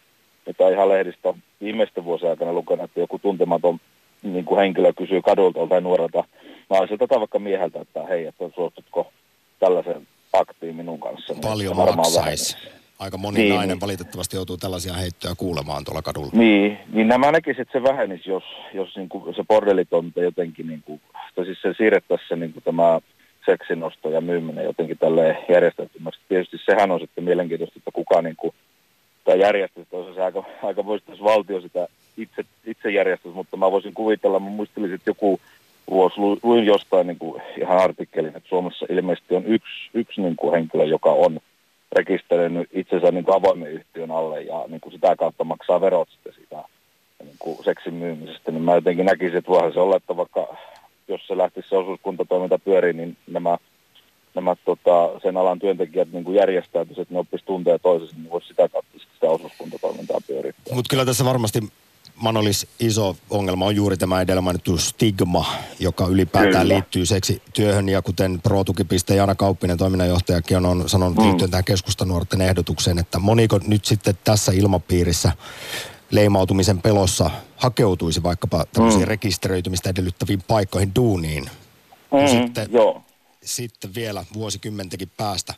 mitä 0.45 0.69
ihan 0.69 0.89
lehdistä 0.89 1.29
on 1.29 1.35
viimeisten 1.61 2.05
vuosien 2.05 2.29
aikana 2.29 2.53
lukenut, 2.53 2.83
että 2.85 2.99
joku 2.99 3.19
tuntematon 3.19 3.79
niin 4.23 4.45
kuin 4.45 4.59
henkilö 4.73 4.93
kysyy 4.93 5.21
kadulta 5.21 5.67
tai 5.67 5.81
nuorelta 5.81 6.23
naiselta 6.69 7.07
tai 7.07 7.19
vaikka 7.19 7.39
mieheltä, 7.39 7.81
että 7.81 8.03
hei, 8.03 8.25
että 8.25 8.49
suostutko 8.55 9.11
tällaisen 9.59 10.07
aktiin 10.33 10.75
minun 10.75 10.99
kanssa. 10.99 11.35
Paljon 11.41 11.75
se 11.75 11.77
varmaan 11.77 11.97
maksaisi. 11.97 12.57
Aika 12.99 13.17
moni 13.17 13.37
Niin, 13.37 13.43
niin, 13.43 13.55
nainen 13.55 13.73
niin. 13.75 13.81
valitettavasti 13.81 14.35
joutuu 14.35 14.57
tällaisia 14.57 14.93
heittoja 14.93 15.35
kuulemaan 15.35 15.83
tuolla 15.83 16.01
kadulla. 16.01 16.29
Niin, 16.33 16.77
niin 16.93 17.07
nämä 17.07 17.31
näkisin, 17.31 17.61
että 17.61 17.79
se 17.79 17.83
vähenisi, 17.83 18.29
jos, 18.29 18.43
jos 18.73 18.95
niin 18.95 19.09
kuin 19.09 19.35
se 19.35 19.43
bordelitonta 19.47 20.21
jotenkin, 20.21 20.67
niin 20.67 20.83
kuin, 20.85 21.01
tai 21.35 21.45
siis 21.45 21.61
se 21.61 21.73
siirrettäisiin 21.77 22.29
se, 22.29 22.35
niin 22.35 22.53
kuin 22.53 22.63
tämä 22.63 22.99
seksinosto 23.45 24.09
ja 24.09 24.21
myyminen 24.21 24.65
jotenkin 24.65 24.97
tälle 24.97 25.37
järjestelmäksi. 25.49 26.21
Tietysti 26.29 26.57
sehän 26.65 26.91
on 26.91 26.99
sitten 26.99 27.23
mielenkiintoista, 27.23 27.79
että 27.79 27.91
kuka 27.93 28.21
niin 28.21 28.35
kuin, 28.35 28.53
järjestys, 29.39 29.87
olisi 29.91 30.13
se 30.13 30.21
aika, 30.21 30.43
aika 30.63 30.85
voisi 30.85 31.05
valtio 31.23 31.61
sitä 31.61 31.87
itse, 32.83 32.97
järjestäisi, 32.97 33.35
mutta 33.35 33.57
mä 33.57 33.71
voisin 33.71 33.93
kuvitella, 33.93 34.39
mä 34.39 34.49
muistelisin, 34.49 34.95
että 34.95 35.09
joku 35.09 35.39
vuosi 35.89 36.19
lu- 36.19 36.39
luin 36.43 36.65
jostain 36.65 37.07
niin 37.07 37.19
kuin 37.19 37.41
ihan 37.61 37.77
artikkelin, 37.77 38.35
että 38.35 38.49
Suomessa 38.49 38.85
ilmeisesti 38.89 39.35
on 39.35 39.45
yksi, 39.45 39.89
yksi 39.93 40.21
niin 40.21 40.35
kuin 40.35 40.53
henkilö, 40.53 40.85
joka 40.85 41.11
on 41.11 41.39
rekisteröinyt 41.91 42.69
itsensä 42.71 43.11
niin 43.11 43.23
kuin 43.23 43.35
avoimen 43.35 43.71
yhtiön 43.71 44.11
alle 44.11 44.41
ja 44.41 44.65
niin 44.67 44.81
kuin 44.81 44.93
sitä 44.93 45.15
kautta 45.15 45.43
maksaa 45.43 45.81
verot 45.81 46.09
sitten 46.09 46.33
sitä 46.33 46.63
niin 47.23 47.35
kuin 47.39 47.57
seksin 47.63 47.93
myymisestä, 47.93 48.51
niin 48.51 48.63
mä 48.63 48.75
jotenkin 48.75 49.05
näkisin, 49.05 49.37
että 49.37 49.51
voihan 49.51 49.73
se 49.73 49.79
olla, 49.79 49.97
että 49.97 50.17
vaikka 50.17 50.55
jos 51.07 51.27
se 51.27 51.37
lähtisi 51.37 51.69
se 51.69 51.77
osuuskuntatoiminta 51.77 52.59
pyöriin, 52.59 52.97
niin 52.97 53.17
nämä, 53.27 53.57
nämä 54.35 54.55
tota, 54.65 55.19
sen 55.23 55.37
alan 55.37 55.59
työntekijät 55.59 56.11
niin 56.11 56.23
kuin 56.23 56.35
järjestäytyisivät, 56.35 57.01
että 57.01 57.13
ne 57.13 57.19
oppisivat 57.19 57.45
tunteja 57.45 57.79
toisessa, 57.79 58.15
niin 58.15 58.29
voisi 58.29 58.47
sitä 58.47 58.69
kautta 58.69 58.99
sitä 59.13 59.29
osuuskuntatoimintaa 59.29 60.17
pyörittää. 60.27 60.75
Mutta 60.75 60.89
kyllä 60.89 61.05
tässä 61.05 61.25
varmasti 61.25 61.59
Manolis 62.23 62.67
iso 62.79 63.15
ongelma 63.29 63.65
on 63.65 63.75
juuri 63.75 63.97
tämä 63.97 64.21
edellä 64.21 64.41
mainittu 64.41 64.77
stigma, 64.77 65.45
joka 65.79 66.05
ylipäätään 66.07 66.53
Kyllä. 66.63 66.73
liittyy 66.73 67.05
seksityöhön 67.05 67.89
ja 67.89 68.01
kuten 68.01 68.41
Pro-tukipiste 68.41 69.15
Jana 69.15 69.35
Kauppinen 69.35 69.77
toiminnanjohtajakin 69.77 70.57
on, 70.57 70.65
on 70.65 70.89
sanonut 70.89 71.17
Mm. 71.17 71.23
liittyen 71.23 71.51
tähän 71.51 71.63
keskustanuorten 71.63 72.41
ehdotukseen, 72.41 72.99
että 72.99 73.19
moniko 73.19 73.59
nyt 73.67 73.85
sitten 73.85 74.17
tässä 74.23 74.51
ilmapiirissä 74.51 75.31
leimautumisen 76.11 76.81
pelossa 76.81 77.29
hakeutuisi 77.57 78.23
vaikkapa 78.23 78.65
tämmöisiin 78.73 79.03
Mm. 79.03 79.07
rekisteröitymistä 79.07 79.89
edellyttäviin 79.89 80.41
paikkoihin 80.47 80.91
duuniin. 80.95 81.43
Mm, 82.11 82.27
sitten- 82.43 82.67
Joo. 82.71 83.03
Sitten 83.45 83.95
vielä 83.95 84.25
vuosikymmentäkin 84.33 85.11
päästä 85.17 85.53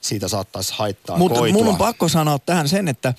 siitä 0.00 0.28
saattaisi 0.28 0.74
haittaa 0.76 1.18
Mutta 1.18 1.40
mun 1.52 1.68
on 1.68 1.76
pakko 1.76 2.08
sanoa 2.08 2.38
tähän 2.38 2.68
sen, 2.68 2.88
että 2.88 3.14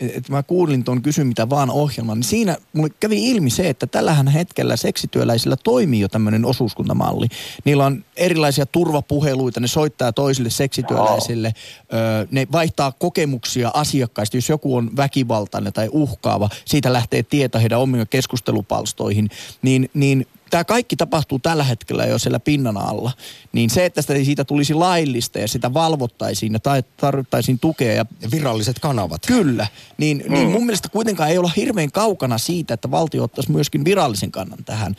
että 0.00 0.32
mä 0.32 0.42
kuulin 0.42 0.84
tuon 0.84 1.02
Kysy 1.02 1.24
mitä 1.24 1.50
vaan 1.50 1.70
ohjelman, 1.70 2.18
niin 2.18 2.28
siinä 2.28 2.56
mulle 2.72 2.90
kävi 3.00 3.30
ilmi 3.30 3.50
se, 3.50 3.68
että 3.68 3.86
tällähän 3.86 4.28
hetkellä 4.28 4.76
seksityöläisillä 4.76 5.56
toimii 5.64 6.00
jo 6.00 6.08
tämmöinen 6.08 6.44
osuuskuntamalli. 6.44 7.26
Niillä 7.64 7.86
on 7.86 8.04
erilaisia 8.16 8.66
turvapuheluita, 8.66 9.60
ne 9.60 9.66
soittaa 9.66 10.12
toisille 10.12 10.50
seksityöläisille, 10.50 11.54
öö, 11.92 12.26
ne 12.30 12.46
vaihtaa 12.52 12.92
kokemuksia 12.92 13.70
asiakkaista, 13.74 14.36
jos 14.36 14.48
joku 14.48 14.76
on 14.76 14.90
väkivaltainen 14.96 15.72
tai 15.72 15.88
uhkaava, 15.92 16.48
siitä 16.64 16.92
lähtee 16.92 17.22
tieto 17.22 17.58
heidän 17.58 17.80
omiin 17.80 18.06
keskustelupalstoihin, 18.10 19.28
niin, 19.62 19.90
niin 19.94 20.26
tämä 20.50 20.64
kaikki 20.64 20.96
tapahtuu 20.96 21.38
tällä 21.38 21.64
hetkellä 21.64 22.04
jo 22.04 22.18
siellä 22.18 22.40
pinnan 22.40 22.76
alla, 22.76 23.10
niin 23.52 23.70
se, 23.70 23.84
että 23.84 24.02
sitä, 24.02 24.24
siitä 24.24 24.44
tulisi 24.44 24.74
laillista 24.74 25.38
ja 25.38 25.48
sitä 25.48 25.74
valvottaisiin 25.74 26.52
ja 26.52 26.82
tarvittaisiin 26.96 27.58
tukea. 27.58 27.92
Ja, 27.92 28.04
ja 28.22 28.28
viralliset 28.30 28.78
kanavat. 28.78 29.22
Kyllä, 29.26 29.66
niin, 29.98 30.22
mm. 30.26 30.34
niin 30.34 30.48
mun 30.48 30.66
mielestä 30.66 30.88
kuitenkaan 30.88 31.30
ei 31.30 31.38
olla 31.38 31.52
hirveän 31.56 31.92
kaukana 31.92 32.38
siitä, 32.38 32.74
että 32.74 32.90
valtio 32.90 33.24
ottaisi 33.24 33.52
myöskin 33.52 33.84
virallisen 33.84 34.30
kannan 34.30 34.64
tähän 34.64 34.96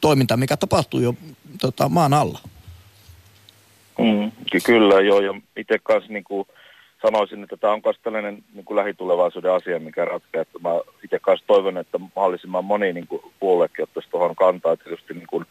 toimintaan, 0.00 0.40
mikä 0.40 0.56
tapahtuu 0.56 1.00
jo 1.00 1.14
tota, 1.60 1.88
maan 1.88 2.14
alla. 2.14 2.40
Mm, 3.98 4.32
kyllä, 4.64 5.00
joo, 5.00 5.20
ja 5.20 5.40
itse 5.56 5.78
kanssa 5.82 6.12
niin 6.12 6.24
kuin 6.24 6.48
sanoisin, 7.02 7.42
että 7.42 7.56
tämä 7.56 7.72
on 7.72 7.80
myös 7.84 7.98
tällainen 8.02 8.44
niin 8.54 8.64
kuin 8.64 8.76
lähitulevaisuuden 8.76 9.52
asia, 9.52 9.78
mikä 9.78 10.04
ratkeaa. 10.04 10.42
Että 10.42 10.58
mä 10.58 10.70
itse 11.04 11.18
kanssa 11.18 11.46
toivon, 11.46 11.78
että 11.78 11.98
mahdollisimman 12.16 12.64
moni 12.64 12.92
niin 12.92 13.06
kuin 13.06 13.22
puoluekin 13.40 13.82
ottaisi 13.82 14.10
tuohon 14.10 14.36
kantaa 14.36 14.76
tietysti 14.76 15.14
niin, 15.14 15.26
kuin, 15.26 15.46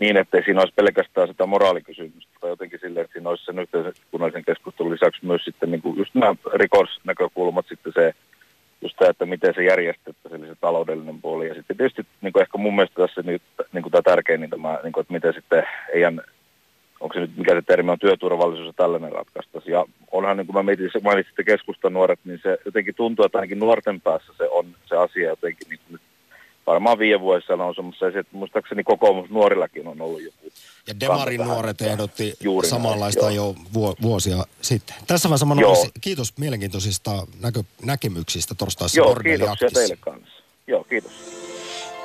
niin, 0.00 0.16
että 0.16 0.42
siinä 0.44 0.60
olisi 0.60 0.74
pelkästään 0.74 1.28
sitä 1.28 1.46
moraalikysymystä 1.46 2.32
tai 2.40 2.50
jotenkin 2.50 2.78
silleen, 2.82 3.04
että 3.04 3.12
siinä 3.12 3.30
olisi 3.30 3.44
sen 3.44 3.58
yhteiskunnallisen 3.58 4.44
keskustelun 4.44 4.92
lisäksi 4.92 5.26
myös 5.26 5.44
sitten 5.44 5.70
niin 5.70 5.82
kuin 5.82 5.98
just 5.98 6.14
nämä 6.14 6.34
rikosnäkökulmat, 6.54 7.66
sitten 7.68 7.92
se 7.92 8.14
just 8.82 8.96
tämä, 8.98 9.10
että 9.10 9.26
miten 9.26 9.54
se 9.54 9.64
järjestettäisiin, 9.64 10.46
se 10.46 10.54
taloudellinen 10.60 11.20
puoli. 11.20 11.48
Ja 11.48 11.54
sitten 11.54 11.76
tietysti 11.76 12.06
niin 12.20 12.32
kuin 12.32 12.42
ehkä 12.42 12.58
mun 12.58 12.74
mielestä 12.74 13.02
tässä 13.02 13.22
nyt, 13.22 13.42
niin 13.72 13.82
kuin 13.82 13.92
tämä 13.92 14.02
tärkein, 14.02 14.40
niin 14.40 14.50
tämä, 14.50 14.78
niin 14.82 14.92
kuin, 14.92 15.00
että 15.02 15.12
miten 15.12 15.34
sitten 15.34 15.64
ei 15.92 16.04
onko 17.02 17.14
se 17.14 17.20
nyt 17.20 17.36
mikä 17.36 17.54
se 17.54 17.62
termi 17.62 17.90
on, 17.90 17.98
työturvallisuus 17.98 18.66
ja 18.66 18.72
tällainen 18.72 19.12
ratkaistaisi. 19.12 19.70
Ja 19.70 19.84
onhan, 20.10 20.36
niin 20.36 20.46
kuin 20.46 20.56
mä 20.56 20.62
mietin, 20.62 20.90
mainitsitte 21.02 21.44
keskustan 21.44 21.92
nuoret, 21.92 22.20
niin 22.24 22.40
se 22.42 22.58
jotenkin 22.64 22.94
tuntuu, 22.94 23.24
että 23.24 23.38
ainakin 23.38 23.58
nuorten 23.58 24.00
päässä 24.00 24.32
se 24.38 24.48
on 24.48 24.66
se 24.86 24.96
asia 24.96 25.28
jotenkin 25.28 25.68
niin 25.68 25.80
nyt 25.90 26.00
varmaan 26.66 26.98
viime 26.98 27.20
vuodessa 27.20 27.56
nousemassa. 27.56 28.06
Ja 28.06 28.20
että 28.20 28.36
muistaakseni 28.36 28.84
kokoomus 28.84 29.30
nuorillakin 29.30 29.88
on 29.88 30.00
ollut 30.00 30.22
joku. 30.22 30.52
Ja 30.86 31.00
Demarin 31.00 31.40
nuoret 31.40 31.80
ehdotti 31.80 32.34
juuri 32.40 32.68
samanlaista 32.68 33.24
näin, 33.24 33.36
jo 33.36 33.54
vuosia 34.02 34.44
sitten. 34.60 34.96
Tässä 35.06 35.28
vaiheessa 35.28 35.46
mä 35.46 35.60
joo. 35.60 35.86
kiitos 36.00 36.38
mielenkiintoisista 36.38 37.26
näkö, 37.40 37.62
näkemyksistä 37.84 38.54
torstaissa 38.54 39.00
Joo, 39.00 39.14
kiitoksia 39.14 39.68
teille 39.74 39.96
kanssa. 40.00 40.42
Joo, 40.66 40.84
kiitos. 40.84 41.12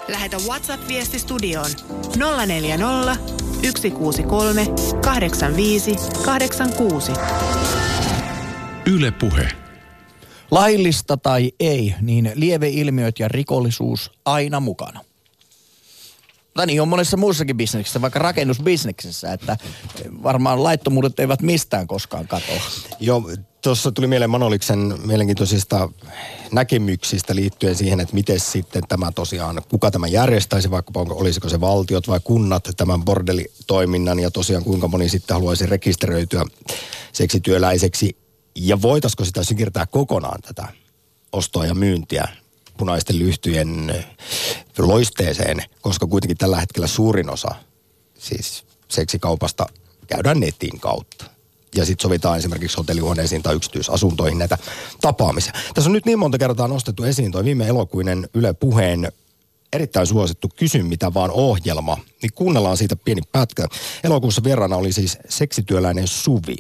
Lähetä 0.08 0.38
WhatsApp-viesti 0.48 1.20
studioon 1.20 1.70
040 2.48 3.18
163 3.64 4.68
85 5.02 5.96
86. 6.26 7.12
Yle 8.86 9.12
Puhe. 9.12 9.48
Laillista 10.52 11.18
tai 11.18 11.52
ei, 11.60 11.96
niin 12.02 12.32
lieveilmiöt 12.36 13.20
ja 13.20 13.28
rikollisuus 13.28 14.12
aina 14.26 14.60
mukana. 14.60 15.00
Tai 16.58 16.66
niin 16.66 16.82
on 16.82 16.88
monessa 16.88 17.18
muussakin 17.18 17.58
bisneksessä, 17.58 18.02
vaikka 18.02 18.20
rakennusbisneksessä, 18.20 19.34
että 19.34 19.58
varmaan 20.24 20.64
laittomuudet 20.64 21.20
eivät 21.20 21.42
mistään 21.42 21.88
koskaan 21.88 22.28
katoa. 22.28 22.62
Joo, 23.00 23.30
tuossa 23.62 23.92
tuli 23.92 24.08
mieleen 24.08 24.30
Manoliksen 24.30 24.94
mielenkiintoisista 25.06 25.90
näkemyksistä 26.52 27.36
liittyen 27.36 27.76
siihen, 27.76 28.00
että 28.00 28.14
miten 28.14 28.40
sitten 28.40 28.84
tämä 28.90 29.12
tosiaan, 29.12 29.62
kuka 29.70 29.92
tämä 29.92 30.08
järjestäisi, 30.08 30.72
vaikka 30.72 30.92
onko, 30.96 31.16
olisiko 31.18 31.50
se 31.50 31.62
valtiot 31.62 32.08
vai 32.08 32.20
kunnat 32.24 32.70
tämän 32.78 33.06
bordelitoiminnan 33.06 34.20
ja 34.20 34.32
tosiaan 34.32 34.64
kuinka 34.64 34.88
moni 34.88 35.10
sitten 35.10 35.34
haluaisi 35.34 35.66
rekisteröityä 35.66 36.46
seksityöläiseksi 37.14 38.18
ja 38.56 38.82
voitaisiko 38.82 39.26
sitä 39.26 39.44
siirtää 39.44 39.86
kokonaan 39.86 40.42
tätä 40.42 40.68
ostoa 41.32 41.66
ja 41.66 41.74
myyntiä 41.76 42.28
punaisten 42.78 43.20
lyhtyjen 43.20 44.06
loisteeseen, 44.78 45.64
koska 45.82 46.08
kuitenkin 46.08 46.38
tällä 46.38 46.60
hetkellä 46.60 46.88
suurin 46.88 47.30
osa 47.30 47.56
siis 48.20 48.66
seksikaupasta 48.88 49.66
käydään 50.08 50.40
netin 50.40 50.80
kautta 50.80 51.26
ja 51.76 51.86
sitten 51.86 52.04
sovitaan 52.04 52.38
esimerkiksi 52.38 52.78
hotellihuoneisiin 52.78 53.44
tai 53.44 53.56
yksityisasuntoihin 53.56 54.38
näitä 54.38 54.58
tapaamisia. 55.02 55.54
Tässä 55.74 55.90
on 55.90 55.94
nyt 55.94 56.06
niin 56.06 56.20
monta 56.20 56.38
kertaa 56.38 56.68
nostettu 56.68 57.04
esiin 57.04 57.32
tuo 57.32 57.44
viime 57.44 57.68
elokuinen 57.68 58.30
Yle 58.34 58.54
Puheen 58.54 59.12
erittäin 59.74 60.08
suosittu 60.08 60.50
Kysy 60.56 60.84
mitä 60.84 61.14
vaan 61.14 61.32
ohjelma, 61.32 61.98
niin 62.22 62.34
kuunnellaan 62.36 62.78
siitä 62.78 62.96
pieni 62.96 63.22
pätkä. 63.32 63.68
Elokuussa 64.04 64.44
vieraana 64.44 64.76
oli 64.76 64.94
siis 64.94 65.18
seksityöläinen 65.30 66.08
Suvi. 66.08 66.56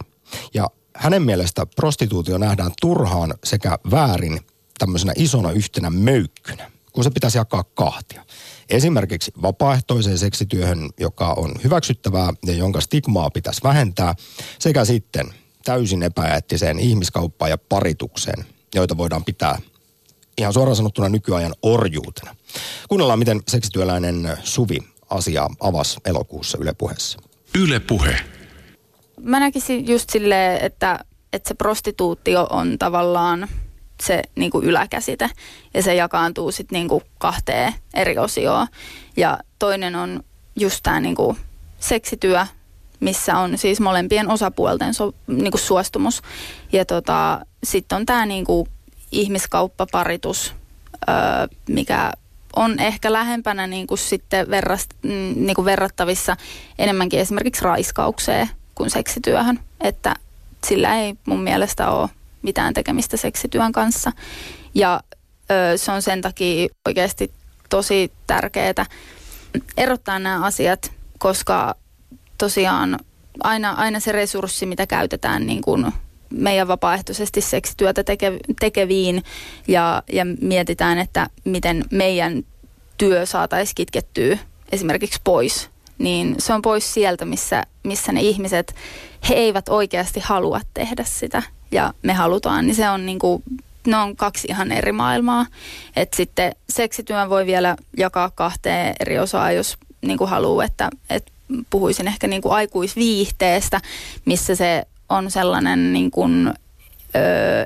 Ja 0.54 0.68
hänen 0.96 1.22
mielestä 1.22 1.66
prostituutio 1.66 2.38
nähdään 2.38 2.72
turhaan 2.82 3.34
sekä 3.44 3.80
väärin 3.92 4.40
tämmöisenä 4.78 5.14
isona 5.16 5.52
yhtenä 5.52 5.90
möykkynä, 5.90 6.72
kun 6.94 7.04
se 7.04 7.10
pitäisi 7.10 7.38
jakaa 7.38 7.64
kahtia. 7.64 8.26
Esimerkiksi 8.70 9.32
vapaaehtoiseen 9.42 10.18
seksityöhön, 10.18 10.90
joka 11.00 11.34
on 11.34 11.52
hyväksyttävää 11.64 12.34
ja 12.46 12.54
jonka 12.54 12.82
stigmaa 12.82 13.30
pitäisi 13.30 13.64
vähentää, 13.64 14.16
sekä 14.60 14.86
sitten 14.86 15.34
täysin 15.66 16.04
epäeettiseen 16.04 16.80
ihmiskauppaan 16.80 17.52
ja 17.52 17.58
paritukseen, 17.58 18.46
joita 18.76 18.98
voidaan 18.98 19.26
pitää 19.26 19.60
ihan 20.38 20.54
suoraan 20.54 20.76
sanottuna 20.76 21.10
nykyajan 21.10 21.54
orjuutena. 21.62 22.36
Kuunnellaan, 22.90 23.20
miten 23.20 23.42
seksityöläinen 23.48 24.38
Suvi 24.44 24.78
asiaa 25.10 25.50
avasi 25.60 26.00
elokuussa 26.06 26.58
Yle 26.62 26.74
Puheessa. 26.74 27.20
Yle 27.58 27.80
Puhe. 27.80 28.20
Mä 29.22 29.40
näkisin 29.40 29.88
just 29.88 30.10
silleen, 30.10 30.66
että, 30.66 31.00
että 31.34 31.48
se 31.48 31.54
prostituutio 31.54 32.48
on 32.50 32.80
tavallaan 32.80 33.48
se 34.04 34.22
niin 34.36 34.52
kuin 34.52 34.66
yläkäsite 34.66 35.30
ja 35.74 35.84
se 35.84 35.96
jakaantuu 35.96 36.52
sitten 36.52 36.78
niin 36.78 36.88
kuin 36.88 37.04
kahteen 37.18 37.74
eri 37.94 38.18
osioon. 38.18 38.68
Ja 39.18 39.40
toinen 39.60 39.96
on 39.96 40.24
just 40.56 40.80
tämä 40.84 41.00
niin 41.00 41.16
kuin 41.16 41.38
seksityö, 41.80 42.46
missä 43.00 43.38
on 43.38 43.58
siis 43.58 43.80
molempien 43.80 44.30
osapuolten 44.30 44.94
so, 44.94 45.14
niin 45.28 45.52
kuin 45.52 45.62
suostumus. 45.62 46.22
Ja 46.72 46.86
tota, 46.86 47.46
sitten 47.64 47.96
on 47.96 48.06
tämä 48.06 48.26
niin 48.26 48.46
kuin 48.46 48.70
ihmiskauppaparitus, 49.12 50.56
öö, 51.10 51.16
mikä 51.70 52.12
on 52.56 52.80
ehkä 52.80 53.14
lähempänä 53.14 53.68
niin 53.68 53.88
kuin 53.88 53.98
sitten 53.98 54.50
verrast, 54.50 54.90
niin 55.36 55.56
kuin 55.56 55.66
verrattavissa 55.66 56.38
enemmänkin 56.80 57.20
esimerkiksi 57.20 57.64
raiskaukseen 57.64 58.50
kuin 58.76 58.90
seksityöhön. 58.90 59.60
Että 59.82 60.16
sillä 60.68 61.00
ei 61.00 61.16
mun 61.26 61.40
mielestä 61.40 61.90
ole 61.90 62.10
mitään 62.42 62.74
tekemistä 62.74 63.18
seksityön 63.18 63.72
kanssa. 63.72 64.12
Ja 64.76 65.02
ö, 65.52 65.78
se 65.78 65.92
on 65.92 66.02
sen 66.02 66.22
takia 66.22 66.68
oikeasti 66.86 67.32
tosi 67.70 68.12
tärkeää 68.28 68.86
erottaa 69.78 70.20
nämä 70.20 70.46
asiat, 70.46 70.92
koska 71.18 71.76
tosiaan 72.38 73.00
aina, 73.40 73.72
aina 73.72 74.00
se 74.00 74.12
resurssi, 74.12 74.66
mitä 74.66 74.88
käytetään 74.88 75.48
niin 75.48 75.62
kuin 75.62 75.92
meidän 76.30 76.68
vapaaehtoisesti 76.68 77.42
seksityötä 77.42 78.04
teke, 78.04 78.40
tekeviin 78.60 79.24
ja, 79.68 80.04
ja 80.14 80.26
mietitään, 80.42 80.98
että 81.00 81.28
miten 81.44 81.84
meidän 81.92 82.44
työ 82.98 83.26
saataisiin 83.26 83.76
kitkettyä 83.76 84.38
esimerkiksi 84.72 85.22
pois, 85.24 85.70
niin 85.98 86.36
se 86.40 86.54
on 86.54 86.62
pois 86.62 86.94
sieltä, 86.94 87.26
missä, 87.26 87.64
missä 87.84 88.12
ne 88.12 88.22
ihmiset, 88.22 88.76
he 89.30 89.34
eivät 89.34 89.70
oikeasti 89.70 90.20
halua 90.20 90.62
tehdä 90.74 91.04
sitä 91.04 91.44
ja 91.72 91.94
me 92.02 92.14
halutaan, 92.14 92.68
niin 92.68 92.76
se 92.76 92.90
on 92.90 93.06
niin 93.06 93.20
kuin, 93.20 93.44
ne 93.88 93.98
on 93.98 94.16
kaksi 94.16 94.48
ihan 94.50 94.72
eri 94.72 94.92
maailmaa. 94.92 95.46
Et 95.96 96.14
sitten 96.14 96.56
seksityön 96.70 97.30
voi 97.30 97.46
vielä 97.46 97.76
jakaa 97.98 98.32
kahteen 98.36 98.96
eri 99.00 99.20
osaa, 99.20 99.52
jos 99.52 99.78
niin 100.02 100.18
kuin 100.18 100.30
haluaa, 100.30 100.66
että, 100.66 100.90
että 101.10 101.32
puhuisin 101.70 102.08
ehkä 102.08 102.28
niin 102.28 102.42
kuin 102.42 102.54
aikuisviihteestä, 102.54 103.82
missä 104.26 104.56
se 104.56 104.88
on 105.10 105.32
sellainen 105.32 105.94
niin 105.94 106.12
kuin, 106.12 106.54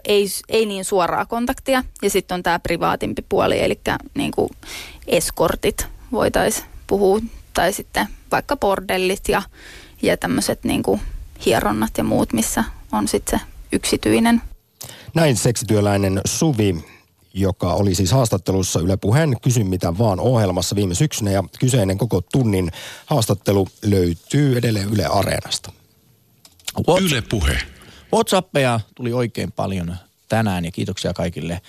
ei, 0.05 0.27
ei 0.49 0.65
niin 0.65 0.85
suoraa 0.85 1.25
kontaktia. 1.25 1.83
Ja 2.01 2.09
sitten 2.09 2.35
on 2.35 2.43
tämä 2.43 2.59
privaatimpi 2.59 3.25
puoli, 3.29 3.63
eli 3.63 3.79
niin 4.13 4.31
kuin 4.31 4.49
eskortit 5.07 5.87
voitaisiin 6.11 6.65
puhua, 6.87 7.19
tai 7.53 7.73
sitten 7.73 8.07
vaikka 8.31 8.57
bordellit 8.57 9.29
ja, 9.29 9.41
ja 10.01 10.17
tämmöiset 10.17 10.63
niin 10.63 10.83
hieronnat 11.45 11.91
ja 11.97 12.03
muut, 12.03 12.33
missä 12.33 12.63
on 12.91 13.07
sitten 13.07 13.39
se 13.39 13.45
yksityinen. 13.71 14.41
Näin 15.13 15.37
seksityöläinen 15.37 16.21
Suvi, 16.25 16.85
joka 17.33 17.73
oli 17.73 17.95
siis 17.95 18.11
haastattelussa 18.11 18.79
Yle 18.79 18.97
Puheen 18.97 19.35
Kysy 19.41 19.63
mitä 19.63 19.97
vaan 19.97 20.19
ohjelmassa 20.19 20.75
viime 20.75 20.95
syksynä 20.95 21.31
ja 21.31 21.43
kyseinen 21.59 21.97
koko 21.97 22.21
tunnin 22.21 22.71
haastattelu 23.05 23.67
löytyy 23.85 24.57
edelleen 24.57 24.89
Yle 24.93 25.05
Areenasta. 25.05 25.71
Yle 27.01 27.21
Puhe. 27.21 27.57
Whatsappeja 28.13 28.79
tuli 28.95 29.13
oikein 29.13 29.51
paljon 29.51 29.95
tänään 30.29 30.65
ja 30.65 30.71
kiitoksia 30.71 31.13
kaikille 31.13 31.61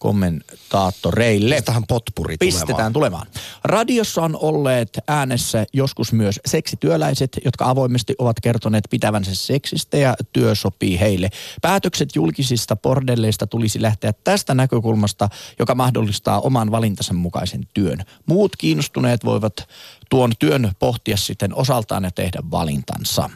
kommentaattoreille. 0.00 1.54
Pistetään 1.54 1.86
potpuri 1.88 2.36
Pistetään 2.36 2.92
tulemaan. 2.92 3.26
Radiossa 3.64 4.22
on 4.22 4.36
olleet 4.40 4.98
äänessä 5.08 5.66
joskus 5.72 6.12
myös 6.12 6.40
seksityöläiset, 6.46 7.38
jotka 7.44 7.70
avoimesti 7.70 8.14
ovat 8.18 8.36
kertoneet 8.42 8.84
pitävänsä 8.90 9.34
seksistä 9.34 9.96
ja 9.96 10.14
työ 10.32 10.54
sopii 10.54 11.00
heille. 11.00 11.30
Päätökset 11.62 12.16
julkisista 12.16 12.76
bordelleista 12.76 13.46
tulisi 13.46 13.82
lähteä 13.82 14.12
tästä 14.24 14.54
näkökulmasta, 14.54 15.28
joka 15.58 15.74
mahdollistaa 15.74 16.40
oman 16.40 16.70
valintansa 16.70 17.14
mukaisen 17.14 17.68
työn. 17.74 17.98
Muut 18.26 18.56
kiinnostuneet 18.56 19.24
voivat 19.24 19.68
tuon 20.10 20.32
työn 20.38 20.72
pohtia 20.78 21.16
sitten 21.16 21.54
osaltaan 21.54 22.04
ja 22.04 22.10
tehdä 22.10 22.38
valintansa. 22.50 23.30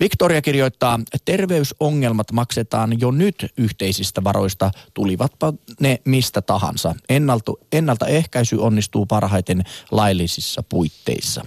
Victoria 0.00 0.42
kirjoittaa, 0.42 1.00
terveysongelmat 1.24 2.32
maksetaan 2.32 3.00
jo 3.00 3.10
nyt 3.10 3.46
yhteisistä 3.56 4.24
varoista, 4.24 4.70
tulivatpa 4.94 5.52
ne 5.80 6.00
mistä 6.04 6.42
tahansa. 6.42 6.94
Ennaltu, 7.08 7.60
ennaltaehkäisy 7.72 8.56
onnistuu 8.56 9.06
parhaiten 9.06 9.64
laillisissa 9.90 10.62
puitteissa. 10.62 11.44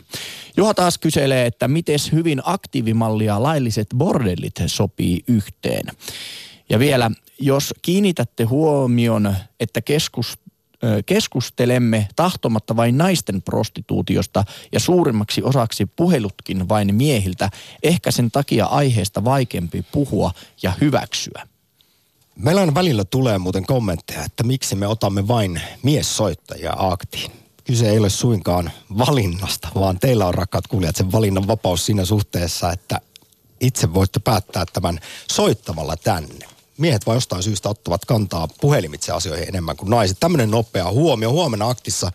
Juha 0.58 0.74
taas 0.74 0.98
kyselee, 0.98 1.46
että 1.46 1.68
miten 1.68 2.00
hyvin 2.12 2.42
aktiivimallia 2.44 3.44
lailliset 3.44 3.88
bordellit 3.98 4.56
sopii 4.66 5.24
yhteen. 5.28 5.86
Ja 6.70 6.80
vielä, 6.80 7.12
jos 7.40 7.74
kiinnitätte 7.82 8.44
huomion, 8.44 9.36
että 9.60 9.82
keskus, 9.82 10.38
keskustelemme 11.06 12.08
tahtomatta 12.16 12.76
vain 12.76 12.98
naisten 12.98 13.42
prostituutiosta 13.42 14.44
ja 14.72 14.80
suurimmaksi 14.80 15.44
osaksi 15.44 15.86
puhelutkin 15.86 16.70
vain 16.70 16.96
miehiltä, 16.96 17.50
ehkä 17.84 18.12
sen 18.12 18.32
takia 18.32 18.66
aiheesta 18.66 19.24
vaikeampi 19.24 19.86
puhua 19.92 20.32
ja 20.64 20.74
hyväksyä. 20.82 21.48
Meillä 22.36 22.62
on 22.62 22.76
välillä 22.76 23.04
tulee 23.06 23.38
muuten 23.38 23.66
kommentteja, 23.66 24.24
että 24.24 24.44
miksi 24.44 24.76
me 24.76 24.88
otamme 24.88 25.28
vain 25.28 25.62
miessoittajia 25.84 26.74
aktiin. 26.78 27.32
Kyse 27.64 27.90
ei 27.90 28.00
ole 28.00 28.10
suinkaan 28.10 28.72
valinnasta, 28.98 29.68
vaan 29.76 30.00
teillä 30.00 30.26
on 30.26 30.34
rakkaat 30.34 30.68
kuulijat 30.68 30.96
sen 30.96 31.12
valinnan 31.12 31.48
vapaus 31.48 31.86
siinä 31.86 32.06
suhteessa, 32.06 32.72
että 32.72 33.02
itse 33.60 33.94
voitte 33.94 34.20
päättää 34.20 34.66
tämän 34.74 35.00
soittamalla 35.32 35.96
tänne 35.98 36.51
miehet 36.82 37.06
vai 37.06 37.16
jostain 37.16 37.44
syystä 37.44 37.70
ottavat 37.70 38.06
kantaa 38.06 38.48
puhelimitse 38.62 39.12
asioihin 39.12 39.48
enemmän 39.48 39.78
kuin 39.78 39.90
naiset. 39.90 40.18
Tämmöinen 40.20 40.52
nopea 40.52 40.92
huomio. 40.92 41.32
Huomenna 41.32 41.70
aktissa 41.70 42.12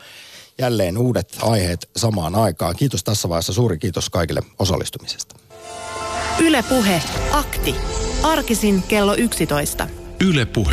jälleen 0.59 0.99
uudet 0.99 1.37
aiheet 1.43 1.89
samaan 1.97 2.35
aikaan. 2.35 2.77
Kiitos 2.77 3.05
tässä 3.05 3.29
vaiheessa. 3.29 3.53
Suuri 3.53 3.79
kiitos 3.79 4.11
kaikille 4.11 4.43
osallistumisesta. 4.59 5.37
Yle 6.39 6.63
Puhe. 6.63 7.03
Akti. 7.33 7.75
Arkisin 8.23 8.83
kello 8.83 9.15
11. 9.15 9.89
Yle 10.21 10.45
Puhe. 10.45 10.65